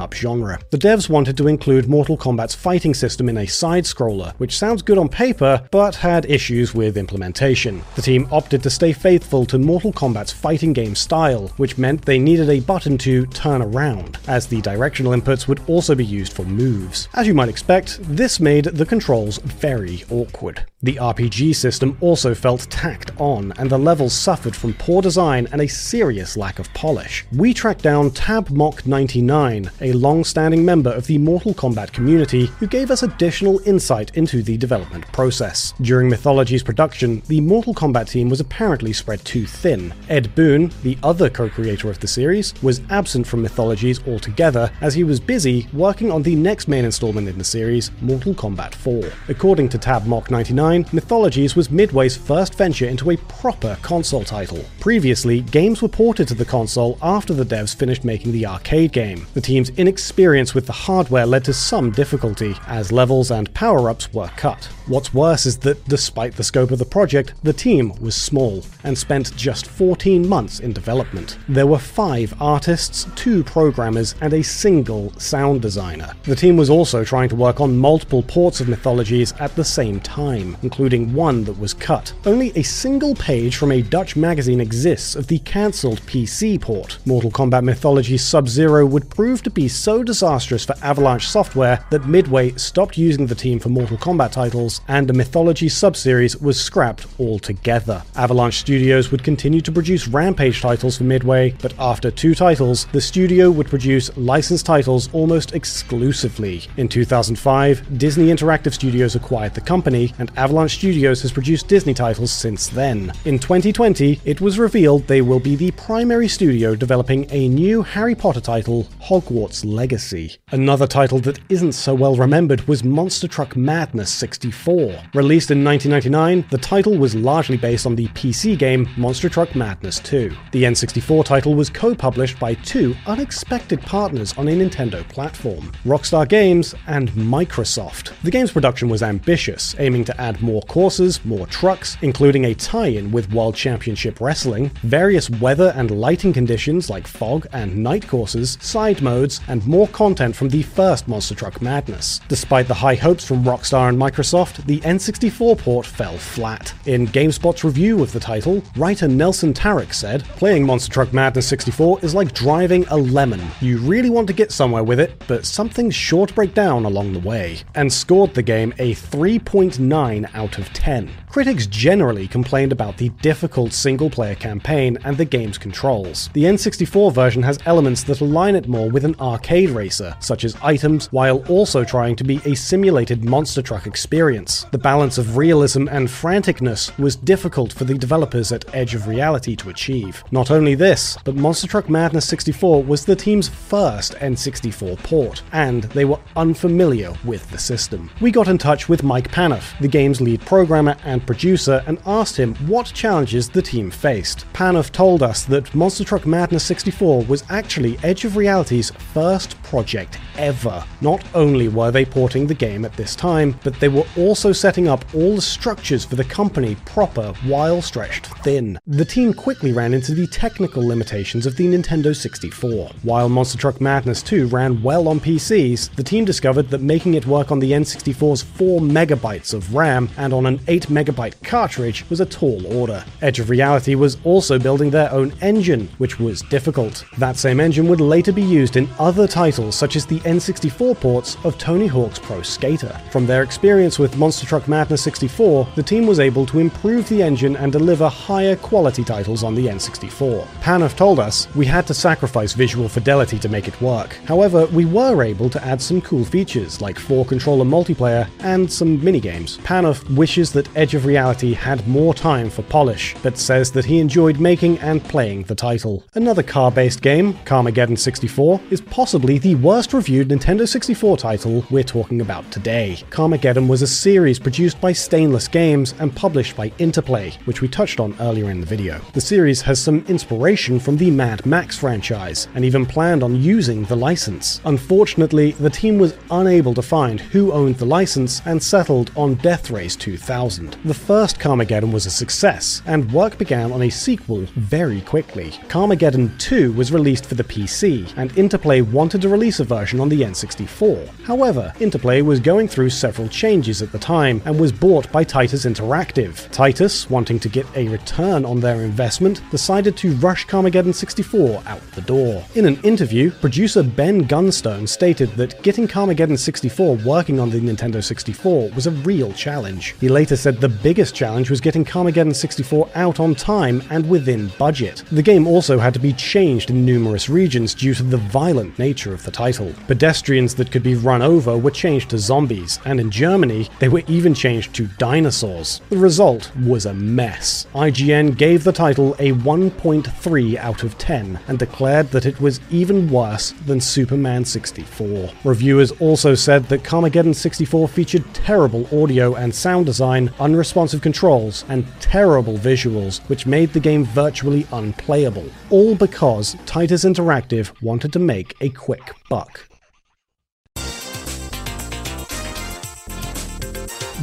up 0.00 0.14
genre. 0.14 0.58
The 0.70 0.78
devs 0.78 1.08
wanted 1.08 1.36
to 1.36 1.48
include 1.48 1.88
Mortal 1.88 2.16
Kombat's 2.16 2.54
fighting 2.54 2.94
system 2.94 3.28
in 3.28 3.36
a 3.36 3.46
side 3.46 3.84
scroller, 3.84 4.32
which 4.38 4.56
sounds 4.56 4.82
good 4.82 4.98
on 4.98 5.08
paper, 5.08 5.62
but 5.70 5.96
had 5.96 6.24
issues 6.30 6.74
with 6.74 6.96
implementation. 6.96 7.82
The 7.96 8.02
team 8.02 8.26
opted 8.30 8.62
to 8.62 8.70
stay 8.70 8.92
faithful 8.92 9.44
to 9.46 9.58
Mortal 9.58 9.92
Kombat's 9.92 10.32
fighting 10.32 10.72
game 10.72 10.94
style, 10.94 11.50
which 11.56 11.78
meant 11.78 12.04
they 12.04 12.18
needed 12.18 12.48
a 12.48 12.60
button 12.60 12.98
to 12.98 13.26
turn 13.26 13.62
around, 13.62 14.18
as 14.26 14.46
the 14.46 14.60
directional 14.60 15.12
inputs 15.12 15.48
would 15.50 15.60
also 15.68 15.94
be 15.94 16.04
used 16.04 16.32
for 16.32 16.44
moves. 16.44 17.08
As 17.12 17.26
you 17.26 17.34
might 17.34 17.50
expect, 17.50 17.98
this 18.02 18.40
made 18.40 18.64
the 18.64 18.86
controls 18.86 19.36
very 19.38 20.04
awkward. 20.08 20.64
The 20.82 20.94
RPG 20.94 21.56
system 21.56 21.98
also 22.00 22.34
felt 22.34 22.66
tacked 22.70 23.10
on, 23.18 23.52
and 23.58 23.68
the 23.68 23.76
levels 23.76 24.14
suffered 24.14 24.56
from 24.56 24.72
poor 24.72 25.02
design 25.02 25.46
and 25.52 25.60
a 25.60 25.68
serious 25.68 26.38
lack 26.38 26.58
of 26.58 26.72
polish. 26.72 27.26
We 27.32 27.52
tracked 27.52 27.82
down 27.82 28.12
Tab 28.12 28.48
Mock 28.48 28.86
99, 28.86 29.70
a 29.82 29.92
long 29.92 30.24
standing 30.24 30.64
member 30.64 30.90
of 30.90 31.06
the 31.06 31.18
Mortal 31.18 31.52
Kombat 31.52 31.92
community, 31.92 32.46
who 32.46 32.66
gave 32.66 32.90
us 32.90 33.02
additional 33.02 33.60
insight 33.66 34.16
into 34.16 34.42
the 34.42 34.56
development 34.56 35.06
process. 35.12 35.74
During 35.82 36.08
Mythology's 36.08 36.62
production, 36.62 37.22
the 37.26 37.42
Mortal 37.42 37.74
Kombat 37.74 38.08
team 38.08 38.30
was 38.30 38.40
apparently 38.40 38.94
spread 38.94 39.22
too 39.24 39.46
thin. 39.46 39.92
Ed 40.08 40.34
Boon, 40.34 40.72
the 40.82 40.96
other 41.02 41.28
co 41.28 41.50
creator 41.50 41.90
of 41.90 42.00
the 42.00 42.08
series, 42.08 42.54
was 42.62 42.80
absent 42.88 43.26
from 43.26 43.42
Mythologies 43.42 44.00
altogether 44.06 44.72
as 44.80 44.94
he 44.94 45.04
was 45.04 45.20
busy 45.20 45.39
working 45.72 46.10
on 46.10 46.22
the 46.22 46.34
next 46.34 46.68
main 46.68 46.84
installment 46.84 47.26
in 47.26 47.38
the 47.38 47.44
series, 47.44 47.90
Mortal 48.02 48.34
Kombat 48.34 48.74
4. 48.74 49.04
According 49.28 49.70
to 49.70 49.78
TabMock99, 49.78 50.92
Mythologies 50.92 51.56
was 51.56 51.70
Midway's 51.70 52.14
first 52.14 52.54
venture 52.54 52.86
into 52.86 53.10
a 53.10 53.16
proper 53.16 53.78
console 53.80 54.22
title. 54.22 54.62
Previously, 54.80 55.40
games 55.40 55.80
were 55.80 55.88
ported 55.88 56.28
to 56.28 56.34
the 56.34 56.44
console 56.44 56.98
after 57.00 57.32
the 57.32 57.46
devs 57.46 57.74
finished 57.74 58.04
making 58.04 58.32
the 58.32 58.44
arcade 58.44 58.92
game. 58.92 59.26
The 59.32 59.40
team's 59.40 59.70
inexperience 59.70 60.54
with 60.54 60.66
the 60.66 60.72
hardware 60.72 61.24
led 61.24 61.44
to 61.46 61.54
some 61.54 61.90
difficulty, 61.90 62.54
as 62.66 62.92
levels 62.92 63.30
and 63.30 63.52
power 63.54 63.88
ups 63.88 64.12
were 64.12 64.28
cut. 64.36 64.68
What's 64.86 65.14
worse 65.14 65.46
is 65.46 65.56
that 65.58 65.82
despite 65.88 66.34
the 66.34 66.44
scope 66.44 66.70
of 66.70 66.78
the 66.78 66.84
project, 66.84 67.32
the 67.42 67.52
team 67.52 67.94
was 68.00 68.14
small 68.14 68.64
and 68.84 68.98
spent 68.98 69.36
just 69.36 69.68
14 69.68 70.28
months 70.28 70.60
in 70.60 70.72
development. 70.72 71.38
There 71.48 71.66
were 71.66 71.78
five 71.78 72.34
artists, 72.40 73.06
two 73.14 73.44
programmers, 73.44 74.16
and 74.20 74.32
a 74.32 74.42
single 74.42 75.12
sound 75.30 75.62
designer. 75.62 76.12
The 76.24 76.34
team 76.34 76.56
was 76.56 76.70
also 76.70 77.04
trying 77.04 77.28
to 77.28 77.36
work 77.36 77.60
on 77.60 77.76
multiple 77.76 78.22
ports 78.24 78.60
of 78.60 78.68
Mythologies 78.68 79.32
at 79.38 79.54
the 79.54 79.64
same 79.64 80.00
time, 80.00 80.56
including 80.62 81.14
one 81.14 81.44
that 81.44 81.58
was 81.58 81.72
cut. 81.72 82.12
Only 82.26 82.52
a 82.56 82.62
single 82.62 83.14
page 83.14 83.56
from 83.56 83.70
a 83.70 83.82
Dutch 83.82 84.16
magazine 84.16 84.60
exists 84.60 85.14
of 85.14 85.28
the 85.28 85.38
cancelled 85.40 86.00
PC 86.02 86.60
port. 86.60 86.98
Mortal 87.06 87.30
Kombat 87.30 87.62
Mythology 87.62 88.18
Sub 88.18 88.48
Zero 88.48 88.84
would 88.84 89.08
prove 89.08 89.42
to 89.44 89.50
be 89.50 89.68
so 89.68 90.02
disastrous 90.02 90.64
for 90.64 90.74
Avalanche 90.82 91.28
Software 91.28 91.84
that 91.90 92.06
Midway 92.06 92.52
stopped 92.52 92.98
using 92.98 93.26
the 93.26 93.34
team 93.34 93.60
for 93.60 93.68
Mortal 93.68 93.96
Kombat 93.96 94.32
titles, 94.32 94.80
and 94.88 95.06
the 95.06 95.12
Mythology 95.12 95.68
subseries 95.68 96.40
was 96.42 96.60
scrapped 96.60 97.06
altogether. 97.20 98.02
Avalanche 98.16 98.58
Studios 98.58 99.10
would 99.10 99.22
continue 99.22 99.60
to 99.60 99.72
produce 99.72 100.08
Rampage 100.08 100.60
titles 100.60 100.98
for 100.98 101.04
Midway, 101.04 101.54
but 101.62 101.74
after 101.78 102.10
two 102.10 102.34
titles, 102.34 102.86
the 102.86 103.00
studio 103.00 103.50
would 103.50 103.68
produce 103.68 104.10
licensed 104.16 104.66
titles 104.66 105.08
almost 105.20 105.54
exclusively. 105.54 106.62
In 106.78 106.88
2005, 106.88 107.98
Disney 107.98 108.28
Interactive 108.28 108.72
Studios 108.72 109.16
acquired 109.16 109.52
the 109.52 109.60
company, 109.60 110.14
and 110.18 110.32
Avalanche 110.38 110.76
Studios 110.76 111.20
has 111.20 111.30
produced 111.30 111.68
Disney 111.68 111.92
titles 111.92 112.32
since 112.32 112.68
then. 112.68 113.12
In 113.26 113.38
2020, 113.38 114.18
it 114.24 114.40
was 114.40 114.58
revealed 114.58 115.06
they 115.06 115.20
will 115.20 115.38
be 115.38 115.56
the 115.56 115.72
primary 115.72 116.26
studio 116.26 116.74
developing 116.74 117.26
a 117.30 117.48
new 117.48 117.82
Harry 117.82 118.14
Potter 118.14 118.40
title, 118.40 118.88
Hogwarts 119.02 119.62
Legacy. 119.62 120.36
Another 120.52 120.86
title 120.86 121.18
that 121.20 121.38
isn't 121.50 121.72
so 121.72 121.94
well 121.94 122.16
remembered 122.16 122.66
was 122.66 122.82
Monster 122.82 123.28
Truck 123.28 123.54
Madness 123.56 124.10
64. 124.10 125.02
Released 125.12 125.50
in 125.50 125.62
1999, 125.62 126.46
the 126.50 126.56
title 126.56 126.96
was 126.96 127.14
largely 127.14 127.58
based 127.58 127.84
on 127.84 127.94
the 127.94 128.08
PC 128.08 128.56
game 128.56 128.88
Monster 128.96 129.28
Truck 129.28 129.54
Madness 129.54 129.98
2. 129.98 130.34
The 130.52 130.62
N64 130.62 131.26
title 131.26 131.54
was 131.54 131.68
co 131.68 131.94
published 131.94 132.38
by 132.38 132.54
two 132.54 132.96
unexpected 133.06 133.82
partners 133.82 134.32
on 134.38 134.48
a 134.48 134.52
Nintendo 134.52 135.06
platform 135.10 135.72
Rockstar 135.84 136.28
Games 136.28 136.74
and 136.86 137.10
Microsoft. 137.10 138.12
The 138.22 138.30
game's 138.30 138.52
production 138.52 138.88
was 138.88 139.02
ambitious, 139.02 139.74
aiming 139.78 140.04
to 140.04 140.20
add 140.20 140.40
more 140.40 140.62
courses, 140.62 141.24
more 141.24 141.46
trucks, 141.46 141.96
including 142.02 142.46
a 142.46 142.54
tie 142.54 142.86
in 142.86 143.10
with 143.10 143.32
World 143.32 143.54
Championship 143.54 144.20
Wrestling, 144.20 144.70
various 144.82 145.28
weather 145.28 145.72
and 145.76 145.90
lighting 145.90 146.32
conditions 146.32 146.88
like 146.88 147.06
fog 147.06 147.46
and 147.52 147.76
night 147.76 148.06
courses, 148.06 148.56
side 148.60 149.02
modes, 149.02 149.40
and 149.48 149.66
more 149.66 149.88
content 149.88 150.36
from 150.36 150.48
the 150.48 150.62
first 150.62 151.08
Monster 151.08 151.34
Truck 151.34 151.60
Madness. 151.60 152.20
Despite 152.28 152.68
the 152.68 152.74
high 152.74 152.94
hopes 152.94 153.24
from 153.24 153.44
Rockstar 153.44 153.88
and 153.88 153.98
Microsoft, 153.98 154.64
the 154.66 154.80
N64 154.80 155.58
port 155.58 155.86
fell 155.86 156.16
flat. 156.16 156.72
In 156.86 157.06
GameSpot's 157.08 157.64
review 157.64 158.02
of 158.02 158.12
the 158.12 158.20
title, 158.20 158.62
writer 158.76 159.08
Nelson 159.08 159.52
Taruc 159.52 159.92
said, 159.92 160.24
Playing 160.36 160.64
Monster 160.64 160.92
Truck 160.92 161.12
Madness 161.12 161.46
64 161.48 162.00
is 162.02 162.14
like 162.14 162.32
driving 162.32 162.86
a 162.88 162.96
lemon. 162.96 163.40
You 163.60 163.78
really 163.78 164.10
want 164.10 164.26
to 164.28 164.32
get 164.32 164.52
somewhere 164.52 164.84
with 164.84 164.99
it, 165.00 165.22
but 165.26 165.44
something's 165.44 165.94
sure 165.94 166.26
to 166.26 166.34
break 166.34 166.54
down 166.54 166.84
along 166.84 167.12
the 167.12 167.20
way. 167.20 167.58
And 167.74 167.92
scored 167.92 168.34
the 168.34 168.42
game 168.42 168.72
a 168.78 168.94
3.9 168.94 170.34
out 170.34 170.58
of 170.58 170.72
10. 170.72 171.10
Critics 171.30 171.68
generally 171.68 172.26
complained 172.26 172.72
about 172.72 172.96
the 172.96 173.10
difficult 173.22 173.72
single 173.72 174.10
player 174.10 174.34
campaign 174.34 174.98
and 175.04 175.16
the 175.16 175.24
game's 175.24 175.58
controls. 175.58 176.28
The 176.32 176.42
N64 176.42 177.12
version 177.12 177.44
has 177.44 177.60
elements 177.66 178.02
that 178.04 178.20
align 178.20 178.56
it 178.56 178.66
more 178.66 178.90
with 178.90 179.04
an 179.04 179.14
arcade 179.20 179.70
racer, 179.70 180.16
such 180.18 180.42
as 180.42 180.56
items, 180.60 181.06
while 181.12 181.46
also 181.48 181.84
trying 181.84 182.16
to 182.16 182.24
be 182.24 182.40
a 182.44 182.56
simulated 182.56 183.24
monster 183.24 183.62
truck 183.62 183.86
experience. 183.86 184.66
The 184.72 184.78
balance 184.78 185.18
of 185.18 185.36
realism 185.36 185.86
and 185.88 186.08
franticness 186.08 186.98
was 186.98 187.14
difficult 187.14 187.72
for 187.72 187.84
the 187.84 187.94
developers 187.94 188.50
at 188.50 188.64
Edge 188.74 188.96
of 188.96 189.06
Reality 189.06 189.54
to 189.54 189.70
achieve. 189.70 190.24
Not 190.32 190.50
only 190.50 190.74
this, 190.74 191.16
but 191.24 191.36
Monster 191.36 191.68
Truck 191.68 191.88
Madness 191.88 192.26
64 192.26 192.82
was 192.82 193.04
the 193.04 193.14
team's 193.14 193.48
first 193.48 194.14
N64 194.16 195.00
port, 195.04 195.42
and 195.52 195.84
they 195.84 196.04
were 196.04 196.18
unfamiliar 196.34 197.14
with 197.24 197.48
the 197.52 197.58
system. 197.58 198.10
We 198.20 198.32
got 198.32 198.48
in 198.48 198.58
touch 198.58 198.88
with 198.88 199.04
Mike 199.04 199.30
Panoff, 199.30 199.78
the 199.78 199.86
game's 199.86 200.20
lead 200.20 200.40
programmer 200.40 200.96
and 201.04 201.19
producer, 201.20 201.82
and 201.86 201.98
asked 202.06 202.36
him 202.36 202.54
what 202.66 202.86
challenges 202.86 203.48
the 203.48 203.62
team 203.62 203.90
faced. 203.90 204.44
Panoff 204.52 204.92
told 204.92 205.22
us 205.22 205.44
that 205.44 205.74
Monster 205.74 206.04
Truck 206.04 206.26
Madness 206.26 206.64
64 206.64 207.24
was 207.24 207.44
actually 207.50 207.98
Edge 208.02 208.24
of 208.24 208.36
Reality's 208.36 208.90
first 208.90 209.60
project 209.62 210.18
ever. 210.36 210.84
Not 211.00 211.24
only 211.34 211.68
were 211.68 211.90
they 211.90 212.04
porting 212.04 212.46
the 212.46 212.54
game 212.54 212.84
at 212.84 212.96
this 212.96 213.14
time, 213.14 213.58
but 213.62 213.78
they 213.80 213.88
were 213.88 214.06
also 214.16 214.52
setting 214.52 214.88
up 214.88 215.04
all 215.14 215.36
the 215.36 215.42
structures 215.42 216.04
for 216.04 216.16
the 216.16 216.24
company 216.24 216.76
proper 216.86 217.32
while 217.44 217.82
stretched 217.82 218.26
thin. 218.42 218.78
The 218.86 219.04
team 219.04 219.32
quickly 219.32 219.72
ran 219.72 219.94
into 219.94 220.14
the 220.14 220.26
technical 220.26 220.86
limitations 220.86 221.46
of 221.46 221.56
the 221.56 221.66
Nintendo 221.66 222.14
64. 222.14 222.90
While 223.02 223.28
Monster 223.28 223.58
Truck 223.58 223.80
Madness 223.80 224.22
2 224.22 224.48
ran 224.48 224.82
well 224.82 225.08
on 225.08 225.20
PCs, 225.20 225.94
the 225.94 226.02
team 226.02 226.24
discovered 226.24 226.68
that 226.70 226.80
making 226.80 227.14
it 227.14 227.26
work 227.26 227.50
on 227.52 227.58
the 227.58 227.72
N64's 227.72 228.42
4 228.42 228.80
megabytes 228.80 229.54
of 229.54 229.74
RAM 229.74 230.08
and 230.16 230.32
on 230.32 230.46
an 230.46 230.60
8 230.68 230.90
megabyte 231.10 231.42
cartridge 231.42 232.08
was 232.08 232.20
a 232.20 232.26
tall 232.26 232.66
order. 232.74 233.04
Edge 233.22 233.40
of 233.40 233.50
Reality 233.50 233.94
was 233.94 234.18
also 234.24 234.58
building 234.58 234.90
their 234.90 235.10
own 235.12 235.32
engine, 235.40 235.88
which 235.98 236.18
was 236.18 236.42
difficult. 236.42 237.04
That 237.18 237.36
same 237.36 237.60
engine 237.60 237.88
would 237.88 238.00
later 238.00 238.32
be 238.32 238.42
used 238.42 238.76
in 238.76 238.88
other 238.98 239.26
titles 239.26 239.74
such 239.76 239.96
as 239.96 240.06
the 240.06 240.20
N64 240.20 241.00
ports 241.00 241.36
of 241.44 241.58
Tony 241.58 241.86
Hawk's 241.86 242.18
Pro 242.18 242.42
Skater. 242.42 243.00
From 243.10 243.26
their 243.26 243.42
experience 243.42 243.98
with 243.98 244.16
Monster 244.16 244.46
Truck 244.46 244.68
Madness 244.68 245.02
64, 245.02 245.68
the 245.74 245.82
team 245.82 246.06
was 246.06 246.20
able 246.20 246.46
to 246.46 246.58
improve 246.58 247.08
the 247.08 247.22
engine 247.22 247.56
and 247.56 247.72
deliver 247.72 248.08
higher 248.08 248.56
quality 248.56 249.04
titles 249.04 249.42
on 249.42 249.54
the 249.54 249.66
N64. 249.66 250.46
Panoff 250.60 250.96
told 250.96 251.18
us, 251.18 251.48
We 251.54 251.66
had 251.66 251.86
to 251.88 251.94
sacrifice 251.94 252.52
visual 252.52 252.88
fidelity 252.88 253.38
to 253.38 253.48
make 253.48 253.68
it 253.68 253.80
work. 253.80 254.14
However, 254.26 254.66
we 254.66 254.84
were 254.84 255.22
able 255.22 255.50
to 255.50 255.64
add 255.64 255.80
some 255.80 256.00
cool 256.00 256.24
features 256.24 256.80
like 256.80 256.98
4 256.98 257.24
controller 257.24 257.64
multiplayer 257.64 258.28
and 258.40 258.70
some 258.70 258.98
minigames. 259.00 259.58
Panoff 259.64 260.08
wishes 260.10 260.52
that 260.52 260.68
Edge 260.76 260.94
of 260.94 260.99
Reality 261.04 261.52
had 261.52 261.86
more 261.86 262.14
time 262.14 262.50
for 262.50 262.62
polish, 262.62 263.14
but 263.22 263.38
says 263.38 263.70
that 263.72 263.84
he 263.84 263.98
enjoyed 263.98 264.40
making 264.40 264.78
and 264.78 265.02
playing 265.02 265.44
the 265.44 265.54
title. 265.54 266.04
Another 266.14 266.42
car 266.42 266.70
based 266.70 267.02
game, 267.02 267.34
Carmageddon 267.44 267.98
64, 267.98 268.60
is 268.70 268.80
possibly 268.80 269.38
the 269.38 269.54
worst 269.56 269.92
reviewed 269.92 270.28
Nintendo 270.28 270.66
64 270.66 271.16
title 271.16 271.64
we're 271.70 271.82
talking 271.82 272.20
about 272.20 272.50
today. 272.50 273.02
Carmageddon 273.10 273.68
was 273.68 273.82
a 273.82 273.86
series 273.86 274.38
produced 274.38 274.80
by 274.80 274.92
Stainless 274.92 275.48
Games 275.48 275.94
and 275.98 276.14
published 276.14 276.56
by 276.56 276.72
Interplay, 276.78 277.32
which 277.44 277.60
we 277.60 277.68
touched 277.68 278.00
on 278.00 278.16
earlier 278.20 278.50
in 278.50 278.60
the 278.60 278.66
video. 278.66 279.00
The 279.12 279.20
series 279.20 279.62
has 279.62 279.80
some 279.80 280.04
inspiration 280.08 280.80
from 280.80 280.96
the 280.96 281.10
Mad 281.10 281.46
Max 281.46 281.78
franchise, 281.78 282.48
and 282.54 282.64
even 282.64 282.86
planned 282.86 283.22
on 283.22 283.40
using 283.40 283.84
the 283.84 283.96
license. 283.96 284.60
Unfortunately, 284.64 285.52
the 285.52 285.70
team 285.70 285.98
was 285.98 286.16
unable 286.30 286.74
to 286.74 286.82
find 286.82 287.20
who 287.20 287.52
owned 287.52 287.76
the 287.76 287.86
license 287.86 288.42
and 288.46 288.62
settled 288.62 289.10
on 289.16 289.34
Death 289.36 289.70
Race 289.70 289.96
2000. 289.96 290.76
The 290.90 290.94
first 290.94 291.38
Carmageddon 291.38 291.92
was 291.92 292.06
a 292.06 292.10
success, 292.10 292.82
and 292.84 293.12
work 293.12 293.38
began 293.38 293.70
on 293.70 293.82
a 293.82 293.90
sequel 293.90 294.40
very 294.56 295.00
quickly. 295.02 295.52
Carmageddon 295.68 296.36
2 296.38 296.72
was 296.72 296.90
released 296.90 297.26
for 297.26 297.36
the 297.36 297.44
PC, 297.44 298.12
and 298.16 298.36
Interplay 298.36 298.80
wanted 298.80 299.22
to 299.22 299.28
release 299.28 299.60
a 299.60 299.64
version 299.64 300.00
on 300.00 300.08
the 300.08 300.22
N64. 300.22 301.06
However, 301.22 301.72
Interplay 301.78 302.22
was 302.22 302.40
going 302.40 302.66
through 302.66 302.90
several 302.90 303.28
changes 303.28 303.82
at 303.82 303.92
the 303.92 304.00
time 304.00 304.42
and 304.44 304.58
was 304.58 304.72
bought 304.72 305.12
by 305.12 305.22
Titus 305.22 305.64
Interactive. 305.64 306.50
Titus, 306.50 307.08
wanting 307.08 307.38
to 307.38 307.48
get 307.48 307.66
a 307.76 307.86
return 307.86 308.44
on 308.44 308.58
their 308.58 308.82
investment, 308.82 309.48
decided 309.52 309.96
to 309.98 310.16
rush 310.16 310.44
Carmageddon 310.44 310.92
64 310.92 311.62
out 311.66 311.82
the 311.92 312.00
door. 312.00 312.44
In 312.56 312.66
an 312.66 312.80
interview, 312.82 313.30
producer 313.30 313.84
Ben 313.84 314.26
Gunstone 314.26 314.88
stated 314.88 315.30
that 315.36 315.62
getting 315.62 315.86
Carmageddon 315.86 316.36
64 316.36 316.96
working 316.96 317.38
on 317.38 317.50
the 317.50 317.60
Nintendo 317.60 318.02
64 318.02 318.70
was 318.70 318.88
a 318.88 318.90
real 318.90 319.32
challenge. 319.34 319.94
He 320.00 320.08
later 320.08 320.34
said 320.34 320.60
the 320.60 320.79
biggest 320.82 321.14
challenge 321.14 321.50
was 321.50 321.60
getting 321.60 321.84
Carmageddon 321.84 322.34
64 322.34 322.88
out 322.94 323.20
on 323.20 323.34
time 323.34 323.82
and 323.90 324.08
within 324.08 324.48
budget. 324.58 325.02
The 325.10 325.22
game 325.22 325.46
also 325.46 325.78
had 325.78 325.94
to 325.94 326.00
be 326.00 326.12
changed 326.12 326.70
in 326.70 326.84
numerous 326.84 327.28
regions 327.28 327.74
due 327.74 327.94
to 327.94 328.02
the 328.02 328.16
violent 328.16 328.78
nature 328.78 329.12
of 329.12 329.24
the 329.24 329.30
title. 329.30 329.74
Pedestrians 329.86 330.54
that 330.56 330.70
could 330.70 330.82
be 330.82 330.94
run 330.94 331.22
over 331.22 331.56
were 331.56 331.70
changed 331.70 332.10
to 332.10 332.18
zombies, 332.18 332.78
and 332.84 333.00
in 333.00 333.10
Germany, 333.10 333.68
they 333.78 333.88
were 333.88 334.02
even 334.06 334.34
changed 334.34 334.74
to 334.74 334.86
dinosaurs. 334.98 335.80
The 335.90 335.98
result 335.98 336.50
was 336.56 336.86
a 336.86 336.94
mess. 336.94 337.66
IGN 337.74 338.36
gave 338.36 338.64
the 338.64 338.72
title 338.72 339.14
a 339.14 339.32
1.3 339.32 340.56
out 340.56 340.82
of 340.82 340.96
10 340.98 341.38
and 341.48 341.58
declared 341.58 342.10
that 342.10 342.26
it 342.26 342.40
was 342.40 342.60
even 342.70 343.10
worse 343.10 343.52
than 343.66 343.80
Superman 343.80 344.44
64. 344.44 345.30
Reviewers 345.44 345.92
also 346.00 346.34
said 346.34 346.64
that 346.68 346.82
Carmageddon 346.82 347.34
64 347.34 347.88
featured 347.88 348.24
terrible 348.34 348.88
audio 349.02 349.34
and 349.34 349.54
sound 349.54 349.86
design, 349.86 350.32
unresponsive 350.70 351.02
controls, 351.02 351.64
and 351.68 351.84
terrible 352.00 352.56
visuals, 352.56 353.18
which 353.28 353.44
made 353.44 353.72
the 353.72 353.80
game 353.80 354.04
virtually 354.04 354.64
unplayable. 354.72 355.44
All 355.68 355.96
because 355.96 356.56
Titus 356.64 357.04
Interactive 357.04 357.72
wanted 357.82 358.12
to 358.12 358.20
make 358.20 358.54
a 358.60 358.68
quick 358.68 359.14
buck. 359.28 359.69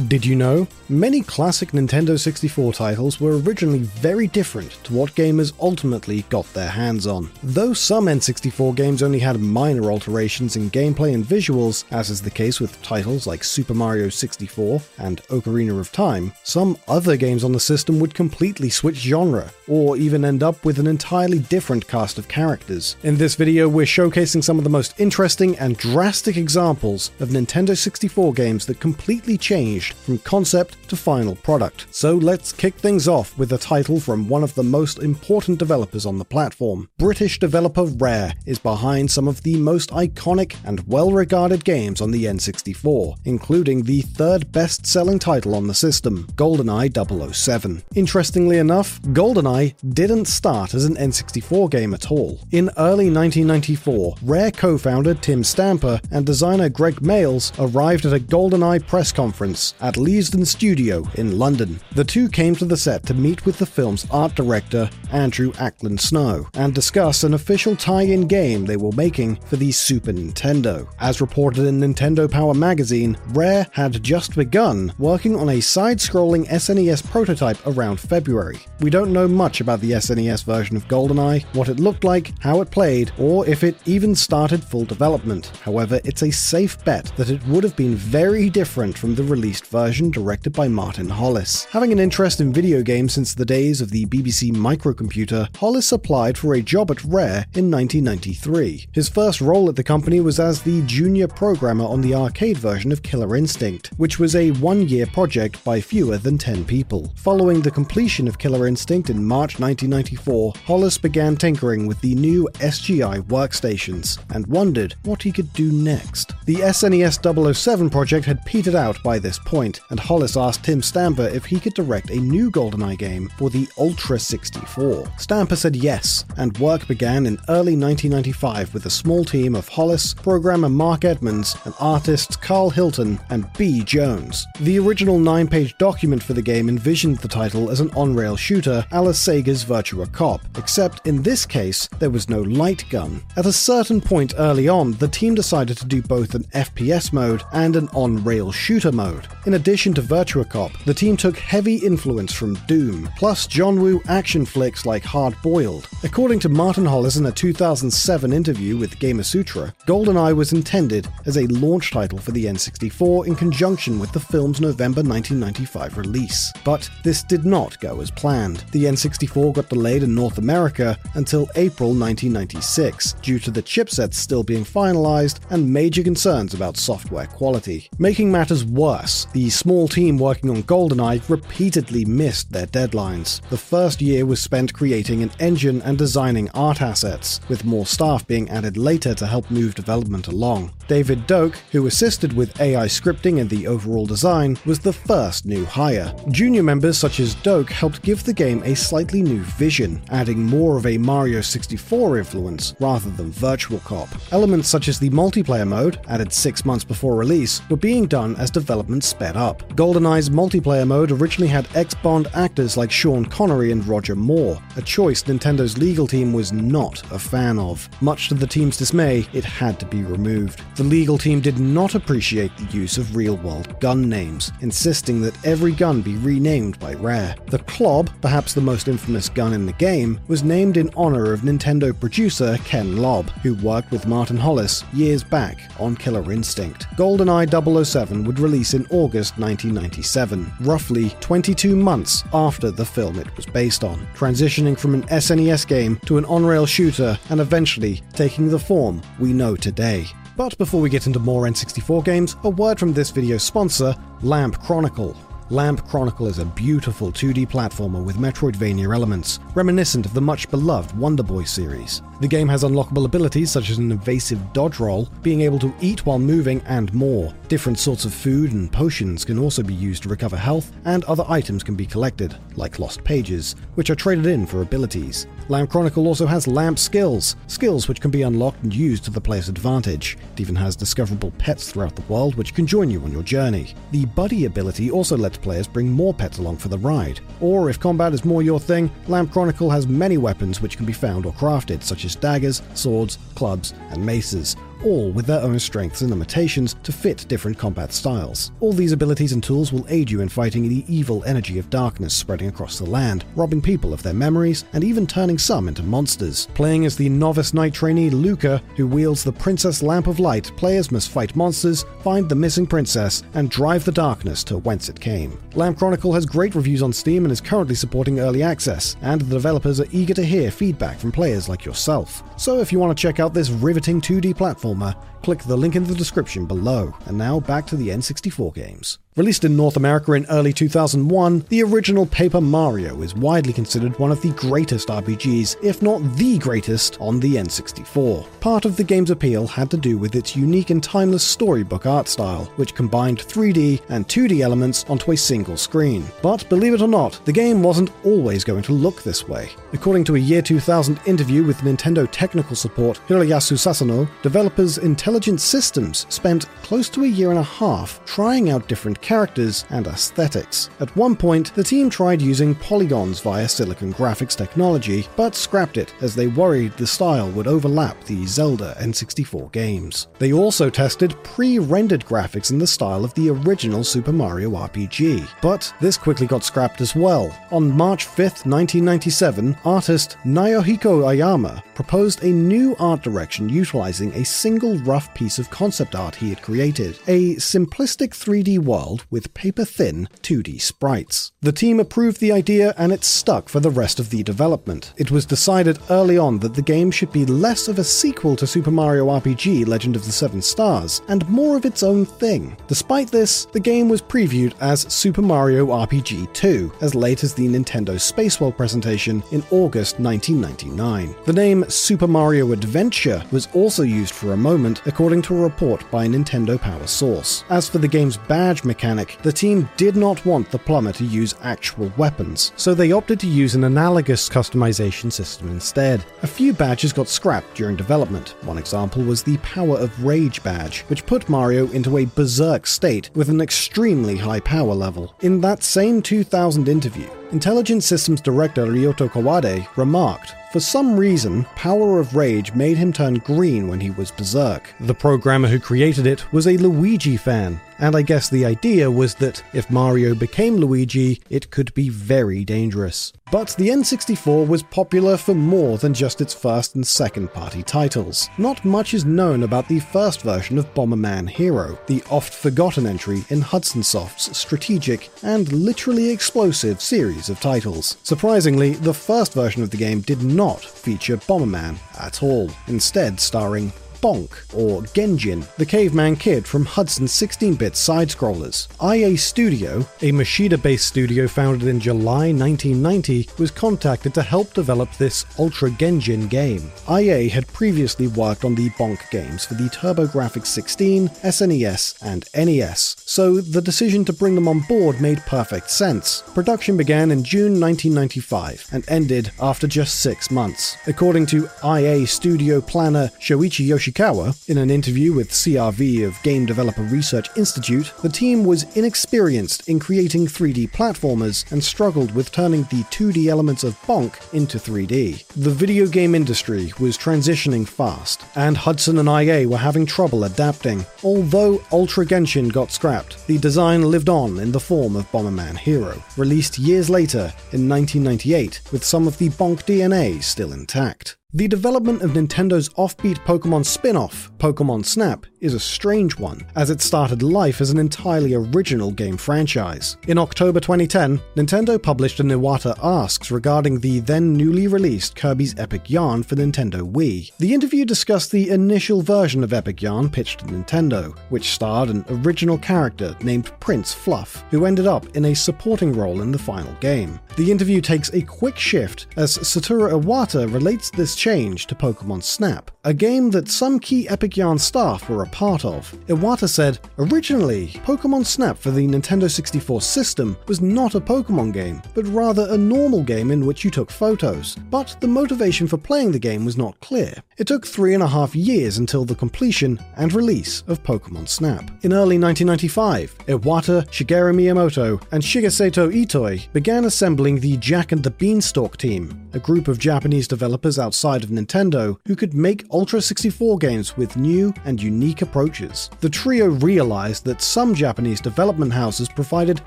Did 0.06 0.24
you 0.24 0.36
know? 0.36 0.68
Many 0.88 1.22
classic 1.22 1.72
Nintendo 1.72 2.18
64 2.18 2.72
titles 2.72 3.20
were 3.20 3.38
originally 3.38 3.80
very 3.80 4.28
different 4.28 4.78
to 4.84 4.94
what 4.94 5.14
gamers 5.16 5.52
ultimately 5.60 6.22
got 6.30 6.50
their 6.54 6.68
hands 6.68 7.06
on. 7.06 7.28
Though 7.42 7.72
some 7.72 8.06
N64 8.06 8.76
games 8.76 9.02
only 9.02 9.18
had 9.18 9.40
minor 9.40 9.90
alterations 9.90 10.54
in 10.54 10.70
gameplay 10.70 11.14
and 11.14 11.24
visuals, 11.24 11.84
as 11.90 12.10
is 12.10 12.22
the 12.22 12.30
case 12.30 12.60
with 12.60 12.80
titles 12.80 13.26
like 13.26 13.42
Super 13.42 13.74
Mario 13.74 14.08
64 14.08 14.80
and 14.98 15.20
Ocarina 15.24 15.78
of 15.78 15.90
Time, 15.90 16.32
some 16.44 16.78
other 16.86 17.16
games 17.16 17.42
on 17.42 17.52
the 17.52 17.60
system 17.60 17.98
would 17.98 18.14
completely 18.14 18.70
switch 18.70 18.98
genre, 18.98 19.50
or 19.66 19.96
even 19.96 20.24
end 20.24 20.44
up 20.44 20.64
with 20.64 20.78
an 20.78 20.86
entirely 20.86 21.40
different 21.40 21.88
cast 21.88 22.18
of 22.18 22.28
characters. 22.28 22.96
In 23.02 23.16
this 23.16 23.34
video, 23.34 23.68
we're 23.68 23.84
showcasing 23.84 24.44
some 24.44 24.58
of 24.58 24.64
the 24.64 24.70
most 24.70 24.94
interesting 24.98 25.58
and 25.58 25.76
drastic 25.76 26.36
examples 26.36 27.10
of 27.18 27.30
Nintendo 27.30 27.76
64 27.76 28.32
games 28.32 28.64
that 28.66 28.78
completely 28.78 29.36
changed 29.36 29.87
from 29.92 30.18
concept 30.18 30.88
to 30.88 30.96
final 30.96 31.36
product. 31.36 31.86
So 31.90 32.14
let's 32.14 32.52
kick 32.52 32.74
things 32.74 33.08
off 33.08 33.36
with 33.38 33.52
a 33.52 33.58
title 33.58 34.00
from 34.00 34.28
one 34.28 34.42
of 34.42 34.54
the 34.54 34.62
most 34.62 34.98
important 34.98 35.58
developers 35.58 36.06
on 36.06 36.18
the 36.18 36.24
platform. 36.24 36.88
British 36.98 37.38
developer 37.38 37.84
Rare 37.84 38.34
is 38.46 38.58
behind 38.58 39.10
some 39.10 39.28
of 39.28 39.42
the 39.42 39.56
most 39.56 39.90
iconic 39.90 40.56
and 40.64 40.86
well 40.86 41.12
regarded 41.12 41.64
games 41.64 42.00
on 42.00 42.10
the 42.10 42.24
N64, 42.24 43.16
including 43.24 43.82
the 43.82 44.02
third 44.02 44.50
best 44.52 44.86
selling 44.86 45.18
title 45.18 45.54
on 45.54 45.66
the 45.66 45.74
system, 45.74 46.26
GoldenEye 46.34 47.34
007. 47.34 47.82
Interestingly 47.94 48.58
enough, 48.58 49.00
GoldenEye 49.02 49.74
didn't 49.94 50.26
start 50.26 50.74
as 50.74 50.84
an 50.84 50.96
N64 50.96 51.70
game 51.70 51.94
at 51.94 52.10
all. 52.10 52.40
In 52.50 52.70
early 52.78 53.10
1994, 53.10 54.16
Rare 54.22 54.50
co 54.50 54.78
founder 54.78 55.14
Tim 55.14 55.44
Stamper 55.44 56.00
and 56.10 56.24
designer 56.24 56.68
Greg 56.68 56.96
Mayles 56.96 57.52
arrived 57.58 58.06
at 58.06 58.12
a 58.12 58.20
GoldenEye 58.20 58.86
press 58.86 59.12
conference 59.12 59.74
at 59.80 59.94
Leavesden 59.96 60.46
Studio 60.46 61.08
in 61.14 61.38
London. 61.38 61.80
The 61.94 62.04
two 62.04 62.28
came 62.28 62.54
to 62.56 62.64
the 62.64 62.76
set 62.76 63.04
to 63.06 63.14
meet 63.14 63.44
with 63.46 63.58
the 63.58 63.66
film's 63.66 64.06
art 64.10 64.34
director, 64.34 64.90
Andrew 65.12 65.52
Ackland 65.58 66.00
Snow, 66.00 66.46
and 66.54 66.74
discuss 66.74 67.24
an 67.24 67.34
official 67.34 67.76
tie 67.76 68.02
in 68.02 68.26
game 68.26 68.66
they 68.66 68.76
were 68.76 68.92
making 68.92 69.36
for 69.46 69.56
the 69.56 69.72
Super 69.72 70.12
Nintendo. 70.12 70.88
As 71.00 71.20
reported 71.20 71.66
in 71.66 71.80
Nintendo 71.80 72.30
Power 72.30 72.54
magazine, 72.54 73.16
Rare 73.28 73.66
had 73.72 74.02
just 74.02 74.34
begun 74.34 74.92
working 74.98 75.36
on 75.36 75.48
a 75.48 75.60
side 75.60 75.98
scrolling 75.98 76.46
SNES 76.48 77.08
prototype 77.10 77.58
around 77.66 78.00
February. 78.00 78.58
We 78.80 78.90
don't 78.90 79.12
know 79.12 79.28
much 79.28 79.60
about 79.60 79.80
the 79.80 79.92
SNES 79.92 80.44
version 80.44 80.76
of 80.76 80.88
GoldenEye, 80.88 81.44
what 81.54 81.68
it 81.68 81.80
looked 81.80 82.04
like, 82.04 82.32
how 82.40 82.60
it 82.60 82.70
played, 82.70 83.12
or 83.18 83.46
if 83.48 83.64
it 83.64 83.76
even 83.86 84.14
started 84.14 84.62
full 84.62 84.84
development. 84.84 85.52
However, 85.62 86.00
it's 86.04 86.22
a 86.22 86.30
safe 86.30 86.82
bet 86.84 87.12
that 87.16 87.30
it 87.30 87.44
would 87.46 87.64
have 87.64 87.76
been 87.76 87.94
very 87.94 88.48
different 88.50 88.96
from 88.96 89.14
the 89.14 89.24
released 89.24 89.67
version 89.68 90.10
directed 90.10 90.52
by 90.52 90.68
Martin 90.68 91.08
Hollis. 91.08 91.64
Having 91.66 91.92
an 91.92 91.98
interest 91.98 92.40
in 92.40 92.52
video 92.52 92.82
games 92.82 93.12
since 93.12 93.34
the 93.34 93.44
days 93.44 93.80
of 93.80 93.90
the 93.90 94.06
BBC 94.06 94.52
microcomputer, 94.52 95.54
Hollis 95.56 95.92
applied 95.92 96.38
for 96.38 96.54
a 96.54 96.62
job 96.62 96.90
at 96.90 97.04
Rare 97.04 97.44
in 97.54 97.70
1993. 97.70 98.88
His 98.92 99.08
first 99.08 99.40
role 99.40 99.68
at 99.68 99.76
the 99.76 99.84
company 99.84 100.20
was 100.20 100.40
as 100.40 100.62
the 100.62 100.82
junior 100.82 101.28
programmer 101.28 101.84
on 101.84 102.00
the 102.00 102.14
arcade 102.14 102.56
version 102.56 102.92
of 102.92 103.02
Killer 103.02 103.36
Instinct, 103.36 103.88
which 103.98 104.18
was 104.18 104.34
a 104.34 104.50
one 104.52 104.88
year 104.88 105.06
project 105.06 105.62
by 105.64 105.80
fewer 105.80 106.16
than 106.16 106.38
10 106.38 106.64
people. 106.64 107.12
Following 107.16 107.60
the 107.60 107.70
completion 107.70 108.26
of 108.26 108.38
Killer 108.38 108.66
Instinct 108.66 109.10
in 109.10 109.22
March 109.22 109.60
1994, 109.60 110.54
Hollis 110.64 110.98
began 110.98 111.36
tinkering 111.36 111.86
with 111.86 112.00
the 112.00 112.14
new 112.14 112.48
SGI 112.54 113.20
workstations 113.24 114.18
and 114.34 114.46
wondered 114.46 114.94
what 115.04 115.22
he 115.22 115.32
could 115.32 115.52
do 115.52 115.70
next. 115.70 116.32
The 116.46 116.56
SNES 116.56 117.54
007 117.54 117.90
project 117.90 118.24
had 118.24 118.44
petered 118.46 118.74
out 118.74 119.02
by 119.02 119.18
this 119.18 119.38
point 119.38 119.57
point, 119.58 119.80
and 119.90 119.98
Hollis 119.98 120.36
asked 120.36 120.62
Tim 120.62 120.80
Stamper 120.80 121.26
if 121.26 121.44
he 121.44 121.58
could 121.58 121.74
direct 121.74 122.10
a 122.10 122.20
new 122.20 122.48
GoldenEye 122.48 122.96
game 122.96 123.28
for 123.36 123.50
the 123.50 123.68
Ultra 123.76 124.16
64. 124.16 125.04
Stamper 125.18 125.56
said 125.56 125.74
yes, 125.74 126.24
and 126.36 126.56
work 126.58 126.86
began 126.86 127.26
in 127.26 127.40
early 127.48 127.74
1995 127.76 128.72
with 128.72 128.86
a 128.86 128.90
small 128.90 129.24
team 129.24 129.56
of 129.56 129.66
Hollis, 129.66 130.14
programmer 130.14 130.68
Mark 130.68 131.04
Edmonds, 131.04 131.56
and 131.64 131.74
artists 131.80 132.36
Karl 132.36 132.70
Hilton 132.70 133.18
and 133.30 133.52
B. 133.54 133.82
Jones. 133.82 134.46
The 134.60 134.78
original 134.78 135.18
nine 135.18 135.48
page 135.48 135.76
document 135.78 136.22
for 136.22 136.34
the 136.34 136.42
game 136.52 136.68
envisioned 136.68 137.18
the 137.18 137.26
title 137.26 137.68
as 137.68 137.80
an 137.80 137.90
on 137.96 138.14
rail 138.14 138.36
shooter 138.36 138.86
a 138.92 139.02
la 139.02 139.10
Sega's 139.10 139.64
Virtua 139.64 140.12
Cop, 140.12 140.40
except 140.56 141.04
in 141.04 141.20
this 141.20 141.44
case, 141.44 141.88
there 141.98 142.10
was 142.10 142.28
no 142.28 142.42
light 142.42 142.84
gun. 142.90 143.24
At 143.36 143.46
a 143.46 143.52
certain 143.52 144.00
point 144.00 144.34
early 144.38 144.68
on, 144.68 144.92
the 144.92 145.08
team 145.08 145.34
decided 145.34 145.76
to 145.78 145.86
do 145.86 146.00
both 146.00 146.36
an 146.36 146.44
FPS 146.54 147.12
mode 147.12 147.42
and 147.52 147.74
an 147.74 147.88
on 147.88 148.22
rail 148.22 148.52
shooter 148.52 148.92
mode. 148.92 149.26
In 149.48 149.54
addition 149.54 149.94
to 149.94 150.02
Virtua 150.02 150.46
Cop, 150.46 150.72
the 150.84 150.92
team 150.92 151.16
took 151.16 151.38
heavy 151.38 151.76
influence 151.76 152.34
from 152.34 152.52
Doom, 152.66 153.08
plus 153.16 153.46
John 153.46 153.80
Woo 153.80 154.02
action 154.06 154.44
flicks 154.44 154.84
like 154.84 155.02
Hard 155.02 155.34
Boiled. 155.40 155.88
According 156.02 156.40
to 156.40 156.50
Martin 156.50 156.84
Hollis 156.84 157.16
in 157.16 157.24
a 157.24 157.32
2007 157.32 158.30
interview 158.30 158.76
with 158.76 158.98
Gamasutra, 158.98 159.72
GoldenEye 159.86 160.36
was 160.36 160.52
intended 160.52 161.08
as 161.24 161.38
a 161.38 161.46
launch 161.46 161.92
title 161.92 162.18
for 162.18 162.32
the 162.32 162.44
N64 162.44 163.26
in 163.26 163.34
conjunction 163.34 163.98
with 163.98 164.12
the 164.12 164.20
film's 164.20 164.60
November 164.60 165.00
1995 165.00 165.96
release. 165.96 166.52
But 166.62 166.90
this 167.02 167.22
did 167.22 167.46
not 167.46 167.80
go 167.80 168.02
as 168.02 168.10
planned. 168.10 168.66
The 168.72 168.84
N64 168.84 169.54
got 169.54 169.70
delayed 169.70 170.02
in 170.02 170.14
North 170.14 170.36
America 170.36 170.94
until 171.14 171.48
April 171.56 171.94
1996 171.94 173.14
due 173.22 173.38
to 173.38 173.50
the 173.50 173.62
chipsets 173.62 174.12
still 174.12 174.42
being 174.42 174.62
finalized 174.62 175.40
and 175.48 175.72
major 175.72 176.02
concerns 176.02 176.52
about 176.52 176.76
software 176.76 177.28
quality. 177.28 177.88
Making 177.98 178.30
matters 178.30 178.66
worse, 178.66 179.26
the 179.32 179.37
small 179.48 179.88
team 179.88 180.18
working 180.18 180.50
on 180.50 180.62
GoldenEye 180.64 181.28
repeatedly 181.28 182.04
missed 182.04 182.50
their 182.50 182.66
deadlines. 182.66 183.40
The 183.48 183.56
first 183.56 184.02
year 184.02 184.26
was 184.26 184.40
spent 184.40 184.74
creating 184.74 185.22
an 185.22 185.30
engine 185.38 185.80
and 185.82 185.96
designing 185.96 186.50
art 186.50 186.82
assets, 186.82 187.40
with 187.48 187.64
more 187.64 187.86
staff 187.86 188.26
being 188.26 188.50
added 188.50 188.76
later 188.76 189.14
to 189.14 189.26
help 189.26 189.50
move 189.50 189.74
development 189.74 190.26
along. 190.26 190.72
David 190.88 191.26
Doak, 191.26 191.54
who 191.70 191.86
assisted 191.86 192.32
with 192.32 192.60
AI 192.60 192.86
scripting 192.86 193.40
and 193.40 193.48
the 193.48 193.66
overall 193.66 194.06
design, 194.06 194.58
was 194.64 194.78
the 194.78 194.92
first 194.92 195.46
new 195.46 195.64
hire. 195.64 196.14
Junior 196.30 196.62
members 196.62 196.98
such 196.98 197.20
as 197.20 197.34
Doak 197.36 197.70
helped 197.70 198.02
give 198.02 198.24
the 198.24 198.32
game 198.32 198.62
a 198.64 198.74
slightly 198.74 199.22
new 199.22 199.42
vision, 199.42 200.02
adding 200.10 200.42
more 200.42 200.76
of 200.76 200.86
a 200.86 200.98
Mario 200.98 201.40
64 201.40 202.18
influence 202.18 202.74
rather 202.80 203.10
than 203.10 203.30
Virtua 203.30 203.84
Cop. 203.84 204.08
Elements 204.32 204.68
such 204.68 204.88
as 204.88 204.98
the 204.98 205.10
multiplayer 205.10 205.68
mode, 205.68 206.00
added 206.08 206.32
six 206.32 206.64
months 206.64 206.84
before 206.84 207.16
release, 207.16 207.60
were 207.68 207.76
being 207.76 208.06
done 208.06 208.34
as 208.36 208.50
development 208.50 209.04
sped 209.04 209.27
up. 209.36 209.68
GoldenEye's 209.74 210.30
multiplayer 210.30 210.86
mode 210.86 211.10
originally 211.10 211.48
had 211.48 211.68
ex 211.74 211.94
Bond 211.94 212.28
actors 212.34 212.76
like 212.76 212.90
Sean 212.90 213.24
Connery 213.24 213.72
and 213.72 213.86
Roger 213.86 214.14
Moore, 214.14 214.60
a 214.76 214.82
choice 214.82 215.22
Nintendo's 215.22 215.78
legal 215.78 216.06
team 216.06 216.32
was 216.32 216.52
not 216.52 217.02
a 217.12 217.18
fan 217.18 217.58
of. 217.58 217.88
Much 218.00 218.28
to 218.28 218.34
the 218.34 218.46
team's 218.46 218.76
dismay, 218.76 219.26
it 219.32 219.44
had 219.44 219.78
to 219.80 219.86
be 219.86 220.02
removed. 220.02 220.62
The 220.76 220.84
legal 220.84 221.18
team 221.18 221.40
did 221.40 221.58
not 221.58 221.94
appreciate 221.94 222.56
the 222.56 222.76
use 222.76 222.98
of 222.98 223.16
real 223.16 223.36
world 223.38 223.80
gun 223.80 224.08
names, 224.08 224.52
insisting 224.60 225.20
that 225.22 225.46
every 225.46 225.72
gun 225.72 226.02
be 226.02 226.16
renamed 226.16 226.78
by 226.78 226.94
Rare. 226.94 227.34
The 227.46 227.58
Klobb, 227.60 228.10
perhaps 228.20 228.54
the 228.54 228.60
most 228.60 228.88
infamous 228.88 229.28
gun 229.28 229.52
in 229.52 229.66
the 229.66 229.72
game, 229.74 230.20
was 230.28 230.42
named 230.42 230.76
in 230.76 230.90
honor 230.96 231.32
of 231.32 231.40
Nintendo 231.40 231.98
producer 231.98 232.58
Ken 232.64 232.96
Lobb, 232.96 233.30
who 233.42 233.54
worked 233.56 233.90
with 233.90 234.06
Martin 234.06 234.36
Hollis 234.36 234.84
years 234.92 235.24
back 235.24 235.58
on 235.78 235.96
Killer 235.96 236.32
Instinct. 236.32 236.86
GoldenEye 236.96 237.84
007 237.84 238.24
would 238.24 238.38
release 238.38 238.74
in 238.74 238.86
August 238.90 239.07
1997, 239.08 240.52
roughly 240.60 241.10
22 241.20 241.74
months 241.74 242.24
after 242.32 242.70
the 242.70 242.84
film 242.84 243.18
it 243.18 243.34
was 243.36 243.46
based 243.46 243.84
on, 243.84 243.98
transitioning 244.14 244.78
from 244.78 244.94
an 244.94 245.02
SNES 245.04 245.66
game 245.66 245.96
to 246.06 246.18
an 246.18 246.24
on 246.26 246.44
rail 246.44 246.66
shooter 246.66 247.18
and 247.30 247.40
eventually 247.40 248.02
taking 248.12 248.48
the 248.48 248.58
form 248.58 249.02
we 249.18 249.32
know 249.32 249.56
today. 249.56 250.06
But 250.36 250.56
before 250.56 250.80
we 250.80 250.90
get 250.90 251.06
into 251.06 251.18
more 251.18 251.44
N64 251.44 252.04
games, 252.04 252.36
a 252.44 252.50
word 252.50 252.78
from 252.78 252.92
this 252.92 253.10
video's 253.10 253.42
sponsor, 253.42 253.94
Lamp 254.22 254.62
Chronicle. 254.62 255.16
Lamp 255.50 255.82
Chronicle 255.88 256.26
is 256.26 256.40
a 256.40 256.44
beautiful 256.44 257.10
2D 257.10 257.48
platformer 257.48 258.04
with 258.04 258.18
Metroidvania 258.18 258.94
elements, 258.94 259.40
reminiscent 259.54 260.04
of 260.04 260.12
the 260.12 260.20
much 260.20 260.50
beloved 260.50 260.94
Wonder 260.94 261.22
Boy 261.22 261.44
series. 261.44 262.02
The 262.20 262.28
game 262.28 262.48
has 262.48 262.64
unlockable 262.64 263.06
abilities 263.06 263.50
such 263.50 263.70
as 263.70 263.78
an 263.78 263.90
evasive 263.90 264.52
dodge 264.52 264.78
roll, 264.78 265.08
being 265.22 265.40
able 265.40 265.58
to 265.60 265.72
eat 265.80 266.04
while 266.04 266.18
moving, 266.18 266.60
and 266.66 266.92
more. 266.92 267.32
Different 267.48 267.78
sorts 267.78 268.04
of 268.04 268.12
food 268.12 268.52
and 268.52 268.70
potions 268.70 269.24
can 269.24 269.38
also 269.38 269.62
be 269.62 269.72
used 269.72 270.02
to 270.02 270.10
recover 270.10 270.36
health, 270.36 270.70
and 270.84 271.02
other 271.04 271.24
items 271.28 271.62
can 271.62 271.76
be 271.76 271.86
collected, 271.86 272.36
like 272.56 272.78
lost 272.78 273.02
pages, 273.02 273.56
which 273.74 273.88
are 273.88 273.94
traded 273.94 274.26
in 274.26 274.44
for 274.44 274.60
abilities. 274.60 275.26
Lamp 275.50 275.70
Chronicle 275.70 276.06
also 276.06 276.26
has 276.26 276.46
Lamp 276.46 276.78
skills, 276.78 277.34
skills 277.46 277.88
which 277.88 278.02
can 278.02 278.10
be 278.10 278.20
unlocked 278.20 278.62
and 278.62 278.74
used 278.74 279.04
to 279.04 279.10
the 279.10 279.20
player's 279.20 279.48
advantage. 279.48 280.18
It 280.34 280.40
even 280.42 280.54
has 280.56 280.76
discoverable 280.76 281.30
pets 281.38 281.70
throughout 281.70 281.96
the 281.96 282.02
world 282.02 282.34
which 282.34 282.54
can 282.54 282.66
join 282.66 282.90
you 282.90 283.02
on 283.02 283.12
your 283.12 283.22
journey. 283.22 283.74
The 283.90 284.04
Buddy 284.04 284.44
ability 284.44 284.90
also 284.90 285.16
lets 285.16 285.38
players 285.38 285.66
bring 285.66 285.90
more 285.90 286.12
pets 286.12 286.36
along 286.36 286.58
for 286.58 286.68
the 286.68 286.76
ride. 286.76 287.20
Or 287.40 287.70
if 287.70 287.80
combat 287.80 288.12
is 288.12 288.26
more 288.26 288.42
your 288.42 288.60
thing, 288.60 288.90
Lamp 289.06 289.32
Chronicle 289.32 289.70
has 289.70 289.86
many 289.86 290.18
weapons 290.18 290.60
which 290.60 290.76
can 290.76 290.84
be 290.84 290.92
found 290.92 291.24
or 291.24 291.32
crafted, 291.32 291.82
such 291.82 292.04
as 292.04 292.14
daggers, 292.14 292.60
swords, 292.74 293.18
clubs, 293.34 293.72
and 293.88 294.04
maces 294.04 294.54
all 294.84 295.10
with 295.10 295.26
their 295.26 295.40
own 295.40 295.58
strengths 295.58 296.00
and 296.00 296.10
limitations 296.10 296.76
to 296.82 296.92
fit 296.92 297.26
different 297.28 297.58
combat 297.58 297.92
styles. 297.92 298.52
All 298.60 298.72
these 298.72 298.92
abilities 298.92 299.32
and 299.32 299.42
tools 299.42 299.72
will 299.72 299.86
aid 299.88 300.10
you 300.10 300.20
in 300.20 300.28
fighting 300.28 300.68
the 300.68 300.84
evil 300.88 301.24
energy 301.24 301.58
of 301.58 301.70
darkness 301.70 302.14
spreading 302.14 302.48
across 302.48 302.78
the 302.78 302.84
land, 302.84 303.24
robbing 303.34 303.60
people 303.60 303.92
of 303.92 304.02
their 304.02 304.14
memories, 304.14 304.64
and 304.72 304.84
even 304.84 305.06
turning 305.06 305.38
some 305.38 305.68
into 305.68 305.82
monsters. 305.82 306.48
Playing 306.54 306.84
as 306.84 306.96
the 306.96 307.08
novice 307.08 307.54
knight 307.54 307.74
trainee 307.74 308.10
Luca, 308.10 308.62
who 308.76 308.86
wields 308.86 309.24
the 309.24 309.32
Princess 309.32 309.82
Lamp 309.82 310.06
of 310.06 310.20
Light, 310.20 310.50
players 310.56 310.92
must 310.92 311.10
fight 311.10 311.34
monsters, 311.34 311.84
find 312.02 312.28
the 312.28 312.34
missing 312.34 312.66
princess, 312.66 313.22
and 313.34 313.50
drive 313.50 313.84
the 313.84 313.92
darkness 313.92 314.44
to 314.44 314.58
whence 314.58 314.88
it 314.88 315.00
came. 315.00 315.38
Lamp 315.54 315.78
Chronicle 315.78 316.12
has 316.12 316.26
great 316.26 316.54
reviews 316.54 316.82
on 316.82 316.92
Steam 316.92 317.24
and 317.24 317.32
is 317.32 317.40
currently 317.40 317.74
supporting 317.74 318.20
early 318.20 318.42
access, 318.42 318.96
and 319.02 319.20
the 319.20 319.34
developers 319.34 319.80
are 319.80 319.86
eager 319.92 320.14
to 320.14 320.24
hear 320.24 320.50
feedback 320.50 320.98
from 320.98 321.12
players 321.12 321.48
like 321.48 321.64
yourself. 321.64 322.22
So 322.36 322.60
if 322.60 322.72
you 322.72 322.78
want 322.78 322.96
to 322.96 323.00
check 323.00 323.18
out 323.18 323.34
this 323.34 323.50
riveting 323.50 324.00
2D 324.00 324.36
platform, 324.36 324.67
Former 324.68 324.94
click 325.22 325.42
the 325.42 325.56
link 325.56 325.76
in 325.76 325.84
the 325.84 325.94
description 325.94 326.46
below. 326.46 326.94
And 327.06 327.18
now 327.18 327.40
back 327.40 327.66
to 327.68 327.76
the 327.76 327.88
N64 327.88 328.54
games. 328.54 328.98
Released 329.18 329.42
in 329.42 329.56
North 329.56 329.76
America 329.76 330.12
in 330.12 330.26
early 330.26 330.52
2001, 330.52 331.46
the 331.48 331.64
original 331.64 332.06
Paper 332.06 332.40
Mario 332.40 333.02
is 333.02 333.16
widely 333.16 333.52
considered 333.52 333.98
one 333.98 334.12
of 334.12 334.22
the 334.22 334.30
greatest 334.34 334.86
RPGs, 334.86 335.56
if 335.60 335.82
not 335.82 335.98
the 336.14 336.38
greatest, 336.38 336.96
on 337.00 337.18
the 337.18 337.34
N64. 337.34 338.28
Part 338.38 338.64
of 338.64 338.76
the 338.76 338.84
game's 338.84 339.10
appeal 339.10 339.48
had 339.48 339.72
to 339.72 339.76
do 339.76 339.98
with 339.98 340.14
its 340.14 340.36
unique 340.36 340.70
and 340.70 340.80
timeless 340.80 341.24
storybook 341.24 341.84
art 341.84 342.06
style, 342.06 342.44
which 342.54 342.76
combined 342.76 343.18
3D 343.18 343.82
and 343.88 344.06
2D 344.06 344.38
elements 344.38 344.84
onto 344.88 345.10
a 345.10 345.16
single 345.16 345.56
screen. 345.56 346.04
But 346.22 346.48
believe 346.48 346.74
it 346.74 346.80
or 346.80 346.86
not, 346.86 347.18
the 347.24 347.32
game 347.32 347.60
wasn't 347.60 347.90
always 348.04 348.44
going 348.44 348.62
to 348.62 348.72
look 348.72 349.02
this 349.02 349.26
way. 349.26 349.50
According 349.72 350.04
to 350.04 350.14
a 350.14 350.20
year 350.20 350.42
2000 350.42 351.00
interview 351.06 351.42
with 351.42 351.58
Nintendo 351.62 352.06
technical 352.12 352.54
support 352.54 353.00
Hiroyasu 353.08 353.58
Sasano, 353.58 354.08
developers 354.22 354.78
Intelligent 355.08 355.40
Systems 355.40 356.04
spent 356.10 356.44
close 356.62 356.90
to 356.90 357.04
a 357.04 357.08
year 357.08 357.30
and 357.30 357.38
a 357.38 357.42
half 357.42 358.04
trying 358.04 358.50
out 358.50 358.68
different 358.68 359.00
characters 359.00 359.64
and 359.70 359.86
aesthetics. 359.86 360.68
At 360.80 360.94
one 360.96 361.16
point, 361.16 361.54
the 361.54 361.64
team 361.64 361.88
tried 361.88 362.20
using 362.20 362.54
polygons 362.54 363.18
via 363.20 363.48
Silicon 363.48 363.94
Graphics 363.94 364.36
technology, 364.36 365.08
but 365.16 365.34
scrapped 365.34 365.78
it 365.78 365.94
as 366.02 366.14
they 366.14 366.26
worried 366.26 366.72
the 366.72 366.86
style 366.86 367.30
would 367.30 367.46
overlap 367.46 368.04
the 368.04 368.26
Zelda 368.26 368.76
N64 368.78 369.50
games. 369.50 370.08
They 370.18 370.34
also 370.34 370.68
tested 370.68 371.16
pre 371.24 371.58
rendered 371.58 372.04
graphics 372.04 372.50
in 372.50 372.58
the 372.58 372.66
style 372.66 373.02
of 373.02 373.14
the 373.14 373.30
original 373.30 373.84
Super 373.84 374.12
Mario 374.12 374.50
RPG, 374.50 375.26
but 375.40 375.72
this 375.80 375.96
quickly 375.96 376.26
got 376.26 376.44
scrapped 376.44 376.82
as 376.82 376.94
well. 376.94 377.34
On 377.50 377.74
March 377.74 378.06
5th, 378.06 378.44
1997, 378.44 379.56
artist 379.64 380.18
Naohiko 380.26 381.04
Aoyama 381.04 381.64
proposed 381.74 382.24
a 382.24 382.28
new 382.28 382.76
art 382.78 383.00
direction 383.00 383.48
utilizing 383.48 384.12
a 384.12 384.24
single 384.24 384.76
rough 384.80 384.97
piece 385.14 385.38
of 385.38 385.50
concept 385.50 385.94
art 385.94 386.16
he 386.16 386.30
had 386.30 386.42
created 386.42 386.98
a 387.06 387.36
simplistic 387.36 388.10
3D 388.10 388.58
world 388.58 389.04
with 389.10 389.34
paper 389.34 389.64
thin 389.64 390.08
2D 390.22 390.60
sprites. 390.60 391.32
The 391.40 391.52
team 391.52 391.78
approved 391.78 392.20
the 392.20 392.32
idea 392.32 392.74
and 392.76 392.92
it 392.92 393.04
stuck 393.04 393.48
for 393.48 393.60
the 393.60 393.70
rest 393.70 394.00
of 394.00 394.10
the 394.10 394.22
development. 394.22 394.92
It 394.96 395.10
was 395.10 395.24
decided 395.26 395.78
early 395.90 396.18
on 396.18 396.38
that 396.40 396.54
the 396.54 396.62
game 396.62 396.90
should 396.90 397.12
be 397.12 397.24
less 397.24 397.68
of 397.68 397.78
a 397.78 397.84
sequel 397.84 398.34
to 398.36 398.46
Super 398.46 398.70
Mario 398.70 399.06
RPG 399.06 399.66
Legend 399.66 399.94
of 399.94 400.04
the 400.04 400.12
Seven 400.12 400.42
Stars 400.42 401.02
and 401.08 401.28
more 401.28 401.56
of 401.56 401.64
its 401.64 401.82
own 401.82 402.04
thing. 402.04 402.56
Despite 402.66 403.10
this, 403.10 403.44
the 403.46 403.60
game 403.60 403.88
was 403.88 404.02
previewed 404.02 404.54
as 404.60 404.92
Super 404.92 405.22
Mario 405.22 405.66
RPG 405.66 406.32
2 406.32 406.72
as 406.80 406.94
late 406.94 407.22
as 407.22 407.34
the 407.34 407.46
Nintendo 407.46 408.00
Space 408.00 408.40
World 408.40 408.56
presentation 408.56 409.22
in 409.32 409.42
August 409.50 410.00
1999. 410.00 411.14
The 411.24 411.32
name 411.32 411.64
Super 411.68 412.06
Mario 412.06 412.52
Adventure 412.52 413.22
was 413.30 413.48
also 413.54 413.82
used 413.82 414.14
for 414.14 414.32
a 414.32 414.36
moment, 414.36 414.86
according 414.88 415.22
to 415.22 415.36
a 415.36 415.40
report 415.40 415.88
by 415.90 416.08
Nintendo 416.08 416.60
Power 416.60 416.86
Source. 416.86 417.44
As 417.50 417.68
for 417.68 417.78
the 417.78 417.86
game's 417.86 418.16
badge 418.16 418.64
mechanic, 418.64 419.18
the 419.22 419.32
team 419.32 419.68
did 419.76 419.94
not 419.94 420.24
want 420.26 420.50
the 420.50 420.58
plumber 420.58 420.92
to 420.92 421.04
use 421.04 421.36
actual 421.42 421.92
weapons, 421.96 422.52
so 422.56 422.74
they 422.74 422.90
opted 422.90 423.20
to 423.20 423.28
use 423.28 423.54
an 423.54 423.64
analogous 423.64 424.28
customization 424.28 425.12
system 425.12 425.48
instead. 425.50 426.04
A 426.22 426.26
few 426.26 426.52
badges 426.52 426.92
got 426.92 427.08
scrapped 427.08 427.54
during 427.54 427.76
development. 427.76 428.34
One 428.42 428.58
example 428.58 429.04
was 429.04 429.22
the 429.22 429.36
Power 429.38 429.78
of 429.78 430.04
Rage 430.04 430.42
badge, 430.42 430.80
which 430.88 431.06
put 431.06 431.28
Mario 431.28 431.70
into 431.70 431.98
a 431.98 432.06
berserk 432.06 432.66
state 432.66 433.10
with 433.14 433.28
an 433.28 433.40
extremely 433.40 434.16
high 434.16 434.40
power 434.40 434.74
level. 434.74 435.14
In 435.20 435.40
that 435.42 435.62
same 435.62 436.02
2000 436.02 436.68
interview, 436.68 437.08
Intelligent 437.30 437.84
Systems 437.84 438.22
director 438.22 438.64
Ryota 438.64 439.06
Kawade 439.10 439.68
remarked, 439.76 440.34
for 440.52 440.60
some 440.60 440.98
reason, 440.98 441.44
Power 441.56 442.00
of 442.00 442.16
Rage 442.16 442.54
made 442.54 442.76
him 442.76 442.92
turn 442.92 443.14
green 443.14 443.68
when 443.68 443.80
he 443.80 443.90
was 443.90 444.10
berserk. 444.10 444.72
The 444.80 444.94
programmer 444.94 445.48
who 445.48 445.60
created 445.60 446.06
it 446.06 446.32
was 446.32 446.46
a 446.46 446.56
Luigi 446.56 447.16
fan, 447.16 447.60
and 447.78 447.94
I 447.94 448.02
guess 448.02 448.28
the 448.28 448.44
idea 448.44 448.90
was 448.90 449.14
that 449.16 449.42
if 449.52 449.70
Mario 449.70 450.14
became 450.14 450.56
Luigi, 450.56 451.20
it 451.30 451.50
could 451.50 451.72
be 451.74 451.88
very 451.88 452.44
dangerous. 452.44 453.12
But 453.30 453.54
the 453.58 453.68
N64 453.68 454.48
was 454.48 454.62
popular 454.62 455.16
for 455.18 455.34
more 455.34 455.76
than 455.76 455.92
just 455.92 456.20
its 456.20 456.32
first 456.32 456.74
and 456.74 456.86
second 456.86 457.32
party 457.32 457.62
titles. 457.62 458.30
Not 458.38 458.64
much 458.64 458.94
is 458.94 459.04
known 459.04 459.42
about 459.42 459.68
the 459.68 459.80
first 459.80 460.22
version 460.22 460.56
of 460.56 460.72
Bomberman 460.74 461.28
Hero, 461.28 461.78
the 461.86 462.02
oft 462.10 462.32
forgotten 462.32 462.86
entry 462.86 463.24
in 463.28 463.42
Hudson 463.42 463.82
Soft's 463.82 464.36
strategic 464.36 465.10
and 465.22 465.52
literally 465.52 466.08
explosive 466.10 466.80
series 466.80 467.28
of 467.28 467.38
titles. 467.38 467.98
Surprisingly, 468.02 468.72
the 468.72 468.94
first 468.94 469.34
version 469.34 469.62
of 469.62 469.70
the 469.70 469.76
game 469.76 470.00
did 470.00 470.22
not 470.22 470.60
feature 470.60 471.18
Bomberman 471.18 471.76
at 472.00 472.22
all, 472.22 472.50
instead 472.66 473.20
starring 473.20 473.72
Bonk, 474.00 474.30
or 474.54 474.82
Genjin, 474.94 475.46
the 475.56 475.66
caveman 475.66 476.16
kid 476.16 476.46
from 476.46 476.64
Hudson's 476.64 477.12
16 477.12 477.54
bit 477.54 477.76
side 477.76 478.08
scrollers. 478.08 478.68
IA 478.82 479.16
Studio, 479.16 479.80
a 480.00 480.12
Machida 480.12 480.60
based 480.60 480.86
studio 480.86 481.26
founded 481.26 481.68
in 481.68 481.80
July 481.80 482.32
1990, 482.32 483.28
was 483.38 483.50
contacted 483.50 484.14
to 484.14 484.22
help 484.22 484.52
develop 484.54 484.92
this 484.94 485.24
Ultra 485.38 485.70
Genjin 485.70 486.28
game. 486.28 486.70
IA 486.90 487.28
had 487.28 487.46
previously 487.48 488.06
worked 488.06 488.44
on 488.44 488.54
the 488.54 488.70
Bonk 488.70 489.10
games 489.10 489.44
for 489.44 489.54
the 489.54 489.68
TurboGrafx 489.70 490.46
16, 490.46 491.08
SNES, 491.08 491.98
and 492.02 492.24
NES, 492.34 492.96
so 493.04 493.40
the 493.40 493.62
decision 493.62 494.04
to 494.04 494.12
bring 494.12 494.34
them 494.34 494.48
on 494.48 494.60
board 494.60 495.00
made 495.00 495.18
perfect 495.26 495.70
sense. 495.70 496.22
Production 496.34 496.76
began 496.76 497.10
in 497.10 497.24
June 497.24 497.60
1995 497.60 498.68
and 498.72 498.84
ended 498.88 499.30
after 499.40 499.66
just 499.66 500.00
six 500.00 500.30
months. 500.30 500.76
According 500.86 501.26
to 501.26 501.48
IA 501.64 502.06
studio 502.06 502.60
planner 502.60 503.10
Shoichi 503.20 503.66
Yoshikawa, 503.88 504.48
in 504.48 504.58
an 504.58 504.70
interview 504.70 505.12
with 505.12 505.30
CRV 505.30 506.06
of 506.06 506.22
Game 506.22 506.46
Developer 506.46 506.82
Research 506.82 507.28
Institute, 507.36 507.92
the 508.02 508.08
team 508.08 508.44
was 508.44 508.64
inexperienced 508.76 509.68
in 509.68 509.78
creating 509.78 510.26
3D 510.26 510.70
platformers 510.70 511.50
and 511.52 511.62
struggled 511.62 512.14
with 512.14 512.32
turning 512.32 512.62
the 512.64 512.84
2D 512.90 513.26
elements 513.26 513.64
of 513.64 513.80
Bonk 513.82 514.32
into 514.32 514.58
3D. 514.58 515.26
The 515.28 515.50
video 515.50 515.86
game 515.86 516.14
industry 516.14 516.72
was 516.78 516.98
transitioning 516.98 517.66
fast, 517.66 518.24
and 518.36 518.56
Hudson 518.56 518.98
and 518.98 519.08
IA 519.08 519.48
were 519.48 519.58
having 519.58 519.86
trouble 519.86 520.24
adapting. 520.24 520.84
Although 521.02 521.62
Ultra 521.72 522.06
Genjin 522.06 522.52
got 522.52 522.72
scrapped, 522.72 523.26
the 523.26 523.38
design 523.38 523.82
lived 523.82 524.08
on 524.08 524.38
in 524.38 524.52
the 524.52 524.60
form 524.60 524.96
of 524.96 525.10
Bomberman 525.12 525.56
Hero, 525.56 526.02
released 526.16 526.58
years 526.58 526.90
later 526.90 527.32
in 527.52 527.68
1998 527.68 528.60
with 528.72 528.84
some 528.84 529.06
of 529.06 529.18
the 529.18 529.30
Bonk 529.30 529.64
DNA 529.64 530.22
still 530.22 530.52
intact. 530.52 531.17
The 531.34 531.46
development 531.46 532.00
of 532.00 532.12
Nintendo's 532.12 532.70
offbeat 532.70 533.18
Pokemon 533.26 533.66
spin 533.66 533.98
off, 533.98 534.32
Pokemon 534.38 534.86
Snap, 534.86 535.26
is 535.40 535.52
a 535.52 535.60
strange 535.60 536.18
one, 536.18 536.40
as 536.56 536.70
it 536.70 536.80
started 536.80 537.22
life 537.22 537.60
as 537.60 537.68
an 537.68 537.76
entirely 537.78 538.32
original 538.32 538.90
game 538.90 539.18
franchise. 539.18 539.98
In 540.06 540.16
October 540.16 540.58
2010, 540.58 541.20
Nintendo 541.36 541.80
published 541.80 542.18
an 542.20 542.30
Iwata 542.30 542.78
Asks 542.82 543.30
regarding 543.30 543.78
the 543.78 544.00
then 544.00 544.32
newly 544.32 544.68
released 544.68 545.16
Kirby's 545.16 545.54
Epic 545.58 545.90
Yarn 545.90 546.22
for 546.22 546.34
Nintendo 546.34 546.80
Wii. 546.80 547.30
The 547.36 547.52
interview 547.52 547.84
discussed 547.84 548.32
the 548.32 548.48
initial 548.48 549.02
version 549.02 549.44
of 549.44 549.52
Epic 549.52 549.82
Yarn 549.82 550.08
pitched 550.08 550.38
to 550.38 550.46
Nintendo, 550.46 551.14
which 551.28 551.52
starred 551.52 551.90
an 551.90 552.06
original 552.08 552.56
character 552.56 553.14
named 553.22 553.52
Prince 553.60 553.92
Fluff, 553.92 554.44
who 554.50 554.64
ended 554.64 554.86
up 554.86 555.14
in 555.14 555.26
a 555.26 555.34
supporting 555.34 555.92
role 555.92 556.22
in 556.22 556.32
the 556.32 556.38
final 556.38 556.72
game. 556.80 557.20
The 557.38 557.52
interview 557.52 557.80
takes 557.80 558.12
a 558.12 558.22
quick 558.22 558.58
shift 558.58 559.06
as 559.16 559.38
Satoru 559.38 559.92
Iwata 559.92 560.52
relates 560.52 560.90
this 560.90 561.14
change 561.14 561.66
to 561.66 561.76
Pokemon 561.76 562.24
Snap, 562.24 562.72
a 562.82 562.92
game 562.92 563.30
that 563.30 563.48
some 563.48 563.78
key 563.78 564.08
Epic 564.08 564.36
Yarn 564.36 564.58
staff 564.58 565.08
were 565.08 565.22
a 565.22 565.28
part 565.28 565.64
of. 565.64 565.96
Iwata 566.08 566.48
said, 566.48 566.80
Originally, 566.98 567.68
Pokemon 567.84 568.26
Snap 568.26 568.58
for 568.58 568.72
the 568.72 568.84
Nintendo 568.88 569.30
64 569.30 569.82
system 569.82 570.36
was 570.48 570.60
not 570.60 570.96
a 570.96 571.00
Pokemon 571.00 571.52
game, 571.52 571.80
but 571.94 572.08
rather 572.08 572.48
a 572.50 572.58
normal 572.58 573.04
game 573.04 573.30
in 573.30 573.46
which 573.46 573.62
you 573.62 573.70
took 573.70 573.92
photos. 573.92 574.56
But 574.68 574.96
the 574.98 575.06
motivation 575.06 575.68
for 575.68 575.76
playing 575.76 576.10
the 576.10 576.18
game 576.18 576.44
was 576.44 576.56
not 576.56 576.80
clear. 576.80 577.14
It 577.36 577.46
took 577.46 577.64
three 577.64 577.94
and 577.94 578.02
a 578.02 578.08
half 578.08 578.34
years 578.34 578.78
until 578.78 579.04
the 579.04 579.14
completion 579.14 579.78
and 579.96 580.12
release 580.12 580.64
of 580.66 580.82
Pokemon 580.82 581.28
Snap. 581.28 581.70
In 581.84 581.92
early 581.92 582.18
1995, 582.18 583.16
Iwata, 583.28 583.86
Shigeru 583.90 584.34
Miyamoto, 584.34 585.00
and 585.12 585.22
Shigesato 585.22 585.88
Itoi 585.94 586.52
began 586.52 586.84
assembling 586.86 587.27
the 587.36 587.56
Jack 587.58 587.92
and 587.92 588.02
the 588.02 588.10
Beanstalk 588.10 588.76
team, 588.76 589.28
a 589.32 589.38
group 589.38 589.68
of 589.68 589.78
Japanese 589.78 590.28
developers 590.28 590.78
outside 590.78 591.22
of 591.22 591.30
Nintendo 591.30 591.98
who 592.06 592.16
could 592.16 592.32
make 592.32 592.64
Ultra 592.72 593.00
64 593.00 593.58
games 593.58 593.96
with 593.96 594.16
new 594.16 594.54
and 594.64 594.82
unique 594.82 595.22
approaches. 595.22 595.90
The 596.00 596.08
trio 596.08 596.46
realized 596.46 597.24
that 597.24 597.42
some 597.42 597.74
Japanese 597.74 598.20
development 598.20 598.72
houses 598.72 599.08
provided 599.08 599.60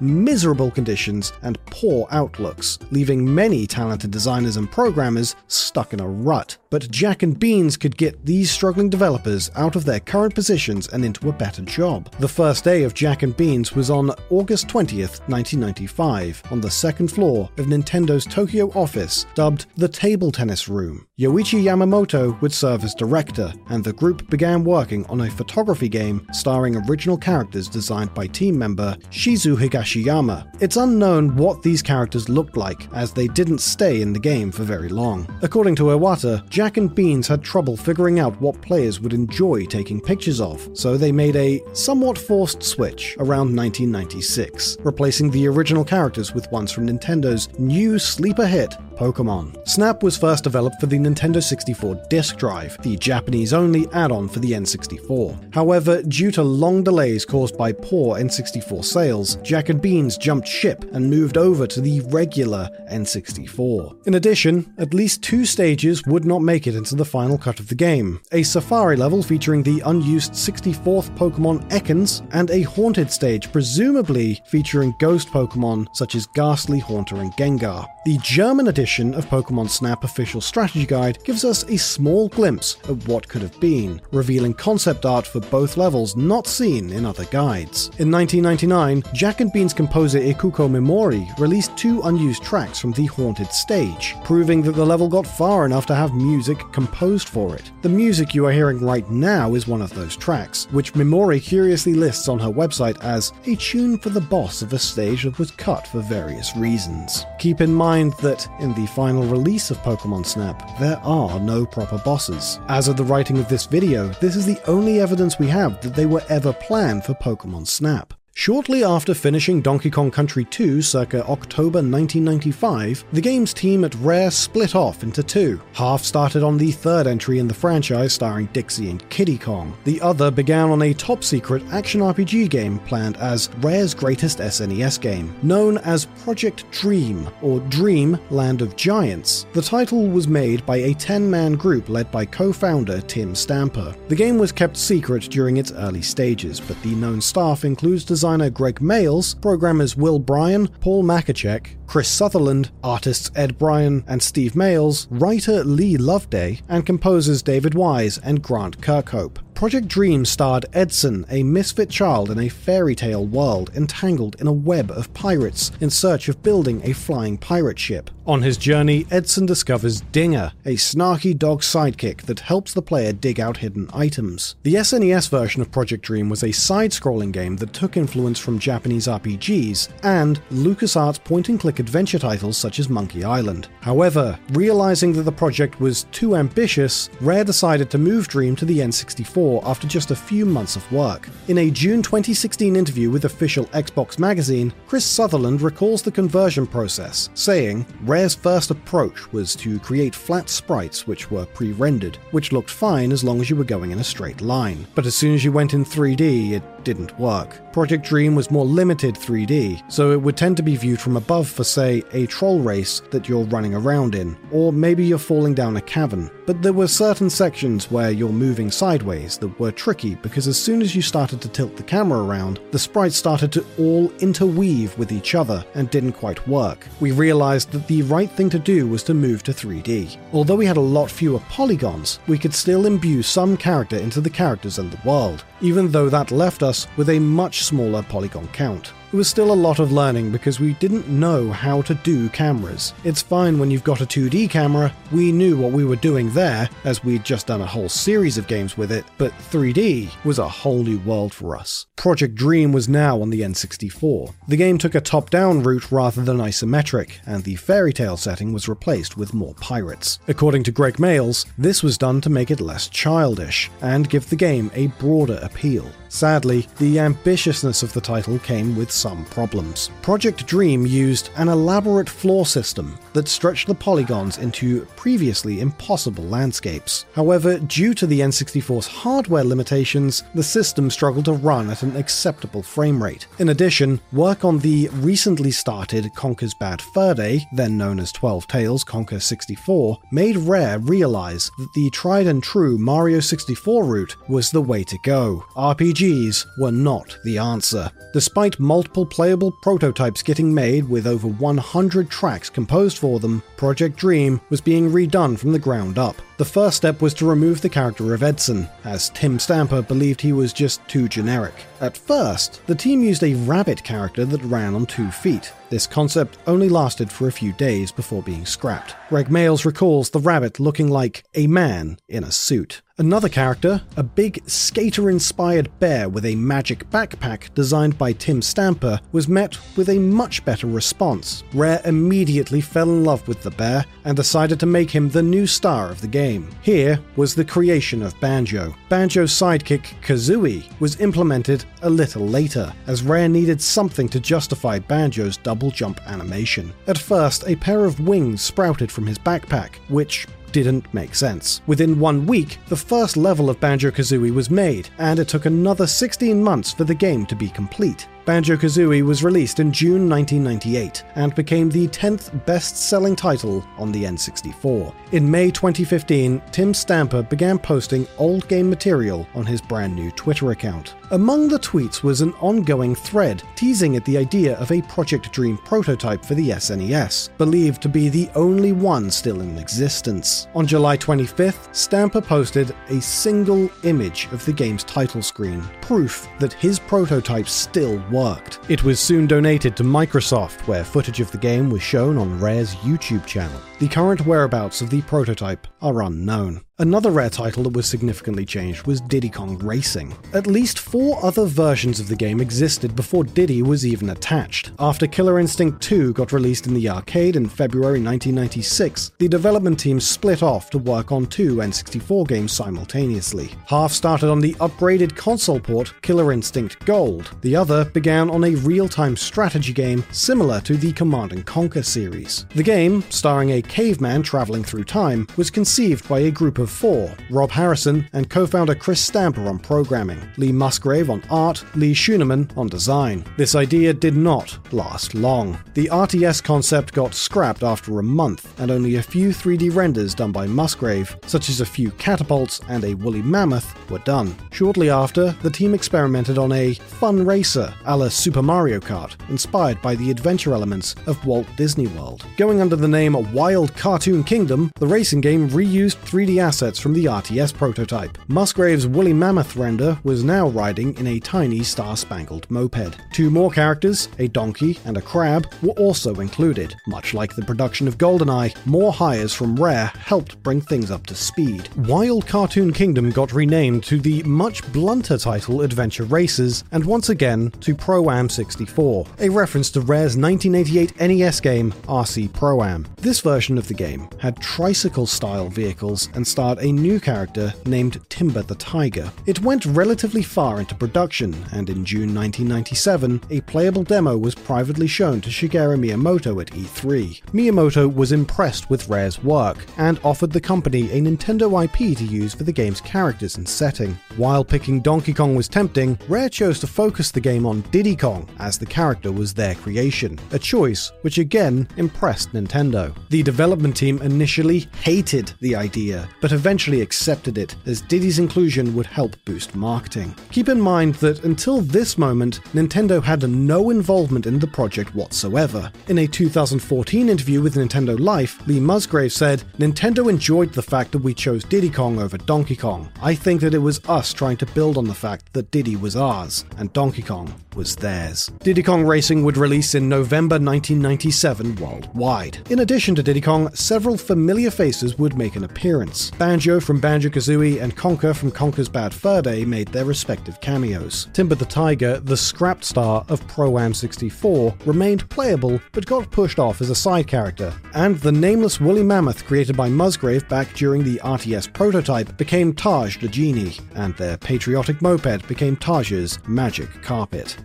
miserable 0.00 0.70
conditions 0.70 1.32
and 1.42 1.58
poor 1.66 2.06
outlooks, 2.10 2.78
leaving 2.90 3.34
many 3.34 3.66
talented 3.66 4.10
designers 4.10 4.56
and 4.56 4.70
programmers 4.70 5.34
stuck 5.46 5.92
in 5.92 6.00
a 6.00 6.08
rut. 6.08 6.56
But 6.70 6.90
Jack 6.90 7.22
and 7.22 7.38
Beans 7.38 7.76
could 7.76 7.96
get 7.96 8.26
these 8.26 8.50
struggling 8.50 8.90
developers 8.90 9.50
out 9.56 9.74
of 9.74 9.84
their 9.84 10.00
current 10.00 10.34
positions 10.34 10.88
and 10.88 11.04
into 11.04 11.28
a 11.28 11.32
better 11.32 11.62
job. 11.62 12.12
The 12.16 12.28
first 12.28 12.62
day 12.62 12.82
of 12.82 12.94
Jack 12.94 13.22
and 13.22 13.36
Beans 13.36 13.74
was 13.74 13.90
on 13.90 14.10
August 14.30 14.68
20th, 14.68 15.20
1995, 15.28 16.42
on 16.50 16.60
the 16.60 16.70
second 16.70 17.08
floor 17.08 17.47
of 17.56 17.66
Nintendo's 17.66 18.24
Tokyo 18.24 18.70
office, 18.74 19.26
dubbed 19.34 19.66
the 19.76 19.88
Table 19.88 20.30
Tennis 20.30 20.68
Room. 20.68 21.06
Yoichi 21.18 21.62
Yamamoto 21.64 22.40
would 22.40 22.52
serve 22.52 22.84
as 22.84 22.94
director, 22.94 23.52
and 23.70 23.82
the 23.82 23.92
group 23.92 24.30
began 24.30 24.62
working 24.62 25.04
on 25.06 25.22
a 25.22 25.30
photography 25.30 25.88
game 25.88 26.24
starring 26.32 26.76
original 26.76 27.16
characters 27.16 27.68
designed 27.68 28.14
by 28.14 28.26
team 28.26 28.56
member 28.56 28.96
Shizu 29.10 29.56
Higashiyama. 29.56 30.62
It's 30.62 30.76
unknown 30.76 31.34
what 31.34 31.62
these 31.62 31.82
characters 31.82 32.28
looked 32.28 32.56
like, 32.56 32.86
as 32.94 33.12
they 33.12 33.26
didn't 33.26 33.58
stay 33.58 34.00
in 34.00 34.12
the 34.12 34.20
game 34.20 34.52
for 34.52 34.62
very 34.62 34.88
long. 34.88 35.26
According 35.42 35.74
to 35.76 35.84
Iwata, 35.84 36.48
Jack 36.48 36.76
and 36.76 36.94
Beans 36.94 37.26
had 37.26 37.42
trouble 37.42 37.76
figuring 37.76 38.20
out 38.20 38.40
what 38.40 38.62
players 38.62 39.00
would 39.00 39.12
enjoy 39.12 39.64
taking 39.64 40.00
pictures 40.00 40.40
of, 40.40 40.68
so 40.72 40.96
they 40.96 41.10
made 41.10 41.34
a 41.34 41.62
somewhat 41.72 42.16
forced 42.16 42.62
switch 42.62 43.16
around 43.18 43.56
1996, 43.56 44.76
replacing 44.82 45.30
the 45.30 45.48
original 45.48 45.84
characters 45.84 46.32
with 46.32 46.50
ones 46.52 46.70
from 46.70 46.86
Nintendo's 47.28 47.58
new 47.58 47.98
sleeper 47.98 48.46
hit, 48.46 48.74
Pokemon. 48.98 49.56
Snap 49.66 50.02
was 50.02 50.16
first 50.16 50.42
developed 50.42 50.80
for 50.80 50.86
the 50.86 50.98
Nintendo 50.98 51.40
64 51.42 52.02
disk 52.10 52.36
drive, 52.36 52.76
the 52.82 52.96
Japanese 52.96 53.52
only 53.52 53.86
add 53.92 54.10
on 54.10 54.28
for 54.28 54.40
the 54.40 54.52
N64. 54.52 55.54
However, 55.54 56.02
due 56.02 56.32
to 56.32 56.42
long 56.42 56.82
delays 56.82 57.24
caused 57.24 57.56
by 57.56 57.72
poor 57.72 58.18
N64 58.18 58.84
sales, 58.84 59.36
Jack 59.36 59.68
and 59.68 59.80
Beans 59.80 60.18
jumped 60.18 60.48
ship 60.48 60.84
and 60.92 61.08
moved 61.08 61.36
over 61.36 61.66
to 61.68 61.80
the 61.80 62.00
regular 62.08 62.68
N64. 62.90 64.06
In 64.08 64.14
addition, 64.14 64.74
at 64.78 64.94
least 64.94 65.22
two 65.22 65.44
stages 65.44 66.02
would 66.06 66.24
not 66.24 66.42
make 66.42 66.66
it 66.66 66.74
into 66.74 66.96
the 66.96 67.04
final 67.04 67.38
cut 67.38 67.60
of 67.60 67.68
the 67.68 67.74
game 67.74 68.20
a 68.32 68.42
safari 68.42 68.96
level 68.96 69.22
featuring 69.22 69.62
the 69.62 69.80
unused 69.86 70.32
64th 70.32 71.16
Pokemon 71.16 71.68
Ekans, 71.70 72.26
and 72.32 72.50
a 72.50 72.62
haunted 72.62 73.12
stage, 73.12 73.52
presumably 73.52 74.40
featuring 74.46 74.92
ghost 74.98 75.28
Pokemon 75.28 75.86
such 75.94 76.16
as 76.16 76.26
Gastly, 76.28 76.80
Haunter, 76.80 77.17
and 77.20 77.32
Gengar. 77.32 77.86
The 78.04 78.18
German 78.18 78.68
edition 78.68 79.14
of 79.14 79.26
Pokemon 79.26 79.68
Snap 79.68 80.02
Official 80.02 80.40
Strategy 80.40 80.86
Guide 80.86 81.22
gives 81.24 81.44
us 81.44 81.64
a 81.64 81.76
small 81.76 82.28
glimpse 82.28 82.76
of 82.88 83.06
what 83.06 83.28
could 83.28 83.42
have 83.42 83.58
been, 83.60 84.00
revealing 84.12 84.54
concept 84.54 85.04
art 85.04 85.26
for 85.26 85.40
both 85.40 85.76
levels 85.76 86.16
not 86.16 86.46
seen 86.46 86.90
in 86.90 87.04
other 87.04 87.26
guides. 87.26 87.90
In 87.98 88.10
1999, 88.10 89.02
Jack 89.12 89.40
and 89.40 89.52
Bean's 89.52 89.74
composer 89.74 90.20
Ikuko 90.20 90.70
Mimori 90.70 91.38
released 91.38 91.76
two 91.76 92.00
unused 92.02 92.42
tracks 92.42 92.78
from 92.78 92.92
the 92.92 93.06
haunted 93.06 93.52
stage, 93.52 94.14
proving 94.24 94.62
that 94.62 94.72
the 94.72 94.86
level 94.86 95.08
got 95.08 95.26
far 95.26 95.66
enough 95.66 95.84
to 95.86 95.94
have 95.94 96.14
music 96.14 96.58
composed 96.72 97.28
for 97.28 97.54
it. 97.54 97.70
The 97.82 97.88
music 97.88 98.34
you 98.34 98.46
are 98.46 98.52
hearing 98.52 98.80
right 98.80 99.08
now 99.10 99.54
is 99.54 99.68
one 99.68 99.82
of 99.82 99.94
those 99.94 100.16
tracks, 100.16 100.66
which 100.70 100.94
Mimori 100.94 101.42
curiously 101.42 101.94
lists 101.94 102.28
on 102.28 102.38
her 102.38 102.48
website 102.48 102.98
as 103.02 103.32
a 103.46 103.56
tune 103.56 103.98
for 103.98 104.08
the 104.08 104.20
boss 104.20 104.62
of 104.62 104.72
a 104.72 104.78
stage 104.78 105.24
that 105.24 105.38
was 105.38 105.50
cut 105.50 105.86
for 105.86 106.00
various 106.00 106.56
reasons. 106.56 107.07
Keep 107.38 107.60
in 107.60 107.72
mind 107.72 108.12
that 108.22 108.48
in 108.60 108.74
the 108.74 108.86
final 108.86 109.24
release 109.24 109.70
of 109.70 109.78
Pokemon 109.78 110.26
Snap, 110.26 110.78
there 110.78 110.98
are 110.98 111.38
no 111.40 111.64
proper 111.64 111.98
bosses. 111.98 112.60
As 112.68 112.88
of 112.88 112.96
the 112.96 113.04
writing 113.04 113.38
of 113.38 113.48
this 113.48 113.66
video, 113.66 114.08
this 114.20 114.36
is 114.36 114.46
the 114.46 114.60
only 114.66 115.00
evidence 115.00 115.38
we 115.38 115.48
have 115.48 115.80
that 115.82 115.94
they 115.94 116.06
were 116.06 116.22
ever 116.28 116.52
planned 116.52 117.04
for 117.04 117.14
Pokemon 117.14 117.66
Snap. 117.66 118.17
Shortly 118.40 118.84
after 118.84 119.14
finishing 119.14 119.60
Donkey 119.60 119.90
Kong 119.90 120.12
Country 120.12 120.44
2 120.44 120.80
circa 120.80 121.26
October 121.26 121.80
1995, 121.80 123.04
the 123.12 123.20
game's 123.20 123.52
team 123.52 123.82
at 123.82 123.96
Rare 123.96 124.30
split 124.30 124.76
off 124.76 125.02
into 125.02 125.24
two. 125.24 125.60
Half 125.72 126.04
started 126.04 126.44
on 126.44 126.56
the 126.56 126.70
third 126.70 127.08
entry 127.08 127.40
in 127.40 127.48
the 127.48 127.52
franchise 127.52 128.12
starring 128.12 128.46
Dixie 128.52 128.90
and 128.90 129.06
Kiddy 129.10 129.38
Kong. 129.38 129.76
The 129.82 130.00
other 130.00 130.30
began 130.30 130.70
on 130.70 130.82
a 130.82 130.94
top 130.94 131.24
secret 131.24 131.64
action 131.72 132.00
RPG 132.00 132.48
game 132.48 132.78
planned 132.78 133.16
as 133.16 133.50
Rare's 133.58 133.92
greatest 133.92 134.38
SNES 134.38 135.00
game, 135.00 135.34
known 135.42 135.78
as 135.78 136.06
Project 136.22 136.70
Dream 136.70 137.28
or 137.42 137.58
Dream 137.58 138.20
Land 138.30 138.62
of 138.62 138.76
Giants. 138.76 139.46
The 139.52 139.62
title 139.62 140.06
was 140.06 140.28
made 140.28 140.64
by 140.64 140.76
a 140.76 140.94
10 140.94 141.28
man 141.28 141.54
group 141.54 141.88
led 141.88 142.08
by 142.12 142.24
co 142.24 142.52
founder 142.52 143.00
Tim 143.00 143.34
Stamper. 143.34 143.96
The 144.06 144.14
game 144.14 144.38
was 144.38 144.52
kept 144.52 144.76
secret 144.76 145.24
during 145.24 145.56
its 145.56 145.72
early 145.72 146.02
stages, 146.02 146.60
but 146.60 146.80
the 146.82 146.94
known 146.94 147.20
staff 147.20 147.64
includes 147.64 148.04
designer 148.28 148.50
Greg 148.50 148.80
Mayles, 148.80 149.40
programmers 149.40 149.96
Will 149.96 150.18
Bryan, 150.18 150.68
Paul 150.80 151.02
Machacek, 151.02 151.77
Chris 151.88 152.08
Sutherland, 152.10 152.70
artists 152.84 153.30
Ed 153.34 153.56
Bryan 153.56 154.04
and 154.06 154.22
Steve 154.22 154.52
Mayles, 154.52 155.06
writer 155.08 155.64
Lee 155.64 155.96
Loveday, 155.96 156.60
and 156.68 156.84
composers 156.84 157.42
David 157.42 157.74
Wise 157.74 158.18
and 158.18 158.42
Grant 158.42 158.78
Kirkhope. 158.82 159.38
Project 159.58 159.88
Dream 159.88 160.24
starred 160.24 160.66
Edson, 160.72 161.26
a 161.30 161.42
misfit 161.42 161.90
child 161.90 162.30
in 162.30 162.38
a 162.38 162.48
fairy 162.48 162.94
tale 162.94 163.26
world 163.26 163.72
entangled 163.74 164.36
in 164.40 164.46
a 164.46 164.52
web 164.52 164.88
of 164.92 165.12
pirates 165.14 165.72
in 165.80 165.90
search 165.90 166.28
of 166.28 166.44
building 166.44 166.80
a 166.84 166.92
flying 166.92 167.36
pirate 167.36 167.76
ship. 167.76 168.08
On 168.24 168.42
his 168.42 168.56
journey, 168.56 169.04
Edson 169.10 169.46
discovers 169.46 170.02
Dinger, 170.12 170.52
a 170.64 170.74
snarky 170.74 171.36
dog 171.36 171.62
sidekick 171.62 172.22
that 172.26 172.38
helps 172.38 172.72
the 172.72 172.82
player 172.82 173.12
dig 173.12 173.40
out 173.40 173.56
hidden 173.56 173.90
items. 173.92 174.54
The 174.62 174.74
SNES 174.74 175.28
version 175.28 175.60
of 175.60 175.72
Project 175.72 176.04
Dream 176.04 176.28
was 176.28 176.44
a 176.44 176.52
side 176.52 176.92
scrolling 176.92 177.32
game 177.32 177.56
that 177.56 177.72
took 177.72 177.96
influence 177.96 178.38
from 178.38 178.60
Japanese 178.60 179.08
RPGs 179.08 179.88
and 180.04 180.40
LucasArts 180.50 181.24
point 181.24 181.48
and 181.48 181.58
click 181.58 181.77
adventure 181.78 182.18
titles 182.18 182.56
such 182.56 182.78
as 182.78 182.88
Monkey 182.88 183.24
Island. 183.24 183.68
However, 183.80 184.38
realizing 184.50 185.12
that 185.14 185.22
the 185.22 185.32
project 185.32 185.80
was 185.80 186.04
too 186.12 186.36
ambitious, 186.36 187.10
Rare 187.20 187.44
decided 187.44 187.90
to 187.90 187.98
move 187.98 188.28
Dream 188.28 188.56
to 188.56 188.64
the 188.64 188.78
N64 188.78 189.64
after 189.64 189.86
just 189.86 190.10
a 190.10 190.16
few 190.16 190.44
months 190.44 190.76
of 190.76 190.90
work. 190.92 191.28
In 191.48 191.58
a 191.58 191.70
June 191.70 192.02
2016 192.02 192.76
interview 192.76 193.10
with 193.10 193.24
official 193.24 193.66
Xbox 193.66 194.18
magazine, 194.18 194.72
Chris 194.86 195.04
Sutherland 195.04 195.60
recalls 195.60 196.02
the 196.02 196.10
conversion 196.10 196.66
process, 196.66 197.30
saying, 197.34 197.86
Rare's 198.02 198.34
first 198.34 198.70
approach 198.70 199.32
was 199.32 199.54
to 199.56 199.78
create 199.80 200.14
flat 200.14 200.48
sprites 200.48 201.06
which 201.06 201.30
were 201.30 201.46
pre 201.46 201.72
rendered, 201.72 202.16
which 202.30 202.52
looked 202.52 202.70
fine 202.70 203.12
as 203.12 203.24
long 203.24 203.40
as 203.40 203.50
you 203.50 203.56
were 203.56 203.64
going 203.64 203.90
in 203.90 203.98
a 203.98 204.04
straight 204.04 204.40
line. 204.40 204.86
But 204.94 205.06
as 205.06 205.14
soon 205.14 205.34
as 205.34 205.44
you 205.44 205.52
went 205.52 205.74
in 205.74 205.84
3D, 205.84 206.52
it 206.52 206.77
didn't 206.88 207.18
work. 207.18 207.70
Project 207.70 208.02
Dream 208.02 208.34
was 208.34 208.50
more 208.50 208.64
limited 208.64 209.14
3D, 209.14 209.92
so 209.92 210.10
it 210.10 210.22
would 210.22 210.38
tend 210.38 210.56
to 210.56 210.62
be 210.62 210.74
viewed 210.74 210.98
from 210.98 211.18
above 211.18 211.46
for, 211.46 211.62
say, 211.62 212.02
a 212.12 212.24
troll 212.28 212.60
race 212.60 213.02
that 213.10 213.28
you're 213.28 213.44
running 213.44 213.74
around 213.74 214.14
in, 214.14 214.34
or 214.50 214.72
maybe 214.72 215.04
you're 215.04 215.18
falling 215.18 215.52
down 215.52 215.76
a 215.76 215.82
cavern. 215.82 216.30
But 216.46 216.62
there 216.62 216.72
were 216.72 216.88
certain 216.88 217.28
sections 217.28 217.90
where 217.90 218.10
you're 218.10 218.32
moving 218.32 218.70
sideways 218.70 219.36
that 219.36 219.60
were 219.60 219.70
tricky 219.70 220.14
because 220.14 220.48
as 220.48 220.58
soon 220.58 220.80
as 220.80 220.96
you 220.96 221.02
started 221.02 221.42
to 221.42 221.50
tilt 221.50 221.76
the 221.76 221.82
camera 221.82 222.22
around, 222.22 222.58
the 222.70 222.78
sprites 222.78 223.16
started 223.16 223.52
to 223.52 223.66
all 223.78 224.10
interweave 224.20 224.96
with 224.96 225.12
each 225.12 225.34
other 225.34 225.62
and 225.74 225.90
didn't 225.90 226.12
quite 226.12 226.48
work. 226.48 226.88
We 227.00 227.12
realized 227.12 227.70
that 227.72 227.86
the 227.86 228.00
right 228.00 228.30
thing 228.30 228.48
to 228.48 228.58
do 228.58 228.88
was 228.88 229.02
to 229.02 229.12
move 229.12 229.42
to 229.42 229.52
3D. 229.52 230.16
Although 230.32 230.56
we 230.56 230.64
had 230.64 230.78
a 230.78 230.92
lot 230.96 231.10
fewer 231.10 231.40
polygons, 231.50 232.18
we 232.26 232.38
could 232.38 232.54
still 232.54 232.86
imbue 232.86 233.22
some 233.22 233.58
character 233.58 233.98
into 233.98 234.22
the 234.22 234.30
characters 234.30 234.78
and 234.78 234.90
the 234.90 235.06
world, 235.06 235.44
even 235.60 235.90
though 235.90 236.08
that 236.08 236.30
left 236.30 236.62
us 236.62 236.86
with 236.96 237.08
a 237.10 237.18
much 237.18 237.64
smaller 237.64 238.02
polygon 238.02 238.48
count. 238.48 238.92
It 239.10 239.16
was 239.16 239.26
still 239.26 239.52
a 239.52 239.54
lot 239.54 239.78
of 239.78 239.90
learning 239.90 240.32
because 240.32 240.60
we 240.60 240.74
didn't 240.74 241.08
know 241.08 241.50
how 241.50 241.80
to 241.80 241.94
do 241.94 242.28
cameras. 242.28 242.92
It's 243.04 243.22
fine 243.22 243.58
when 243.58 243.70
you've 243.70 243.82
got 243.82 244.02
a 244.02 244.06
2D 244.06 244.50
camera, 244.50 244.92
we 245.12 245.32
knew 245.32 245.56
what 245.56 245.72
we 245.72 245.82
were 245.82 245.96
doing 245.96 246.30
there, 246.34 246.68
as 246.84 247.02
we'd 247.02 247.24
just 247.24 247.46
done 247.46 247.62
a 247.62 247.66
whole 247.66 247.88
series 247.88 248.36
of 248.36 248.46
games 248.46 248.76
with 248.76 248.92
it, 248.92 249.06
but 249.16 249.32
3D 249.50 250.10
was 250.24 250.38
a 250.38 250.46
whole 250.46 250.82
new 250.82 250.98
world 250.98 251.32
for 251.32 251.56
us. 251.56 251.86
Project 251.96 252.34
Dream 252.34 252.70
was 252.70 252.86
now 252.86 253.22
on 253.22 253.30
the 253.30 253.40
N64. 253.40 254.34
The 254.46 254.56
game 254.58 254.76
took 254.76 254.94
a 254.94 255.00
top 255.00 255.30
down 255.30 255.62
route 255.62 255.90
rather 255.90 256.22
than 256.22 256.36
isometric, 256.36 257.12
and 257.24 257.42
the 257.42 257.56
fairy 257.56 257.94
tale 257.94 258.18
setting 258.18 258.52
was 258.52 258.68
replaced 258.68 259.16
with 259.16 259.32
more 259.32 259.54
pirates. 259.54 260.18
According 260.28 260.64
to 260.64 260.70
Greg 260.70 260.98
Mayles, 260.98 261.46
this 261.56 261.82
was 261.82 261.96
done 261.96 262.20
to 262.20 262.28
make 262.28 262.50
it 262.50 262.60
less 262.60 262.88
childish 262.88 263.70
and 263.80 264.10
give 264.10 264.28
the 264.28 264.36
game 264.36 264.70
a 264.74 264.88
broader 264.98 265.38
appeal. 265.40 265.90
Sadly, 266.10 266.66
the 266.78 266.96
ambitiousness 266.96 267.82
of 267.82 267.92
the 267.92 268.00
title 268.00 268.38
came 268.38 268.76
with 268.76 268.90
some 268.98 269.24
problems. 269.26 269.90
Project 270.02 270.46
Dream 270.46 270.84
used 270.84 271.30
an 271.36 271.48
elaborate 271.48 272.08
floor 272.08 272.44
system 272.44 272.98
that 273.12 273.28
stretched 273.28 273.68
the 273.68 273.74
polygons 273.74 274.38
into 274.38 274.84
previously 274.96 275.60
impossible 275.60 276.24
landscapes. 276.24 277.06
However, 277.14 277.58
due 277.58 277.94
to 277.94 278.06
the 278.06 278.20
N64's 278.20 278.86
hardware 278.86 279.44
limitations, 279.44 280.24
the 280.34 280.42
system 280.42 280.90
struggled 280.90 281.26
to 281.26 281.32
run 281.34 281.70
at 281.70 281.82
an 281.82 281.96
acceptable 281.96 282.62
frame 282.62 283.02
rate. 283.02 283.26
In 283.38 283.50
addition, 283.50 284.00
work 284.12 284.44
on 284.44 284.58
the 284.58 284.88
recently 284.94 285.50
started 285.50 286.12
Conker's 286.14 286.54
Bad 286.54 286.82
Fur 286.82 287.14
Day, 287.14 287.46
then 287.52 287.78
known 287.78 288.00
as 288.00 288.12
12 288.12 288.46
Tales 288.48 288.84
Conker 288.84 289.22
64, 289.22 289.98
made 290.10 290.36
Rare 290.36 290.78
realize 290.80 291.50
that 291.58 291.72
the 291.74 291.90
tried 291.90 292.26
and 292.26 292.42
true 292.42 292.78
Mario 292.78 293.20
64 293.20 293.84
route 293.84 294.16
was 294.28 294.50
the 294.50 294.60
way 294.60 294.82
to 294.84 294.98
go. 295.04 295.44
RPGs 295.56 296.44
were 296.58 296.72
not 296.72 297.16
the 297.24 297.38
answer. 297.38 297.90
Despite 298.12 298.58
multiple 298.58 298.87
playable 299.06 299.50
prototypes 299.50 300.22
getting 300.22 300.52
made 300.52 300.88
with 300.88 301.06
over 301.06 301.28
100 301.28 302.10
tracks 302.10 302.50
composed 302.50 302.98
for 302.98 303.20
them, 303.20 303.42
Project 303.56 303.96
Dream 303.96 304.40
was 304.50 304.60
being 304.60 304.90
redone 304.90 305.38
from 305.38 305.52
the 305.52 305.58
ground 305.58 305.98
up. 305.98 306.16
The 306.38 306.44
first 306.44 306.76
step 306.76 307.02
was 307.02 307.14
to 307.14 307.26
remove 307.26 307.62
the 307.62 307.68
character 307.68 308.14
of 308.14 308.22
Edson, 308.22 308.68
as 308.84 309.10
Tim 309.10 309.40
Stamper 309.40 309.82
believed 309.82 310.20
he 310.20 310.32
was 310.32 310.52
just 310.52 310.86
too 310.86 311.08
generic. 311.08 311.66
At 311.80 311.96
first, 311.96 312.64
the 312.68 312.76
team 312.76 313.02
used 313.02 313.24
a 313.24 313.34
rabbit 313.34 313.82
character 313.82 314.24
that 314.24 314.42
ran 314.44 314.76
on 314.76 314.86
two 314.86 315.10
feet. 315.10 315.52
This 315.68 315.86
concept 315.86 316.38
only 316.46 316.68
lasted 316.68 317.10
for 317.10 317.26
a 317.26 317.32
few 317.32 317.52
days 317.52 317.90
before 317.90 318.22
being 318.22 318.46
scrapped. 318.46 318.94
Greg 319.08 319.28
Mayles 319.28 319.64
recalls 319.64 320.10
the 320.10 320.20
rabbit 320.20 320.60
looking 320.60 320.88
like 320.88 321.24
a 321.34 321.46
man 321.46 321.98
in 322.08 322.24
a 322.24 322.32
suit. 322.32 322.82
Another 322.96 323.28
character, 323.28 323.80
a 323.96 324.02
big 324.02 324.42
skater 324.48 325.08
inspired 325.08 325.70
bear 325.78 326.08
with 326.08 326.24
a 326.24 326.34
magic 326.34 326.88
backpack 326.90 327.54
designed 327.54 327.96
by 327.96 328.12
Tim 328.12 328.42
Stamper, 328.42 328.98
was 329.12 329.28
met 329.28 329.56
with 329.76 329.88
a 329.88 330.00
much 330.00 330.44
better 330.44 330.66
response. 330.66 331.44
Rare 331.52 331.80
immediately 331.84 332.60
fell 332.60 332.88
in 332.88 333.04
love 333.04 333.28
with 333.28 333.42
the 333.42 333.52
bear 333.52 333.84
and 334.04 334.16
decided 334.16 334.58
to 334.58 334.66
make 334.66 334.90
him 334.90 335.10
the 335.10 335.22
new 335.22 335.46
star 335.46 335.90
of 335.90 336.00
the 336.00 336.08
game. 336.08 336.27
Here 336.62 337.00
was 337.16 337.34
the 337.34 337.44
creation 337.44 338.02
of 338.02 338.18
Banjo. 338.20 338.74
Banjo's 338.88 339.32
sidekick, 339.32 339.84
Kazooie, 340.02 340.68
was 340.80 341.00
implemented 341.00 341.64
a 341.82 341.88
little 341.88 342.26
later, 342.26 342.72
as 342.86 343.02
Rare 343.02 343.28
needed 343.28 343.60
something 343.62 344.08
to 344.10 344.20
justify 344.20 344.78
Banjo's 344.78 345.38
double 345.38 345.70
jump 345.70 346.00
animation. 346.06 346.72
At 346.86 346.98
first, 346.98 347.44
a 347.46 347.56
pair 347.56 347.84
of 347.84 348.00
wings 348.00 348.42
sprouted 348.42 348.92
from 348.92 349.06
his 349.06 349.18
backpack, 349.18 349.76
which 349.88 350.26
didn't 350.52 350.92
make 350.92 351.14
sense. 351.14 351.62
Within 351.66 351.98
one 351.98 352.26
week, 352.26 352.58
the 352.68 352.76
first 352.76 353.16
level 353.16 353.50
of 353.50 353.60
Banjo 353.60 353.90
Kazooie 353.90 354.34
was 354.34 354.50
made, 354.50 354.88
and 354.98 355.18
it 355.18 355.28
took 355.28 355.46
another 355.46 355.86
16 355.86 356.42
months 356.42 356.72
for 356.72 356.84
the 356.84 356.94
game 356.94 357.26
to 357.26 357.36
be 357.36 357.48
complete. 357.48 358.06
Banjo 358.28 358.58
Kazooie 358.58 359.00
was 359.00 359.24
released 359.24 359.58
in 359.58 359.72
June 359.72 360.06
1998 360.06 361.02
and 361.14 361.34
became 361.34 361.70
the 361.70 361.88
10th 361.88 362.44
best 362.44 362.76
selling 362.76 363.16
title 363.16 363.64
on 363.78 363.90
the 363.90 364.04
N64. 364.04 364.92
In 365.12 365.30
May 365.30 365.50
2015, 365.50 366.42
Tim 366.52 366.74
Stamper 366.74 367.22
began 367.22 367.58
posting 367.58 368.06
old 368.18 368.46
game 368.46 368.68
material 368.68 369.26
on 369.34 369.46
his 369.46 369.62
brand 369.62 369.96
new 369.96 370.10
Twitter 370.10 370.50
account. 370.50 370.94
Among 371.10 371.48
the 371.48 371.58
tweets 371.58 372.02
was 372.02 372.20
an 372.20 372.34
ongoing 372.34 372.94
thread 372.94 373.42
teasing 373.56 373.96
at 373.96 374.04
the 374.04 374.18
idea 374.18 374.58
of 374.58 374.70
a 374.72 374.82
Project 374.82 375.32
Dream 375.32 375.56
prototype 375.56 376.22
for 376.22 376.34
the 376.34 376.50
SNES, 376.50 377.30
believed 377.38 377.80
to 377.80 377.88
be 377.88 378.10
the 378.10 378.28
only 378.34 378.72
one 378.72 379.10
still 379.10 379.40
in 379.40 379.56
existence. 379.56 380.48
On 380.54 380.66
July 380.66 380.98
25th, 380.98 381.74
Stamper 381.74 382.20
posted 382.20 382.76
a 382.90 383.00
single 383.00 383.70
image 383.84 384.28
of 384.32 384.44
the 384.44 384.52
game's 384.52 384.84
title 384.84 385.22
screen, 385.22 385.62
proof 385.80 386.28
that 386.40 386.52
his 386.52 386.78
prototype 386.78 387.48
still 387.48 387.96
worked. 388.18 388.58
It 388.68 388.84
was 388.84 388.98
soon 389.00 389.26
donated 389.26 389.76
to 389.76 389.84
Microsoft, 389.84 390.66
where 390.66 390.84
footage 390.84 391.20
of 391.20 391.30
the 391.30 391.38
game 391.38 391.70
was 391.70 391.82
shown 391.82 392.18
on 392.18 392.40
Rare's 392.40 392.74
YouTube 392.76 393.24
channel. 393.26 393.60
The 393.78 393.88
current 393.88 394.26
whereabouts 394.26 394.80
of 394.80 394.90
the 394.90 395.02
prototype 395.02 395.66
are 395.80 396.02
unknown. 396.02 396.62
Another 396.80 397.10
rare 397.10 397.28
title 397.28 397.64
that 397.64 397.72
was 397.72 397.88
significantly 397.88 398.46
changed 398.46 398.86
was 398.86 399.00
Diddy 399.00 399.28
Kong 399.28 399.58
Racing. 399.58 400.14
At 400.32 400.46
least 400.46 400.78
four 400.78 401.18
other 401.24 401.44
versions 401.44 401.98
of 401.98 402.06
the 402.06 402.14
game 402.14 402.40
existed 402.40 402.94
before 402.94 403.24
Diddy 403.24 403.62
was 403.62 403.84
even 403.84 404.10
attached. 404.10 404.70
After 404.78 405.08
Killer 405.08 405.40
Instinct 405.40 405.82
2 405.82 406.12
got 406.12 406.30
released 406.30 406.68
in 406.68 406.74
the 406.74 406.88
arcade 406.88 407.34
in 407.34 407.48
February 407.48 408.00
1996, 408.00 409.10
the 409.18 409.26
development 409.26 409.80
team 409.80 409.98
split 409.98 410.40
off 410.40 410.70
to 410.70 410.78
work 410.78 411.10
on 411.10 411.26
two 411.26 411.56
N64 411.56 412.28
games 412.28 412.52
simultaneously. 412.52 413.50
Half 413.66 413.90
started 413.90 414.30
on 414.30 414.38
the 414.38 414.54
upgraded 414.60 415.16
console 415.16 415.58
port 415.58 415.92
Killer 416.02 416.30
Instinct 416.30 416.86
Gold, 416.86 417.34
the 417.40 417.56
other 417.56 417.86
began 417.86 418.30
on 418.30 418.44
a 418.44 418.54
real 418.54 418.88
time 418.88 419.16
strategy 419.16 419.72
game 419.72 420.04
similar 420.12 420.60
to 420.60 420.76
the 420.76 420.92
Command 420.92 421.32
and 421.32 421.44
Conquer 421.44 421.82
series. 421.82 422.46
The 422.54 422.62
game, 422.62 423.02
starring 423.10 423.50
a 423.50 423.62
caveman 423.62 424.22
traveling 424.22 424.62
through 424.62 424.84
time, 424.84 425.26
was 425.36 425.50
conceived 425.50 426.08
by 426.08 426.20
a 426.20 426.30
group 426.30 426.58
of 426.58 426.67
four 426.68 427.12
Rob 427.30 427.50
Harrison 427.50 428.08
and 428.12 428.28
co 428.28 428.46
founder 428.46 428.74
Chris 428.74 429.00
Stamper 429.00 429.46
on 429.48 429.58
programming, 429.58 430.20
Lee 430.36 430.52
Musgrave 430.52 431.10
on 431.10 431.22
art, 431.30 431.64
Lee 431.74 431.94
Schuneman 431.94 432.54
on 432.56 432.68
design. 432.68 433.24
This 433.36 433.54
idea 433.54 433.92
did 433.92 434.16
not 434.16 434.58
last 434.72 435.14
long. 435.14 435.58
The 435.74 435.88
RTS 435.88 436.42
concept 436.42 436.92
got 436.92 437.14
scrapped 437.14 437.62
after 437.62 437.98
a 437.98 438.02
month, 438.02 438.58
and 438.60 438.70
only 438.70 438.96
a 438.96 439.02
few 439.02 439.30
3D 439.30 439.74
renders 439.74 440.14
done 440.14 440.32
by 440.32 440.46
Musgrave, 440.46 441.16
such 441.26 441.48
as 441.48 441.60
a 441.60 441.66
few 441.66 441.90
catapults 441.92 442.60
and 442.68 442.84
a 442.84 442.94
woolly 442.94 443.22
mammoth, 443.22 443.74
were 443.90 443.98
done. 444.00 444.36
Shortly 444.52 444.90
after, 444.90 445.32
the 445.42 445.50
team 445.50 445.74
experimented 445.74 446.38
on 446.38 446.52
a 446.52 446.74
fun 446.74 447.24
racer 447.24 447.72
a 447.86 447.96
la 447.96 448.08
Super 448.08 448.42
Mario 448.42 448.78
Kart, 448.80 449.16
inspired 449.30 449.80
by 449.80 449.94
the 449.94 450.10
adventure 450.10 450.52
elements 450.52 450.94
of 451.06 451.24
Walt 451.24 451.46
Disney 451.56 451.86
World. 451.88 452.26
Going 452.36 452.60
under 452.60 452.76
the 452.76 452.86
name 452.86 453.08
Wild 453.32 453.74
Cartoon 453.74 454.22
Kingdom, 454.22 454.70
the 454.78 454.86
racing 454.86 455.20
game 455.20 455.48
reused 455.48 455.96
3D 456.04 456.38
assets 456.38 456.57
from 456.58 456.92
the 456.92 457.04
RTS 457.04 457.54
prototype. 457.54 458.18
Musgrave's 458.26 458.84
woolly 458.84 459.12
mammoth 459.12 459.54
render 459.54 459.96
was 460.02 460.24
now 460.24 460.48
riding 460.48 460.96
in 460.98 461.06
a 461.06 461.20
tiny 461.20 461.62
star 461.62 461.96
spangled 461.96 462.50
moped. 462.50 462.96
Two 463.12 463.30
more 463.30 463.48
characters, 463.48 464.08
a 464.18 464.26
donkey 464.26 464.76
and 464.84 464.96
a 464.96 465.00
crab, 465.00 465.46
were 465.62 465.74
also 465.74 466.16
included. 466.16 466.74
Much 466.88 467.14
like 467.14 467.36
the 467.36 467.44
production 467.44 467.86
of 467.86 467.96
GoldenEye, 467.96 468.56
more 468.66 468.92
hires 468.92 469.32
from 469.32 469.54
Rare 469.54 469.86
helped 469.86 470.42
bring 470.42 470.60
things 470.60 470.90
up 470.90 471.06
to 471.06 471.14
speed. 471.14 471.68
Wild 471.86 472.26
Cartoon 472.26 472.72
Kingdom 472.72 473.10
got 473.10 473.32
renamed 473.32 473.84
to 473.84 474.00
the 474.00 474.24
much 474.24 474.66
blunter 474.72 475.16
title 475.16 475.62
Adventure 475.62 476.04
Races, 476.04 476.64
and 476.72 476.84
once 476.84 477.08
again 477.08 477.52
to 477.60 477.72
Pro 477.72 478.10
Am 478.10 478.28
64, 478.28 479.06
a 479.20 479.28
reference 479.28 479.70
to 479.70 479.80
Rare's 479.80 480.16
1988 480.16 481.00
NES 481.00 481.40
game 481.40 481.70
RC 481.86 482.32
Pro 482.32 482.64
Am. 482.64 482.84
This 482.96 483.20
version 483.20 483.56
of 483.58 483.68
the 483.68 483.74
game 483.74 484.08
had 484.18 484.40
tricycle 484.40 485.06
style 485.06 485.48
vehicles 485.48 486.08
and 486.14 486.26
starred 486.48 486.64
a 486.64 486.72
new 486.72 486.98
character 486.98 487.52
named 487.66 488.00
Timber 488.08 488.42
the 488.42 488.54
Tiger. 488.54 489.12
It 489.26 489.42
went 489.42 489.66
relatively 489.66 490.22
far 490.22 490.60
into 490.60 490.74
production, 490.74 491.34
and 491.52 491.68
in 491.68 491.84
June 491.84 492.14
1997, 492.14 493.20
a 493.28 493.42
playable 493.42 493.82
demo 493.82 494.16
was 494.16 494.34
privately 494.34 494.86
shown 494.86 495.20
to 495.20 495.28
Shigeru 495.28 495.78
Miyamoto 495.78 496.40
at 496.40 496.50
E3. 496.52 497.22
Miyamoto 497.32 497.92
was 497.92 498.12
impressed 498.12 498.70
with 498.70 498.88
Rare's 498.88 499.22
work 499.22 499.58
and 499.76 500.00
offered 500.02 500.32
the 500.32 500.40
company 500.40 500.90
a 500.90 501.02
Nintendo 501.02 501.64
IP 501.64 501.98
to 501.98 502.04
use 502.04 502.34
for 502.34 502.44
the 502.44 502.52
game's 502.52 502.80
characters 502.80 503.36
and 503.36 503.46
setting. 503.46 503.98
While 504.16 504.42
picking 504.42 504.80
Donkey 504.80 505.12
Kong 505.12 505.36
was 505.36 505.48
tempting, 505.48 505.98
Rare 506.08 506.30
chose 506.30 506.58
to 506.60 506.66
focus 506.66 507.10
the 507.10 507.20
game 507.20 507.44
on 507.44 507.60
Diddy 507.72 507.94
Kong, 507.94 508.26
as 508.38 508.56
the 508.56 508.64
character 508.64 509.12
was 509.12 509.34
their 509.34 509.54
creation, 509.56 510.18
a 510.32 510.38
choice 510.38 510.92
which 511.02 511.18
again 511.18 511.68
impressed 511.76 512.32
Nintendo. 512.32 512.96
The 513.10 513.22
development 513.22 513.76
team 513.76 514.00
initially 514.00 514.60
hated 514.80 515.34
the 515.40 515.54
idea, 515.54 516.08
but 516.22 516.32
eventually 516.38 516.82
accepted 516.82 517.36
it, 517.36 517.56
as 517.66 517.80
Diddy's 517.80 518.20
inclusion 518.20 518.72
would 518.76 518.86
help 518.86 519.16
boost 519.24 519.56
marketing. 519.56 520.14
Keep 520.30 520.48
in 520.48 520.60
mind 520.60 520.94
that 520.96 521.24
until 521.24 521.60
this 521.60 521.98
moment, 521.98 522.40
Nintendo 522.54 523.02
had 523.02 523.28
no 523.28 523.70
involvement 523.70 524.24
in 524.24 524.38
the 524.38 524.46
project 524.46 524.94
whatsoever. 524.94 525.72
In 525.88 525.98
a 525.98 526.06
2014 526.06 527.08
interview 527.08 527.42
with 527.42 527.56
Nintendo 527.56 527.98
Life, 527.98 528.46
Lee 528.46 528.60
Musgrave 528.60 529.12
said, 529.12 529.42
Nintendo 529.58 530.08
enjoyed 530.08 530.52
the 530.52 530.62
fact 530.62 530.92
that 530.92 530.98
we 530.98 531.12
chose 531.12 531.42
Diddy 531.42 531.70
Kong 531.70 531.98
over 531.98 532.16
Donkey 532.16 532.54
Kong. 532.54 532.88
I 533.02 533.16
think 533.16 533.40
that 533.40 533.54
it 533.54 533.58
was 533.58 533.80
us 533.88 534.12
trying 534.12 534.36
to 534.36 534.46
build 534.46 534.78
on 534.78 534.86
the 534.86 534.94
fact 534.94 535.32
that 535.32 535.50
Diddy 535.50 535.74
was 535.74 535.96
ours, 535.96 536.44
and 536.56 536.72
Donkey 536.72 537.02
Kong 537.02 537.34
was 537.56 537.74
theirs. 537.74 538.30
Diddy 538.44 538.62
Kong 538.62 538.84
Racing 538.84 539.24
would 539.24 539.36
release 539.36 539.74
in 539.74 539.88
November 539.88 540.34
1997 540.34 541.56
worldwide. 541.56 542.38
In 542.50 542.60
addition 542.60 542.94
to 542.94 543.02
Diddy 543.02 543.20
Kong, 543.20 543.52
several 543.54 543.96
familiar 543.96 544.52
faces 544.52 544.96
would 544.98 545.18
make 545.18 545.34
an 545.34 545.42
appearance. 545.42 546.12
Banjo 546.28 546.60
from 546.60 546.78
Banjo 546.78 547.08
Kazooie 547.08 547.62
and 547.62 547.74
Conker 547.74 548.14
from 548.14 548.30
Conker's 548.30 548.68
Bad 548.68 548.92
Fur 548.92 549.22
Day 549.22 549.46
made 549.46 549.68
their 549.68 549.86
respective 549.86 550.38
cameos. 550.42 551.08
Timber 551.14 551.36
the 551.36 551.46
Tiger, 551.46 552.00
the 552.00 552.18
scrapped 552.18 552.66
star 552.66 553.02
of 553.08 553.26
Pro 553.28 553.58
Am 553.58 553.72
64, 553.72 554.54
remained 554.66 555.08
playable 555.08 555.58
but 555.72 555.86
got 555.86 556.10
pushed 556.10 556.38
off 556.38 556.60
as 556.60 556.68
a 556.68 556.74
side 556.74 557.06
character. 557.06 557.50
And 557.72 557.98
the 558.00 558.12
nameless 558.12 558.60
woolly 558.60 558.82
mammoth 558.82 559.24
created 559.24 559.56
by 559.56 559.70
Musgrave 559.70 560.28
back 560.28 560.52
during 560.52 560.84
the 560.84 561.00
RTS 561.02 561.50
prototype 561.54 562.18
became 562.18 562.52
Taj 562.52 562.98
the 562.98 563.08
Genie, 563.08 563.56
and 563.74 563.96
their 563.96 564.18
patriotic 564.18 564.82
moped 564.82 565.26
became 565.28 565.56
Taj's 565.56 566.18
magic 566.28 566.82
carpet. 566.82 567.38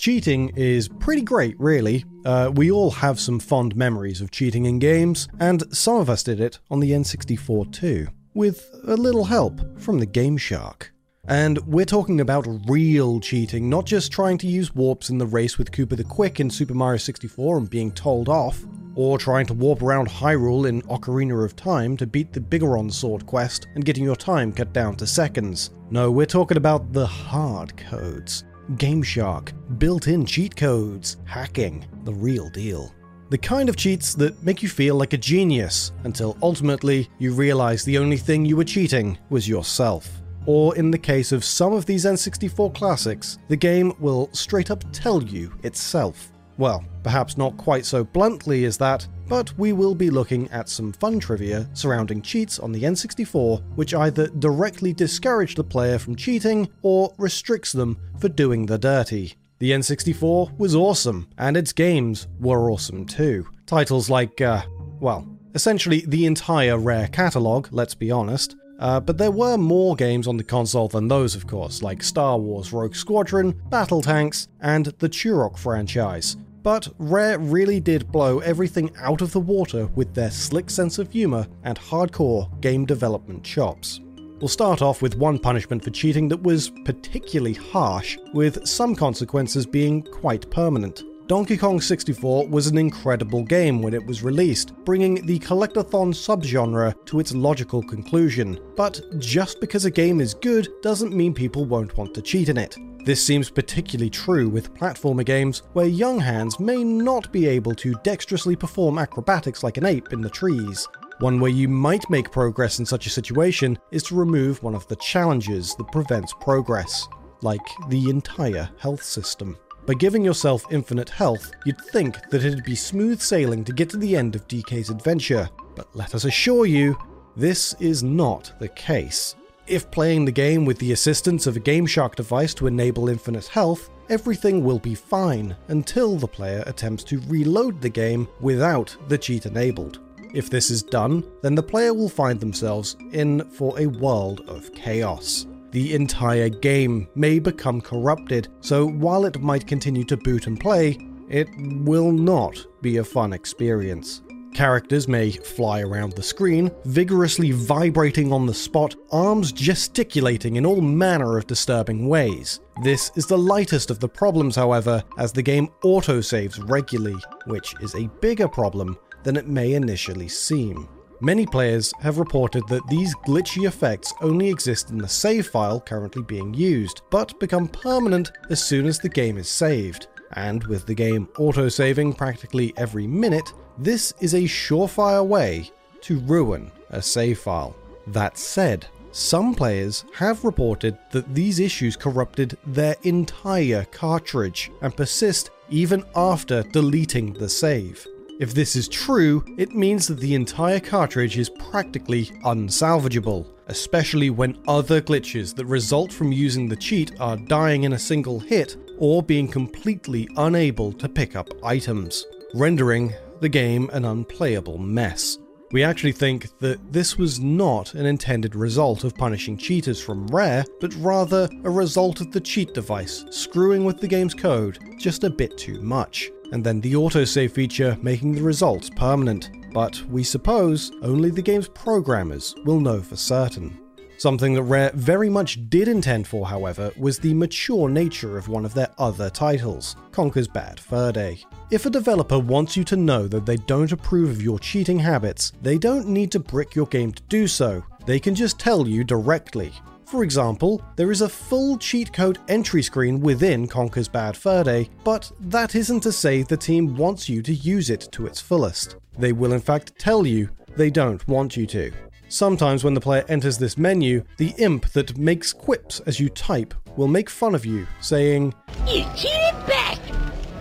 Cheating 0.00 0.48
is 0.56 0.88
pretty 0.88 1.20
great, 1.20 1.60
really. 1.60 2.06
Uh, 2.24 2.50
we 2.54 2.70
all 2.70 2.90
have 2.90 3.20
some 3.20 3.38
fond 3.38 3.76
memories 3.76 4.22
of 4.22 4.30
cheating 4.30 4.64
in 4.64 4.78
games, 4.78 5.28
and 5.38 5.62
some 5.76 5.98
of 5.98 6.08
us 6.08 6.22
did 6.22 6.40
it 6.40 6.58
on 6.70 6.80
the 6.80 6.92
N64 6.92 7.70
too, 7.70 8.08
with 8.32 8.70
a 8.88 8.96
little 8.96 9.26
help 9.26 9.60
from 9.78 9.98
the 9.98 10.06
Game 10.06 10.38
Shark. 10.38 10.90
And 11.28 11.58
we're 11.66 11.84
talking 11.84 12.18
about 12.18 12.48
real 12.66 13.20
cheating, 13.20 13.68
not 13.68 13.84
just 13.84 14.10
trying 14.10 14.38
to 14.38 14.46
use 14.46 14.74
warps 14.74 15.10
in 15.10 15.18
the 15.18 15.26
race 15.26 15.58
with 15.58 15.70
Koopa 15.70 15.98
the 15.98 16.04
Quick 16.04 16.40
in 16.40 16.48
Super 16.48 16.72
Mario 16.72 16.96
64 16.96 17.58
and 17.58 17.68
being 17.68 17.92
told 17.92 18.30
off, 18.30 18.64
or 18.94 19.18
trying 19.18 19.44
to 19.44 19.54
warp 19.54 19.82
around 19.82 20.08
Hyrule 20.08 20.66
in 20.66 20.80
Ocarina 20.84 21.44
of 21.44 21.56
Time 21.56 21.98
to 21.98 22.06
beat 22.06 22.32
the 22.32 22.40
Bigoron 22.40 22.90
Sword 22.90 23.26
quest 23.26 23.66
and 23.74 23.84
getting 23.84 24.04
your 24.04 24.16
time 24.16 24.50
cut 24.50 24.72
down 24.72 24.96
to 24.96 25.06
seconds. 25.06 25.72
No, 25.90 26.10
we're 26.10 26.24
talking 26.24 26.56
about 26.56 26.94
the 26.94 27.06
hard 27.06 27.76
codes. 27.76 28.44
Gameshark, 28.76 29.52
built 29.78 30.06
in 30.06 30.24
cheat 30.24 30.54
codes, 30.54 31.16
hacking, 31.24 31.84
the 32.04 32.14
real 32.14 32.48
deal. 32.50 32.94
The 33.30 33.38
kind 33.38 33.68
of 33.68 33.76
cheats 33.76 34.14
that 34.14 34.42
make 34.44 34.62
you 34.62 34.68
feel 34.68 34.94
like 34.94 35.12
a 35.12 35.18
genius 35.18 35.92
until 36.04 36.36
ultimately 36.42 37.08
you 37.18 37.32
realize 37.32 37.84
the 37.84 37.98
only 37.98 38.16
thing 38.16 38.44
you 38.44 38.56
were 38.56 38.64
cheating 38.64 39.18
was 39.28 39.48
yourself. 39.48 40.08
Or 40.46 40.76
in 40.76 40.90
the 40.90 40.98
case 40.98 41.32
of 41.32 41.44
some 41.44 41.72
of 41.72 41.84
these 41.84 42.04
N64 42.04 42.74
classics, 42.74 43.38
the 43.48 43.56
game 43.56 43.92
will 43.98 44.30
straight 44.32 44.70
up 44.70 44.84
tell 44.92 45.22
you 45.22 45.52
itself. 45.64 46.30
Well, 46.56 46.84
perhaps 47.02 47.36
not 47.36 47.56
quite 47.56 47.84
so 47.86 48.04
bluntly 48.04 48.64
as 48.66 48.78
that, 48.78 49.06
but 49.30 49.56
we 49.56 49.72
will 49.72 49.94
be 49.94 50.10
looking 50.10 50.50
at 50.50 50.68
some 50.68 50.92
fun 50.92 51.20
trivia 51.20 51.66
surrounding 51.72 52.20
cheats 52.20 52.58
on 52.58 52.72
the 52.72 52.82
N64, 52.82 53.62
which 53.76 53.94
either 53.94 54.26
directly 54.26 54.92
discourage 54.92 55.54
the 55.54 55.62
player 55.62 56.00
from 56.00 56.16
cheating 56.16 56.68
or 56.82 57.14
restricts 57.16 57.70
them 57.70 57.96
for 58.18 58.28
doing 58.28 58.66
the 58.66 58.76
dirty. 58.76 59.34
The 59.60 59.70
N64 59.70 60.58
was 60.58 60.74
awesome, 60.74 61.28
and 61.38 61.56
its 61.56 61.72
games 61.72 62.26
were 62.40 62.72
awesome 62.72 63.06
too. 63.06 63.46
Titles 63.66 64.10
like, 64.10 64.40
uh, 64.40 64.62
well, 64.98 65.24
essentially 65.54 66.04
the 66.08 66.26
entire 66.26 66.76
Rare 66.76 67.06
catalogue, 67.06 67.68
let's 67.70 67.94
be 67.94 68.10
honest. 68.10 68.56
Uh, 68.80 68.98
but 68.98 69.16
there 69.16 69.30
were 69.30 69.56
more 69.58 69.94
games 69.94 70.26
on 70.26 70.38
the 70.38 70.42
console 70.42 70.88
than 70.88 71.06
those, 71.06 71.36
of 71.36 71.46
course, 71.46 71.82
like 71.82 72.02
Star 72.02 72.36
Wars 72.36 72.72
Rogue 72.72 72.96
Squadron, 72.96 73.52
BattleTanx, 73.68 74.48
and 74.60 74.86
the 74.86 75.08
Turok 75.08 75.56
franchise, 75.56 76.36
but 76.62 76.88
Rare 76.98 77.38
really 77.38 77.80
did 77.80 78.10
blow 78.12 78.40
everything 78.40 78.90
out 78.98 79.22
of 79.22 79.32
the 79.32 79.40
water 79.40 79.86
with 79.94 80.14
their 80.14 80.30
slick 80.30 80.70
sense 80.70 80.98
of 80.98 81.10
humour 81.12 81.46
and 81.64 81.78
hardcore 81.78 82.60
game 82.60 82.84
development 82.84 83.44
chops. 83.44 84.00
We'll 84.40 84.48
start 84.48 84.80
off 84.80 85.02
with 85.02 85.16
one 85.16 85.38
punishment 85.38 85.84
for 85.84 85.90
cheating 85.90 86.28
that 86.28 86.42
was 86.42 86.70
particularly 86.84 87.54
harsh, 87.54 88.16
with 88.32 88.66
some 88.66 88.94
consequences 88.94 89.66
being 89.66 90.02
quite 90.02 90.50
permanent. 90.50 91.02
Donkey 91.30 91.56
Kong 91.56 91.80
64 91.80 92.48
was 92.48 92.66
an 92.66 92.76
incredible 92.76 93.44
game 93.44 93.82
when 93.82 93.94
it 93.94 94.04
was 94.04 94.24
released, 94.24 94.74
bringing 94.84 95.24
the 95.26 95.38
collectathon 95.38 96.12
subgenre 96.12 96.92
to 97.04 97.20
its 97.20 97.32
logical 97.32 97.82
conclusion. 97.82 98.58
But 98.74 99.00
just 99.20 99.60
because 99.60 99.84
a 99.84 99.92
game 99.92 100.20
is 100.20 100.34
good 100.34 100.68
doesn't 100.82 101.14
mean 101.14 101.32
people 101.32 101.66
won't 101.66 101.96
want 101.96 102.14
to 102.14 102.22
cheat 102.22 102.48
in 102.48 102.56
it. 102.56 102.76
This 103.04 103.24
seems 103.24 103.50
particularly 103.50 104.10
true 104.10 104.48
with 104.48 104.74
platformer 104.74 105.24
games 105.24 105.62
where 105.72 105.86
young 105.86 106.20
hands 106.20 106.60
may 106.60 106.84
not 106.84 107.32
be 107.32 107.46
able 107.46 107.74
to 107.76 107.94
dexterously 108.04 108.56
perform 108.56 108.98
acrobatics 108.98 109.64
like 109.64 109.78
an 109.78 109.86
ape 109.86 110.12
in 110.12 110.20
the 110.20 110.28
trees. 110.28 110.86
One 111.20 111.40
way 111.40 111.50
you 111.50 111.66
might 111.68 112.08
make 112.10 112.30
progress 112.30 112.78
in 112.78 112.86
such 112.86 113.06
a 113.06 113.10
situation 113.10 113.78
is 113.90 114.02
to 114.04 114.14
remove 114.14 114.62
one 114.62 114.74
of 114.74 114.86
the 114.88 114.96
challenges 114.96 115.74
that 115.76 115.90
prevents 115.92 116.34
progress, 116.40 117.08
like 117.42 117.66
the 117.88 118.10
entire 118.10 118.68
health 118.78 119.02
system. 119.02 119.56
By 119.86 119.94
giving 119.94 120.22
yourself 120.22 120.64
infinite 120.70 121.08
health, 121.08 121.52
you'd 121.64 121.80
think 121.80 122.28
that 122.30 122.44
it'd 122.44 122.64
be 122.64 122.74
smooth 122.74 123.20
sailing 123.20 123.64
to 123.64 123.72
get 123.72 123.88
to 123.90 123.96
the 123.96 124.14
end 124.14 124.36
of 124.36 124.46
DK's 124.46 124.90
adventure, 124.90 125.48
but 125.74 125.88
let 125.94 126.14
us 126.14 126.26
assure 126.26 126.66
you, 126.66 126.96
This 127.36 127.74
is 127.80 128.02
not 128.02 128.52
the 128.58 128.68
case. 128.68 129.36
If 129.70 129.88
playing 129.92 130.24
the 130.24 130.32
game 130.32 130.64
with 130.64 130.78
the 130.78 130.90
assistance 130.90 131.46
of 131.46 131.56
a 131.56 131.60
GameShark 131.60 132.16
device 132.16 132.54
to 132.54 132.66
enable 132.66 133.08
infinite 133.08 133.46
health, 133.46 133.88
everything 134.08 134.64
will 134.64 134.80
be 134.80 134.96
fine 134.96 135.56
until 135.68 136.16
the 136.16 136.26
player 136.26 136.64
attempts 136.66 137.04
to 137.04 137.22
reload 137.28 137.80
the 137.80 137.88
game 137.88 138.26
without 138.40 138.96
the 139.06 139.16
cheat 139.16 139.46
enabled. 139.46 140.00
If 140.34 140.50
this 140.50 140.72
is 140.72 140.82
done, 140.82 141.22
then 141.42 141.54
the 141.54 141.62
player 141.62 141.94
will 141.94 142.08
find 142.08 142.40
themselves 142.40 142.96
in 143.12 143.48
for 143.48 143.78
a 143.78 143.86
world 143.86 144.40
of 144.48 144.74
chaos. 144.74 145.46
The 145.70 145.94
entire 145.94 146.48
game 146.48 147.06
may 147.14 147.38
become 147.38 147.80
corrupted, 147.80 148.48
so 148.60 148.88
while 148.88 149.24
it 149.24 149.40
might 149.40 149.68
continue 149.68 150.02
to 150.06 150.16
boot 150.16 150.48
and 150.48 150.58
play, 150.58 150.98
it 151.28 151.48
will 151.84 152.10
not 152.10 152.58
be 152.82 152.96
a 152.96 153.04
fun 153.04 153.32
experience. 153.32 154.22
Characters 154.54 155.06
may 155.06 155.30
fly 155.30 155.80
around 155.80 156.12
the 156.12 156.22
screen, 156.22 156.70
vigorously 156.84 157.52
vibrating 157.52 158.32
on 158.32 158.46
the 158.46 158.54
spot, 158.54 158.94
arms 159.12 159.52
gesticulating 159.52 160.56
in 160.56 160.66
all 160.66 160.80
manner 160.80 161.38
of 161.38 161.46
disturbing 161.46 162.08
ways. 162.08 162.60
This 162.82 163.12
is 163.14 163.26
the 163.26 163.38
lightest 163.38 163.90
of 163.90 164.00
the 164.00 164.08
problems, 164.08 164.56
however, 164.56 165.02
as 165.18 165.32
the 165.32 165.42
game 165.42 165.68
autosaves 165.84 166.68
regularly, 166.68 167.20
which 167.46 167.74
is 167.80 167.94
a 167.94 168.08
bigger 168.20 168.48
problem 168.48 168.98
than 169.22 169.36
it 169.36 169.46
may 169.46 169.74
initially 169.74 170.28
seem. 170.28 170.88
Many 171.22 171.46
players 171.46 171.92
have 172.00 172.18
reported 172.18 172.66
that 172.68 172.86
these 172.88 173.14
glitchy 173.26 173.68
effects 173.68 174.12
only 174.22 174.48
exist 174.48 174.90
in 174.90 174.98
the 174.98 175.08
save 175.08 175.48
file 175.48 175.78
currently 175.78 176.22
being 176.22 176.54
used, 176.54 177.02
but 177.10 177.38
become 177.38 177.68
permanent 177.68 178.32
as 178.48 178.64
soon 178.64 178.86
as 178.86 178.98
the 178.98 179.08
game 179.08 179.36
is 179.36 179.48
saved. 179.48 180.08
And 180.32 180.64
with 180.64 180.86
the 180.86 180.94
game 180.94 181.26
autosaving 181.34 182.16
practically 182.16 182.72
every 182.76 183.06
minute, 183.06 183.52
this 183.80 184.12
is 184.20 184.34
a 184.34 184.42
surefire 184.42 185.26
way 185.26 185.70
to 186.02 186.20
ruin 186.20 186.70
a 186.90 187.00
save 187.00 187.38
file. 187.38 187.74
That 188.06 188.36
said, 188.36 188.86
some 189.12 189.54
players 189.54 190.04
have 190.14 190.44
reported 190.44 190.98
that 191.12 191.34
these 191.34 191.58
issues 191.58 191.96
corrupted 191.96 192.56
their 192.66 192.96
entire 193.02 193.86
cartridge 193.86 194.70
and 194.82 194.94
persist 194.94 195.50
even 195.70 196.04
after 196.14 196.62
deleting 196.62 197.32
the 197.32 197.48
save. 197.48 198.06
If 198.38 198.54
this 198.54 198.76
is 198.76 198.86
true, 198.86 199.44
it 199.58 199.74
means 199.74 200.06
that 200.08 200.20
the 200.20 200.34
entire 200.34 200.80
cartridge 200.80 201.38
is 201.38 201.50
practically 201.50 202.26
unsalvageable, 202.44 203.46
especially 203.68 204.30
when 204.30 204.62
other 204.68 205.00
glitches 205.00 205.54
that 205.56 205.66
result 205.66 206.12
from 206.12 206.32
using 206.32 206.68
the 206.68 206.76
cheat 206.76 207.18
are 207.18 207.36
dying 207.36 207.84
in 207.84 207.94
a 207.94 207.98
single 207.98 208.40
hit 208.40 208.76
or 208.98 209.22
being 209.22 209.48
completely 209.48 210.28
unable 210.36 210.92
to 210.92 211.08
pick 211.08 211.34
up 211.34 211.48
items, 211.64 212.26
rendering 212.54 213.12
the 213.40 213.48
game 213.48 213.90
an 213.92 214.04
unplayable 214.04 214.78
mess. 214.78 215.38
We 215.72 215.84
actually 215.84 216.12
think 216.12 216.58
that 216.58 216.92
this 216.92 217.16
was 217.16 217.38
not 217.38 217.94
an 217.94 218.04
intended 218.04 218.56
result 218.56 219.04
of 219.04 219.14
punishing 219.14 219.56
cheaters 219.56 220.02
from 220.02 220.26
Rare, 220.26 220.64
but 220.80 220.94
rather 220.96 221.48
a 221.64 221.70
result 221.70 222.20
of 222.20 222.32
the 222.32 222.40
cheat 222.40 222.74
device 222.74 223.24
screwing 223.30 223.84
with 223.84 224.00
the 224.00 224.08
game's 224.08 224.34
code 224.34 224.78
just 224.98 225.22
a 225.22 225.30
bit 225.30 225.56
too 225.56 225.80
much, 225.80 226.30
and 226.50 226.64
then 226.64 226.80
the 226.80 226.94
autosave 226.94 227.52
feature 227.52 227.96
making 228.02 228.34
the 228.34 228.42
results 228.42 228.90
permanent. 228.90 229.50
But 229.72 230.02
we 230.08 230.24
suppose 230.24 230.90
only 231.02 231.30
the 231.30 231.40
game's 231.40 231.68
programmers 231.68 232.56
will 232.64 232.80
know 232.80 233.00
for 233.00 233.14
certain. 233.14 233.79
Something 234.20 234.52
that 234.52 234.64
Rare 234.64 234.90
very 234.92 235.30
much 235.30 235.70
did 235.70 235.88
intend 235.88 236.28
for, 236.28 236.46
however, 236.46 236.92
was 236.98 237.18
the 237.18 237.32
mature 237.32 237.88
nature 237.88 238.36
of 238.36 238.48
one 238.48 238.66
of 238.66 238.74
their 238.74 238.90
other 238.98 239.30
titles, 239.30 239.96
Conker's 240.12 240.46
Bad 240.46 240.78
Fur 240.78 241.10
Day. 241.10 241.42
If 241.70 241.86
a 241.86 241.90
developer 241.90 242.38
wants 242.38 242.76
you 242.76 242.84
to 242.84 242.96
know 242.96 243.26
that 243.28 243.46
they 243.46 243.56
don't 243.56 243.92
approve 243.92 244.28
of 244.28 244.42
your 244.42 244.58
cheating 244.58 244.98
habits, 244.98 245.54
they 245.62 245.78
don't 245.78 246.06
need 246.06 246.30
to 246.32 246.38
brick 246.38 246.74
your 246.74 246.84
game 246.88 247.12
to 247.12 247.22
do 247.30 247.48
so. 247.48 247.82
They 248.04 248.20
can 248.20 248.34
just 248.34 248.58
tell 248.58 248.86
you 248.86 249.04
directly. 249.04 249.72
For 250.04 250.22
example, 250.22 250.82
there 250.96 251.10
is 251.10 251.22
a 251.22 251.28
full 251.30 251.78
cheat 251.78 252.12
code 252.12 252.40
entry 252.48 252.82
screen 252.82 253.20
within 253.20 253.66
Conker's 253.66 254.08
Bad 254.08 254.36
Fur 254.36 254.64
Day, 254.64 254.90
but 255.02 255.32
that 255.40 255.74
isn't 255.74 256.00
to 256.00 256.12
say 256.12 256.42
the 256.42 256.58
team 256.58 256.94
wants 256.94 257.26
you 257.26 257.40
to 257.40 257.54
use 257.54 257.88
it 257.88 258.06
to 258.12 258.26
its 258.26 258.38
fullest. 258.38 258.96
They 259.18 259.32
will 259.32 259.54
in 259.54 259.60
fact 259.60 259.98
tell 259.98 260.26
you 260.26 260.50
they 260.76 260.90
don't 260.90 261.26
want 261.26 261.56
you 261.56 261.66
to. 261.68 261.90
Sometimes, 262.30 262.84
when 262.84 262.94
the 262.94 263.00
player 263.00 263.24
enters 263.28 263.58
this 263.58 263.76
menu, 263.76 264.22
the 264.36 264.54
imp 264.58 264.88
that 264.90 265.18
makes 265.18 265.52
quips 265.52 265.98
as 266.06 266.20
you 266.20 266.28
type 266.28 266.72
will 266.96 267.08
make 267.08 267.28
fun 267.28 267.56
of 267.56 267.66
you, 267.66 267.88
saying, 268.00 268.54
You 268.86 269.04
cheated 269.16 269.52
bastard! 269.66 270.16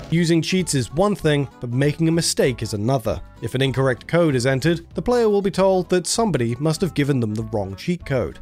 Using 0.10 0.42
cheats 0.42 0.74
is 0.74 0.92
one 0.92 1.14
thing, 1.14 1.48
but 1.62 1.70
making 1.70 2.08
a 2.08 2.12
mistake 2.12 2.64
is 2.64 2.74
another. 2.74 3.22
If 3.44 3.54
an 3.54 3.62
incorrect 3.62 4.08
code 4.08 4.34
is 4.34 4.48
entered, 4.48 4.84
the 4.96 5.04
player 5.04 5.30
will 5.30 5.44
be 5.44 5.52
told 5.52 5.90
that 5.90 6.08
somebody 6.08 6.56
must 6.56 6.82
have 6.82 6.96
given 6.96 7.20
them 7.20 7.36
the 7.36 7.44
wrong 7.44 7.76
cheat 7.76 8.04
code. 8.04 8.40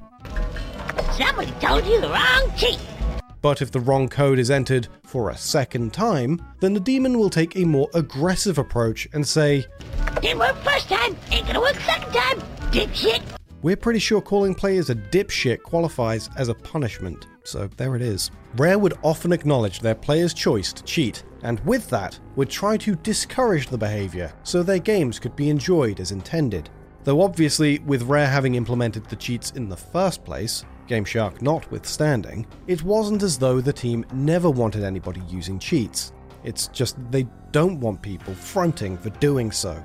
Somebody 1.17 1.51
told 1.59 1.85
you 1.85 1.99
the 1.99 2.07
wrong 2.07 2.49
cheat! 2.55 2.79
But 3.47 3.61
if 3.61 3.71
the 3.71 3.79
wrong 3.79 4.09
code 4.09 4.39
is 4.39 4.51
entered 4.51 4.89
for 5.05 5.29
a 5.29 5.37
second 5.37 5.93
time, 5.93 6.41
then 6.59 6.73
the 6.73 6.81
demon 6.81 7.17
will 7.17 7.29
take 7.29 7.55
a 7.55 7.63
more 7.63 7.89
aggressive 7.93 8.57
approach 8.57 9.07
and 9.13 9.25
say, 9.25 9.65
Didn't 10.21 10.39
work 10.39 10.57
first 10.57 10.89
time, 10.89 11.15
ain't 11.31 11.47
gonna 11.47 11.61
work 11.61 11.75
second 11.75 12.11
time, 12.11 12.41
dipshit! 12.73 13.21
We're 13.61 13.77
pretty 13.77 13.99
sure 13.99 14.19
calling 14.19 14.53
players 14.53 14.89
a 14.89 14.95
dipshit 14.95 15.63
qualifies 15.63 16.29
as 16.35 16.49
a 16.49 16.55
punishment, 16.55 17.27
so 17.45 17.69
there 17.77 17.95
it 17.95 18.01
is. 18.01 18.31
Rare 18.57 18.77
would 18.77 18.97
often 19.01 19.31
acknowledge 19.31 19.79
their 19.79 19.95
players' 19.95 20.33
choice 20.33 20.73
to 20.73 20.83
cheat, 20.83 21.23
and 21.41 21.61
with 21.61 21.89
that, 21.89 22.19
would 22.35 22.49
try 22.49 22.75
to 22.75 22.95
discourage 22.97 23.67
the 23.67 23.77
behavior 23.77 24.33
so 24.43 24.61
their 24.61 24.77
games 24.77 25.19
could 25.19 25.37
be 25.37 25.49
enjoyed 25.49 26.01
as 26.01 26.11
intended. 26.11 26.69
Though 27.05 27.21
obviously, 27.21 27.79
with 27.79 28.03
Rare 28.03 28.27
having 28.27 28.55
implemented 28.55 29.05
the 29.05 29.15
cheats 29.15 29.51
in 29.51 29.69
the 29.69 29.77
first 29.77 30.25
place, 30.25 30.65
GameShark 30.87 31.41
notwithstanding, 31.41 32.47
it 32.67 32.83
wasn't 32.83 33.23
as 33.23 33.37
though 33.37 33.61
the 33.61 33.73
team 33.73 34.05
never 34.13 34.49
wanted 34.49 34.83
anybody 34.83 35.21
using 35.27 35.59
cheats. 35.59 36.13
It's 36.43 36.67
just 36.67 36.95
they 37.11 37.27
don't 37.51 37.79
want 37.79 38.01
people 38.01 38.33
fronting 38.33 38.97
for 38.97 39.09
doing 39.11 39.51
so. 39.51 39.83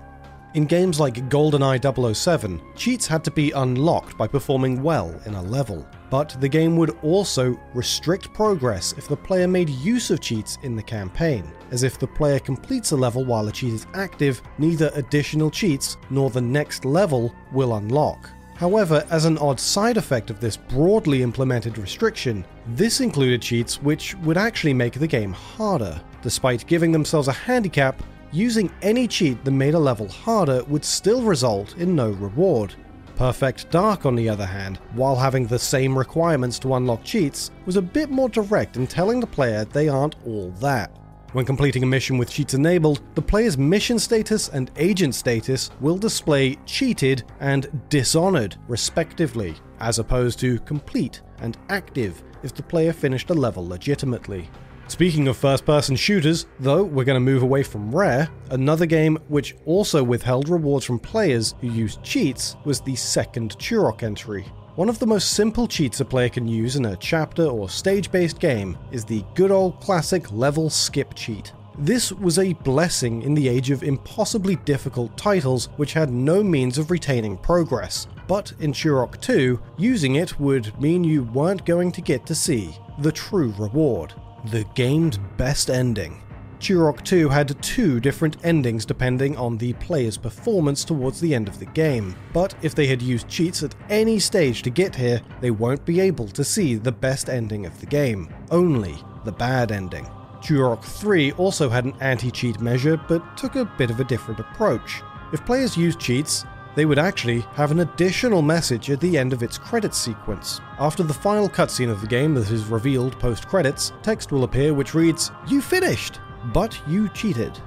In 0.54 0.66
games 0.66 1.00
like 1.00 1.30
GoldenEye 1.30 2.14
007, 2.14 2.60
cheats 2.76 3.06
had 3.06 3.24
to 3.24 3.30
be 3.30 3.52
unlocked 3.52 4.18
by 4.18 4.26
performing 4.26 4.82
well 4.82 5.18
in 5.24 5.32
a 5.32 5.42
level, 5.42 5.86
but 6.10 6.36
the 6.42 6.48
game 6.48 6.76
would 6.76 6.90
also 7.02 7.58
restrict 7.72 8.34
progress 8.34 8.92
if 8.98 9.08
the 9.08 9.16
player 9.16 9.48
made 9.48 9.70
use 9.70 10.10
of 10.10 10.20
cheats 10.20 10.58
in 10.62 10.76
the 10.76 10.82
campaign, 10.82 11.50
as 11.70 11.84
if 11.84 11.98
the 11.98 12.06
player 12.06 12.38
completes 12.38 12.90
a 12.90 12.96
level 12.96 13.24
while 13.24 13.48
a 13.48 13.52
cheat 13.52 13.72
is 13.72 13.86
active, 13.94 14.42
neither 14.58 14.90
additional 14.94 15.50
cheats 15.50 15.96
nor 16.10 16.28
the 16.28 16.40
next 16.40 16.84
level 16.84 17.34
will 17.50 17.76
unlock. 17.76 18.28
However, 18.62 19.04
as 19.10 19.24
an 19.24 19.38
odd 19.38 19.58
side 19.58 19.96
effect 19.96 20.30
of 20.30 20.38
this 20.38 20.56
broadly 20.56 21.24
implemented 21.24 21.78
restriction, 21.78 22.44
this 22.76 23.00
included 23.00 23.42
cheats 23.42 23.82
which 23.82 24.14
would 24.18 24.36
actually 24.36 24.72
make 24.72 24.92
the 24.92 25.08
game 25.08 25.32
harder. 25.32 26.00
Despite 26.22 26.68
giving 26.68 26.92
themselves 26.92 27.26
a 27.26 27.32
handicap, 27.32 28.00
using 28.30 28.70
any 28.80 29.08
cheat 29.08 29.44
that 29.44 29.50
made 29.50 29.74
a 29.74 29.78
level 29.80 30.06
harder 30.06 30.62
would 30.68 30.84
still 30.84 31.22
result 31.22 31.76
in 31.76 31.96
no 31.96 32.10
reward. 32.10 32.72
Perfect 33.16 33.68
Dark, 33.72 34.06
on 34.06 34.14
the 34.14 34.28
other 34.28 34.46
hand, 34.46 34.76
while 34.92 35.16
having 35.16 35.44
the 35.44 35.58
same 35.58 35.98
requirements 35.98 36.60
to 36.60 36.76
unlock 36.76 37.02
cheats, 37.02 37.50
was 37.66 37.74
a 37.74 37.82
bit 37.82 38.10
more 38.10 38.28
direct 38.28 38.76
in 38.76 38.86
telling 38.86 39.18
the 39.18 39.26
player 39.26 39.64
they 39.64 39.88
aren't 39.88 40.14
all 40.24 40.52
that. 40.60 40.96
When 41.32 41.46
completing 41.46 41.82
a 41.82 41.86
mission 41.86 42.18
with 42.18 42.30
cheats 42.30 42.52
enabled, 42.52 43.00
the 43.14 43.22
player's 43.22 43.56
mission 43.56 43.98
status 43.98 44.50
and 44.50 44.70
agent 44.76 45.14
status 45.14 45.70
will 45.80 45.96
display 45.96 46.56
cheated 46.66 47.24
and 47.40 47.80
dishonored, 47.88 48.56
respectively, 48.68 49.54
as 49.80 49.98
opposed 49.98 50.38
to 50.40 50.58
complete 50.60 51.22
and 51.38 51.56
active 51.70 52.22
if 52.42 52.54
the 52.54 52.62
player 52.62 52.92
finished 52.92 53.30
a 53.30 53.34
level 53.34 53.66
legitimately. 53.66 54.50
Speaking 54.88 55.26
of 55.26 55.38
first 55.38 55.64
person 55.64 55.96
shooters, 55.96 56.44
though, 56.60 56.82
we're 56.82 57.04
going 57.04 57.16
to 57.16 57.20
move 57.20 57.42
away 57.42 57.62
from 57.62 57.94
Rare, 57.94 58.28
another 58.50 58.84
game 58.84 59.16
which 59.28 59.56
also 59.64 60.04
withheld 60.04 60.50
rewards 60.50 60.84
from 60.84 60.98
players 60.98 61.54
who 61.62 61.68
used 61.68 62.02
cheats 62.02 62.56
was 62.66 62.82
the 62.82 62.94
second 62.94 63.56
Turok 63.56 64.02
entry. 64.02 64.44
One 64.74 64.88
of 64.88 64.98
the 64.98 65.06
most 65.06 65.32
simple 65.32 65.68
cheats 65.68 66.00
a 66.00 66.04
player 66.06 66.30
can 66.30 66.48
use 66.48 66.76
in 66.76 66.86
a 66.86 66.96
chapter 66.96 67.44
or 67.44 67.68
stage 67.68 68.10
based 68.10 68.40
game 68.40 68.78
is 68.90 69.04
the 69.04 69.22
good 69.34 69.50
old 69.50 69.78
classic 69.80 70.32
level 70.32 70.70
skip 70.70 71.12
cheat. 71.14 71.52
This 71.78 72.10
was 72.10 72.38
a 72.38 72.54
blessing 72.54 73.20
in 73.20 73.34
the 73.34 73.48
age 73.48 73.70
of 73.70 73.82
impossibly 73.82 74.56
difficult 74.56 75.14
titles 75.18 75.66
which 75.76 75.92
had 75.92 76.10
no 76.10 76.42
means 76.42 76.78
of 76.78 76.90
retaining 76.90 77.36
progress. 77.36 78.06
But 78.26 78.54
in 78.60 78.72
Turok 78.72 79.20
2, 79.20 79.60
using 79.76 80.14
it 80.14 80.40
would 80.40 80.80
mean 80.80 81.04
you 81.04 81.24
weren't 81.24 81.66
going 81.66 81.92
to 81.92 82.00
get 82.00 82.24
to 82.24 82.34
see 82.34 82.74
the 83.00 83.12
true 83.12 83.52
reward 83.58 84.14
the 84.46 84.64
game's 84.74 85.18
best 85.36 85.68
ending. 85.68 86.21
Turok 86.62 87.02
2 87.02 87.28
had 87.28 87.60
two 87.60 87.98
different 87.98 88.36
endings 88.44 88.84
depending 88.84 89.36
on 89.36 89.58
the 89.58 89.72
player's 89.74 90.16
performance 90.16 90.84
towards 90.84 91.20
the 91.20 91.34
end 91.34 91.48
of 91.48 91.58
the 91.58 91.66
game, 91.66 92.14
but 92.32 92.54
if 92.62 92.72
they 92.72 92.86
had 92.86 93.02
used 93.02 93.26
cheats 93.26 93.64
at 93.64 93.74
any 93.90 94.20
stage 94.20 94.62
to 94.62 94.70
get 94.70 94.94
here, 94.94 95.20
they 95.40 95.50
won't 95.50 95.84
be 95.84 95.98
able 95.98 96.28
to 96.28 96.44
see 96.44 96.76
the 96.76 96.92
best 96.92 97.28
ending 97.28 97.66
of 97.66 97.80
the 97.80 97.86
game, 97.86 98.32
only 98.52 98.96
the 99.24 99.32
bad 99.32 99.72
ending. 99.72 100.06
Turok 100.40 100.84
3 100.84 101.32
also 101.32 101.68
had 101.68 101.84
an 101.84 101.94
anti 102.00 102.30
cheat 102.30 102.60
measure, 102.60 102.96
but 103.08 103.36
took 103.36 103.56
a 103.56 103.64
bit 103.76 103.90
of 103.90 103.98
a 103.98 104.04
different 104.04 104.38
approach. 104.38 105.02
If 105.32 105.44
players 105.44 105.76
used 105.76 105.98
cheats, 105.98 106.44
they 106.76 106.86
would 106.86 106.98
actually 106.98 107.40
have 107.54 107.72
an 107.72 107.80
additional 107.80 108.40
message 108.40 108.88
at 108.88 109.00
the 109.00 109.18
end 109.18 109.32
of 109.32 109.42
its 109.42 109.58
credits 109.58 109.98
sequence. 109.98 110.60
After 110.78 111.02
the 111.02 111.12
final 111.12 111.48
cutscene 111.48 111.90
of 111.90 112.00
the 112.00 112.06
game 112.06 112.34
that 112.34 112.52
is 112.52 112.66
revealed 112.66 113.18
post 113.18 113.48
credits, 113.48 113.92
text 114.04 114.30
will 114.30 114.44
appear 114.44 114.72
which 114.72 114.94
reads, 114.94 115.32
You 115.48 115.60
finished, 115.60 116.20
but 116.52 116.78
you 116.88 117.08
cheated. 117.10 117.58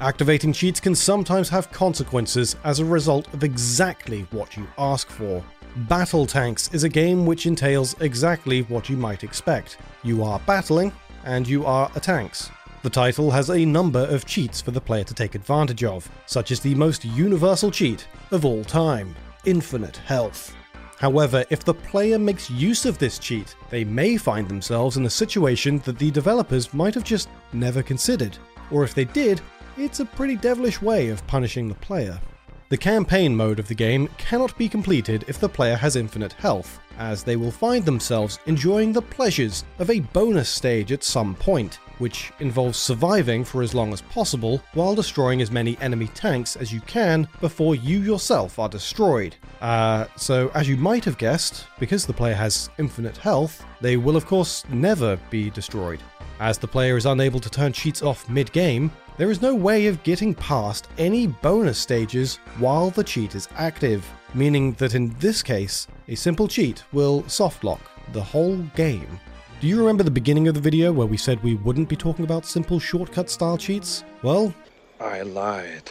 Activating 0.00 0.52
cheats 0.52 0.80
can 0.80 0.94
sometimes 0.94 1.48
have 1.48 1.72
consequences 1.72 2.56
as 2.64 2.78
a 2.78 2.84
result 2.84 3.32
of 3.34 3.42
exactly 3.42 4.26
what 4.30 4.56
you 4.56 4.66
ask 4.78 5.08
for. 5.08 5.42
BattleTanx 5.86 6.72
is 6.72 6.84
a 6.84 6.88
game 6.88 7.26
which 7.26 7.46
entails 7.46 7.94
exactly 8.00 8.62
what 8.62 8.88
you 8.88 8.96
might 8.96 9.24
expect. 9.24 9.78
You 10.02 10.22
are 10.22 10.40
battling, 10.40 10.92
and 11.24 11.46
you 11.46 11.66
are 11.66 11.90
a 11.94 12.00
tanks. 12.00 12.50
The 12.82 12.90
title 12.90 13.30
has 13.32 13.50
a 13.50 13.64
number 13.64 14.06
of 14.06 14.24
cheats 14.24 14.60
for 14.60 14.70
the 14.70 14.80
player 14.80 15.04
to 15.04 15.14
take 15.14 15.34
advantage 15.34 15.82
of, 15.82 16.08
such 16.26 16.52
as 16.52 16.60
the 16.60 16.74
most 16.76 17.04
universal 17.04 17.70
cheat 17.70 18.06
of 18.30 18.44
all 18.44 18.64
time 18.64 19.14
infinite 19.44 19.96
health. 19.96 20.54
However, 20.98 21.44
if 21.48 21.64
the 21.64 21.74
player 21.74 22.18
makes 22.18 22.50
use 22.50 22.84
of 22.84 22.98
this 22.98 23.18
cheat, 23.18 23.54
they 23.70 23.84
may 23.84 24.16
find 24.16 24.48
themselves 24.48 24.96
in 24.96 25.06
a 25.06 25.10
situation 25.10 25.78
that 25.80 25.98
the 25.98 26.10
developers 26.10 26.74
might 26.74 26.94
have 26.94 27.04
just 27.04 27.28
never 27.52 27.82
considered, 27.82 28.36
or 28.70 28.82
if 28.82 28.94
they 28.94 29.04
did, 29.04 29.40
it's 29.76 30.00
a 30.00 30.04
pretty 30.04 30.34
devilish 30.34 30.82
way 30.82 31.08
of 31.08 31.24
punishing 31.28 31.68
the 31.68 31.74
player. 31.76 32.20
The 32.68 32.76
campaign 32.76 33.34
mode 33.34 33.60
of 33.60 33.68
the 33.68 33.74
game 33.74 34.08
cannot 34.18 34.58
be 34.58 34.68
completed 34.68 35.24
if 35.28 35.38
the 35.38 35.48
player 35.48 35.76
has 35.76 35.96
infinite 35.96 36.32
health, 36.34 36.80
as 36.98 37.22
they 37.22 37.36
will 37.36 37.52
find 37.52 37.84
themselves 37.84 38.40
enjoying 38.46 38.92
the 38.92 39.00
pleasures 39.00 39.64
of 39.78 39.90
a 39.90 40.00
bonus 40.00 40.48
stage 40.48 40.90
at 40.90 41.04
some 41.04 41.34
point, 41.36 41.78
which 41.98 42.32
involves 42.40 42.78
surviving 42.78 43.44
for 43.44 43.62
as 43.62 43.74
long 43.74 43.92
as 43.92 44.00
possible 44.02 44.62
while 44.74 44.94
destroying 44.94 45.42
as 45.42 45.50
many 45.50 45.76
enemy 45.80 46.08
tanks 46.08 46.56
as 46.56 46.72
you 46.72 46.80
can 46.82 47.28
before 47.40 47.74
you 47.74 48.00
yourself 48.00 48.58
are 48.58 48.68
destroyed. 48.68 49.36
Uh, 49.60 50.06
so, 50.16 50.50
as 50.54 50.68
you 50.68 50.76
might 50.76 51.04
have 51.04 51.18
guessed, 51.18 51.66
because 51.78 52.06
the 52.06 52.12
player 52.12 52.34
has 52.34 52.70
infinite 52.78 53.16
health, 53.16 53.64
they 53.80 53.96
will 53.96 54.16
of 54.16 54.26
course 54.26 54.64
never 54.68 55.18
be 55.30 55.50
destroyed. 55.50 56.00
As 56.40 56.58
the 56.58 56.68
player 56.68 56.96
is 56.96 57.06
unable 57.06 57.40
to 57.40 57.50
turn 57.50 57.72
cheats 57.72 58.02
off 58.02 58.28
mid 58.28 58.52
game, 58.52 58.92
there 59.16 59.32
is 59.32 59.42
no 59.42 59.52
way 59.52 59.86
of 59.88 60.00
getting 60.04 60.32
past 60.32 60.86
any 60.96 61.26
bonus 61.26 61.78
stages 61.78 62.36
while 62.58 62.90
the 62.90 63.02
cheat 63.02 63.34
is 63.34 63.48
active, 63.56 64.08
meaning 64.32 64.74
that 64.74 64.94
in 64.94 65.10
this 65.18 65.42
case, 65.42 65.88
a 66.06 66.14
simple 66.14 66.46
cheat 66.46 66.84
will 66.92 67.22
softlock 67.24 67.80
the 68.12 68.22
whole 68.22 68.58
game. 68.76 69.18
Do 69.60 69.66
you 69.66 69.76
remember 69.76 70.04
the 70.04 70.10
beginning 70.12 70.46
of 70.46 70.54
the 70.54 70.60
video 70.60 70.92
where 70.92 71.08
we 71.08 71.16
said 71.16 71.42
we 71.42 71.56
wouldn't 71.56 71.88
be 71.88 71.96
talking 71.96 72.24
about 72.24 72.46
simple 72.46 72.78
shortcut 72.78 73.28
style 73.28 73.58
cheats? 73.58 74.04
Well, 74.22 74.54
I 75.00 75.22
lied. 75.22 75.90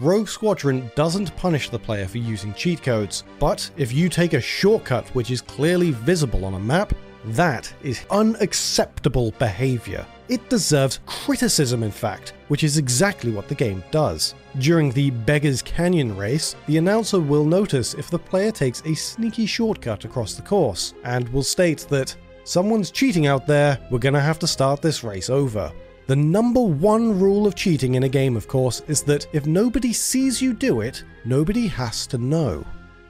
Rogue 0.00 0.28
Squadron 0.28 0.90
doesn't 0.96 1.36
punish 1.36 1.68
the 1.68 1.78
player 1.78 2.08
for 2.08 2.16
using 2.16 2.54
cheat 2.54 2.82
codes, 2.82 3.24
but 3.38 3.70
if 3.76 3.92
you 3.92 4.08
take 4.08 4.32
a 4.32 4.40
shortcut 4.40 5.06
which 5.10 5.30
is 5.30 5.42
clearly 5.42 5.90
visible 5.90 6.46
on 6.46 6.54
a 6.54 6.58
map, 6.58 6.94
that 7.26 7.70
is 7.82 8.06
unacceptable 8.10 9.32
behavior. 9.32 10.06
It 10.28 10.48
deserves 10.48 11.00
criticism, 11.04 11.82
in 11.82 11.90
fact, 11.90 12.32
which 12.48 12.64
is 12.64 12.78
exactly 12.78 13.30
what 13.30 13.46
the 13.46 13.54
game 13.54 13.84
does. 13.90 14.34
During 14.58 14.90
the 14.90 15.10
Beggar's 15.10 15.60
Canyon 15.60 16.16
race, 16.16 16.56
the 16.66 16.78
announcer 16.78 17.20
will 17.20 17.44
notice 17.44 17.92
if 17.92 18.08
the 18.08 18.18
player 18.18 18.50
takes 18.50 18.82
a 18.86 18.94
sneaky 18.94 19.44
shortcut 19.44 20.06
across 20.06 20.34
the 20.34 20.42
course, 20.42 20.94
and 21.04 21.28
will 21.28 21.42
state 21.42 21.86
that 21.90 22.16
someone's 22.44 22.90
cheating 22.90 23.26
out 23.26 23.46
there, 23.46 23.78
we're 23.90 23.98
gonna 23.98 24.20
have 24.20 24.38
to 24.38 24.46
start 24.46 24.80
this 24.80 25.04
race 25.04 25.28
over. 25.28 25.70
The 26.06 26.16
number 26.16 26.60
one 26.60 27.18
rule 27.18 27.46
of 27.46 27.54
cheating 27.54 27.94
in 27.94 28.04
a 28.04 28.08
game, 28.08 28.36
of 28.36 28.48
course, 28.48 28.80
is 28.88 29.02
that 29.02 29.26
if 29.34 29.46
nobody 29.46 29.92
sees 29.92 30.40
you 30.40 30.54
do 30.54 30.80
it, 30.80 31.04
nobody 31.24 31.66
has 31.66 32.06
to 32.08 32.18
know. 32.18 32.64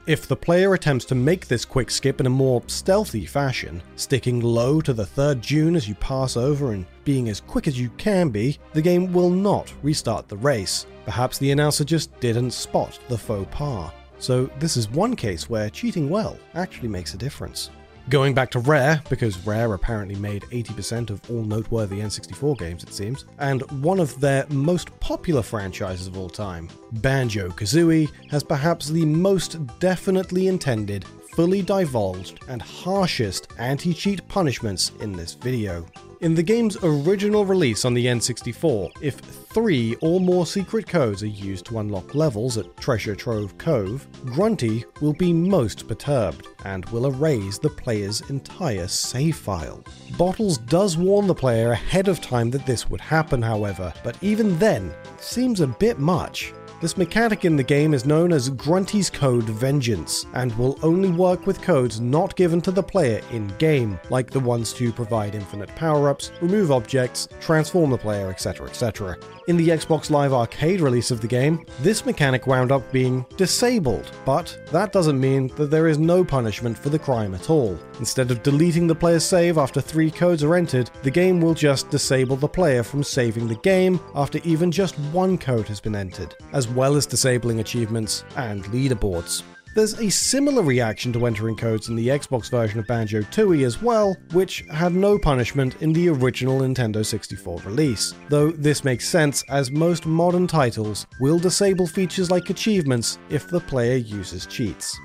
If 0.07 0.27
the 0.27 0.35
player 0.35 0.75
attempts 0.75 1.03
to 1.05 1.15
make 1.15 1.47
this 1.47 1.65
quick 1.65 1.89
skip 1.89 2.19
in 2.19 2.27
a 2.27 2.29
more 2.29 2.61
stealthy 2.67 3.25
fashion, 3.25 3.81
sticking 3.95 4.39
low 4.39 4.79
to 4.81 4.93
the 4.93 5.05
third 5.05 5.41
dune 5.41 5.75
as 5.75 5.89
you 5.89 5.95
pass 5.95 6.37
over 6.37 6.73
and 6.73 6.85
being 7.05 7.27
as 7.27 7.39
quick 7.41 7.67
as 7.67 7.79
you 7.79 7.89
can 7.97 8.29
be, 8.29 8.59
the 8.73 8.83
game 8.83 9.11
will 9.11 9.31
not 9.31 9.73
restart 9.81 10.27
the 10.27 10.37
race. 10.37 10.85
Perhaps 11.05 11.39
the 11.39 11.49
announcer 11.49 11.83
just 11.83 12.19
didn't 12.19 12.51
spot 12.51 12.99
the 13.09 13.17
faux 13.17 13.47
pas. 13.49 13.91
So, 14.19 14.45
this 14.59 14.77
is 14.77 14.91
one 14.91 15.15
case 15.15 15.49
where 15.49 15.71
cheating 15.71 16.07
well 16.07 16.37
actually 16.53 16.89
makes 16.89 17.15
a 17.15 17.17
difference. 17.17 17.71
Going 18.07 18.35
back 18.35 18.51
to 18.51 18.59
Rare, 18.59 19.01
because 19.09 19.43
Rare 19.47 19.73
apparently 19.73 20.13
made 20.15 20.43
80% 20.43 21.09
of 21.09 21.27
all 21.27 21.41
noteworthy 21.43 21.97
N64 21.97 22.55
games, 22.59 22.83
it 22.83 22.93
seems, 22.93 23.25
and 23.39 23.63
one 23.81 23.99
of 23.99 24.19
their 24.19 24.45
most 24.49 24.97
popular 24.99 25.41
franchises 25.41 26.05
of 26.05 26.15
all 26.15 26.29
time, 26.29 26.69
Banjo 26.91 27.49
Kazooie, 27.49 28.11
has 28.29 28.43
perhaps 28.43 28.89
the 28.89 29.05
most 29.05 29.57
definitely 29.79 30.47
intended, 30.49 31.03
fully 31.31 31.63
divulged, 31.63 32.41
and 32.47 32.61
harshest 32.61 33.47
anti 33.57 33.91
cheat 33.91 34.25
punishments 34.27 34.91
in 34.99 35.11
this 35.11 35.33
video. 35.33 35.83
In 36.21 36.33
the 36.33 36.43
game's 36.43 36.77
original 36.81 37.45
release 37.45 37.83
on 37.83 37.93
the 37.93 38.05
N64, 38.05 38.89
if 39.01 39.15
three 39.15 39.95
or 40.01 40.21
more 40.21 40.45
secret 40.45 40.87
codes 40.87 41.21
are 41.23 41.27
used 41.27 41.65
to 41.65 41.79
unlock 41.79 42.15
levels 42.15 42.57
at 42.57 42.77
Treasure 42.77 43.15
Trove 43.15 43.57
Cove, 43.57 44.07
Grunty 44.25 44.85
will 45.01 45.13
be 45.13 45.33
most 45.33 45.87
perturbed 45.87 46.47
and 46.63 46.85
will 46.85 47.07
erase 47.07 47.57
the 47.57 47.69
player's 47.69 48.21
entire 48.29 48.87
save 48.87 49.35
file. 49.35 49.83
Bottles 50.17 50.57
does 50.57 50.97
warn 50.97 51.27
the 51.27 51.35
player 51.35 51.71
ahead 51.71 52.07
of 52.07 52.21
time 52.21 52.49
that 52.51 52.65
this 52.65 52.89
would 52.89 53.01
happen, 53.01 53.41
however, 53.41 53.93
but 54.03 54.17
even 54.21 54.57
then, 54.57 54.93
seems 55.19 55.59
a 55.59 55.67
bit 55.67 55.99
much. 55.99 56.53
This 56.81 56.97
mechanic 56.97 57.45
in 57.45 57.55
the 57.55 57.63
game 57.63 57.93
is 57.93 58.05
known 58.05 58.33
as 58.33 58.49
Grunty's 58.49 59.09
Code 59.09 59.45
Vengeance, 59.45 60.25
and 60.33 60.53
will 60.57 60.77
only 60.83 61.09
work 61.09 61.47
with 61.47 61.61
codes 61.61 62.01
not 62.01 62.35
given 62.35 62.61
to 62.61 62.71
the 62.71 62.83
player 62.83 63.21
in 63.31 63.47
game, 63.57 63.97
like 64.09 64.29
the 64.29 64.41
ones 64.41 64.73
to 64.73 64.91
provide 64.91 65.35
infinite 65.35 65.73
power 65.77 66.09
ups, 66.09 66.33
remove 66.41 66.71
objects, 66.71 67.29
transform 67.39 67.91
the 67.91 67.97
player, 67.97 68.29
etc. 68.29 68.67
etc. 68.67 69.17
In 69.47 69.57
the 69.57 69.67
Xbox 69.67 70.09
Live 70.09 70.33
Arcade 70.33 70.81
release 70.81 71.11
of 71.11 71.21
the 71.21 71.27
game, 71.27 71.63
this 71.81 72.03
mechanic 72.03 72.47
wound 72.47 72.71
up 72.71 72.91
being 72.91 73.23
disabled, 73.37 74.11
but 74.25 74.57
that 74.71 74.91
doesn't 74.91 75.19
mean 75.19 75.49
that 75.49 75.69
there 75.69 75.87
is 75.87 75.99
no 75.99 76.25
punishment 76.25 76.75
for 76.75 76.89
the 76.89 76.97
crime 76.97 77.35
at 77.35 77.51
all. 77.51 77.77
Instead 77.99 78.31
of 78.31 78.41
deleting 78.41 78.87
the 78.87 78.95
player's 78.95 79.23
save 79.23 79.59
after 79.59 79.79
three 79.79 80.09
codes 80.09 80.43
are 80.43 80.55
entered, 80.55 80.89
the 81.03 81.11
game 81.11 81.39
will 81.39 81.53
just 81.53 81.91
disable 81.91 82.35
the 82.35 82.47
player 82.47 82.81
from 82.81 83.03
saving 83.03 83.47
the 83.47 83.57
game 83.57 83.99
after 84.15 84.39
even 84.43 84.71
just 84.71 84.97
one 85.11 85.37
code 85.37 85.67
has 85.67 85.79
been 85.79 85.95
entered, 85.95 86.33
as 86.51 86.67
well 86.67 86.95
as 86.95 87.05
disabling 87.05 87.59
achievements 87.59 88.23
and 88.37 88.63
leaderboards. 88.65 89.43
There's 89.75 89.99
a 89.99 90.09
similar 90.09 90.63
reaction 90.63 91.11
to 91.11 91.25
entering 91.25 91.57
codes 91.57 91.89
in 91.89 91.97
the 91.97 92.07
Xbox 92.07 92.49
version 92.49 92.79
of 92.79 92.87
Banjo 92.87 93.23
Tooie 93.23 93.65
as 93.65 93.81
well, 93.81 94.15
which 94.31 94.63
had 94.71 94.93
no 94.93 95.19
punishment 95.19 95.81
in 95.81 95.91
the 95.91 96.07
original 96.07 96.61
Nintendo 96.61 97.05
64 97.05 97.59
release. 97.65 98.13
Though 98.29 98.51
this 98.51 98.85
makes 98.85 99.05
sense 99.05 99.43
as 99.49 99.71
most 99.71 100.05
modern 100.05 100.47
titles 100.47 101.07
will 101.19 101.39
disable 101.39 101.87
features 101.87 102.31
like 102.31 102.49
achievements 102.49 103.19
if 103.27 103.49
the 103.49 103.59
player 103.59 103.97
uses 103.97 104.45
cheats. 104.45 104.97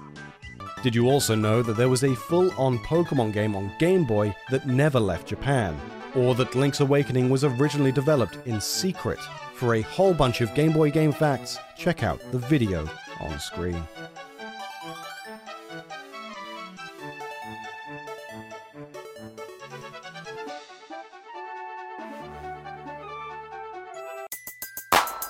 Did 0.84 0.94
you 0.94 1.10
also 1.10 1.34
know 1.34 1.62
that 1.62 1.76
there 1.76 1.88
was 1.88 2.04
a 2.04 2.14
full 2.14 2.52
on 2.52 2.78
Pokemon 2.78 3.32
game 3.32 3.56
on 3.56 3.72
Game 3.80 4.04
Boy 4.04 4.32
that 4.52 4.68
never 4.68 5.00
left 5.00 5.26
Japan? 5.26 5.76
Or 6.14 6.36
that 6.36 6.54
Link's 6.54 6.78
Awakening 6.78 7.28
was 7.28 7.42
originally 7.42 7.90
developed 7.90 8.38
in 8.46 8.60
secret? 8.60 9.18
For 9.56 9.74
a 9.74 9.82
whole 9.82 10.14
bunch 10.14 10.40
of 10.42 10.54
Game 10.54 10.72
Boy 10.72 10.92
game 10.92 11.12
facts, 11.12 11.58
check 11.76 12.04
out 12.04 12.20
the 12.30 12.38
video 12.38 12.88
on 13.20 13.40
screen. 13.40 13.82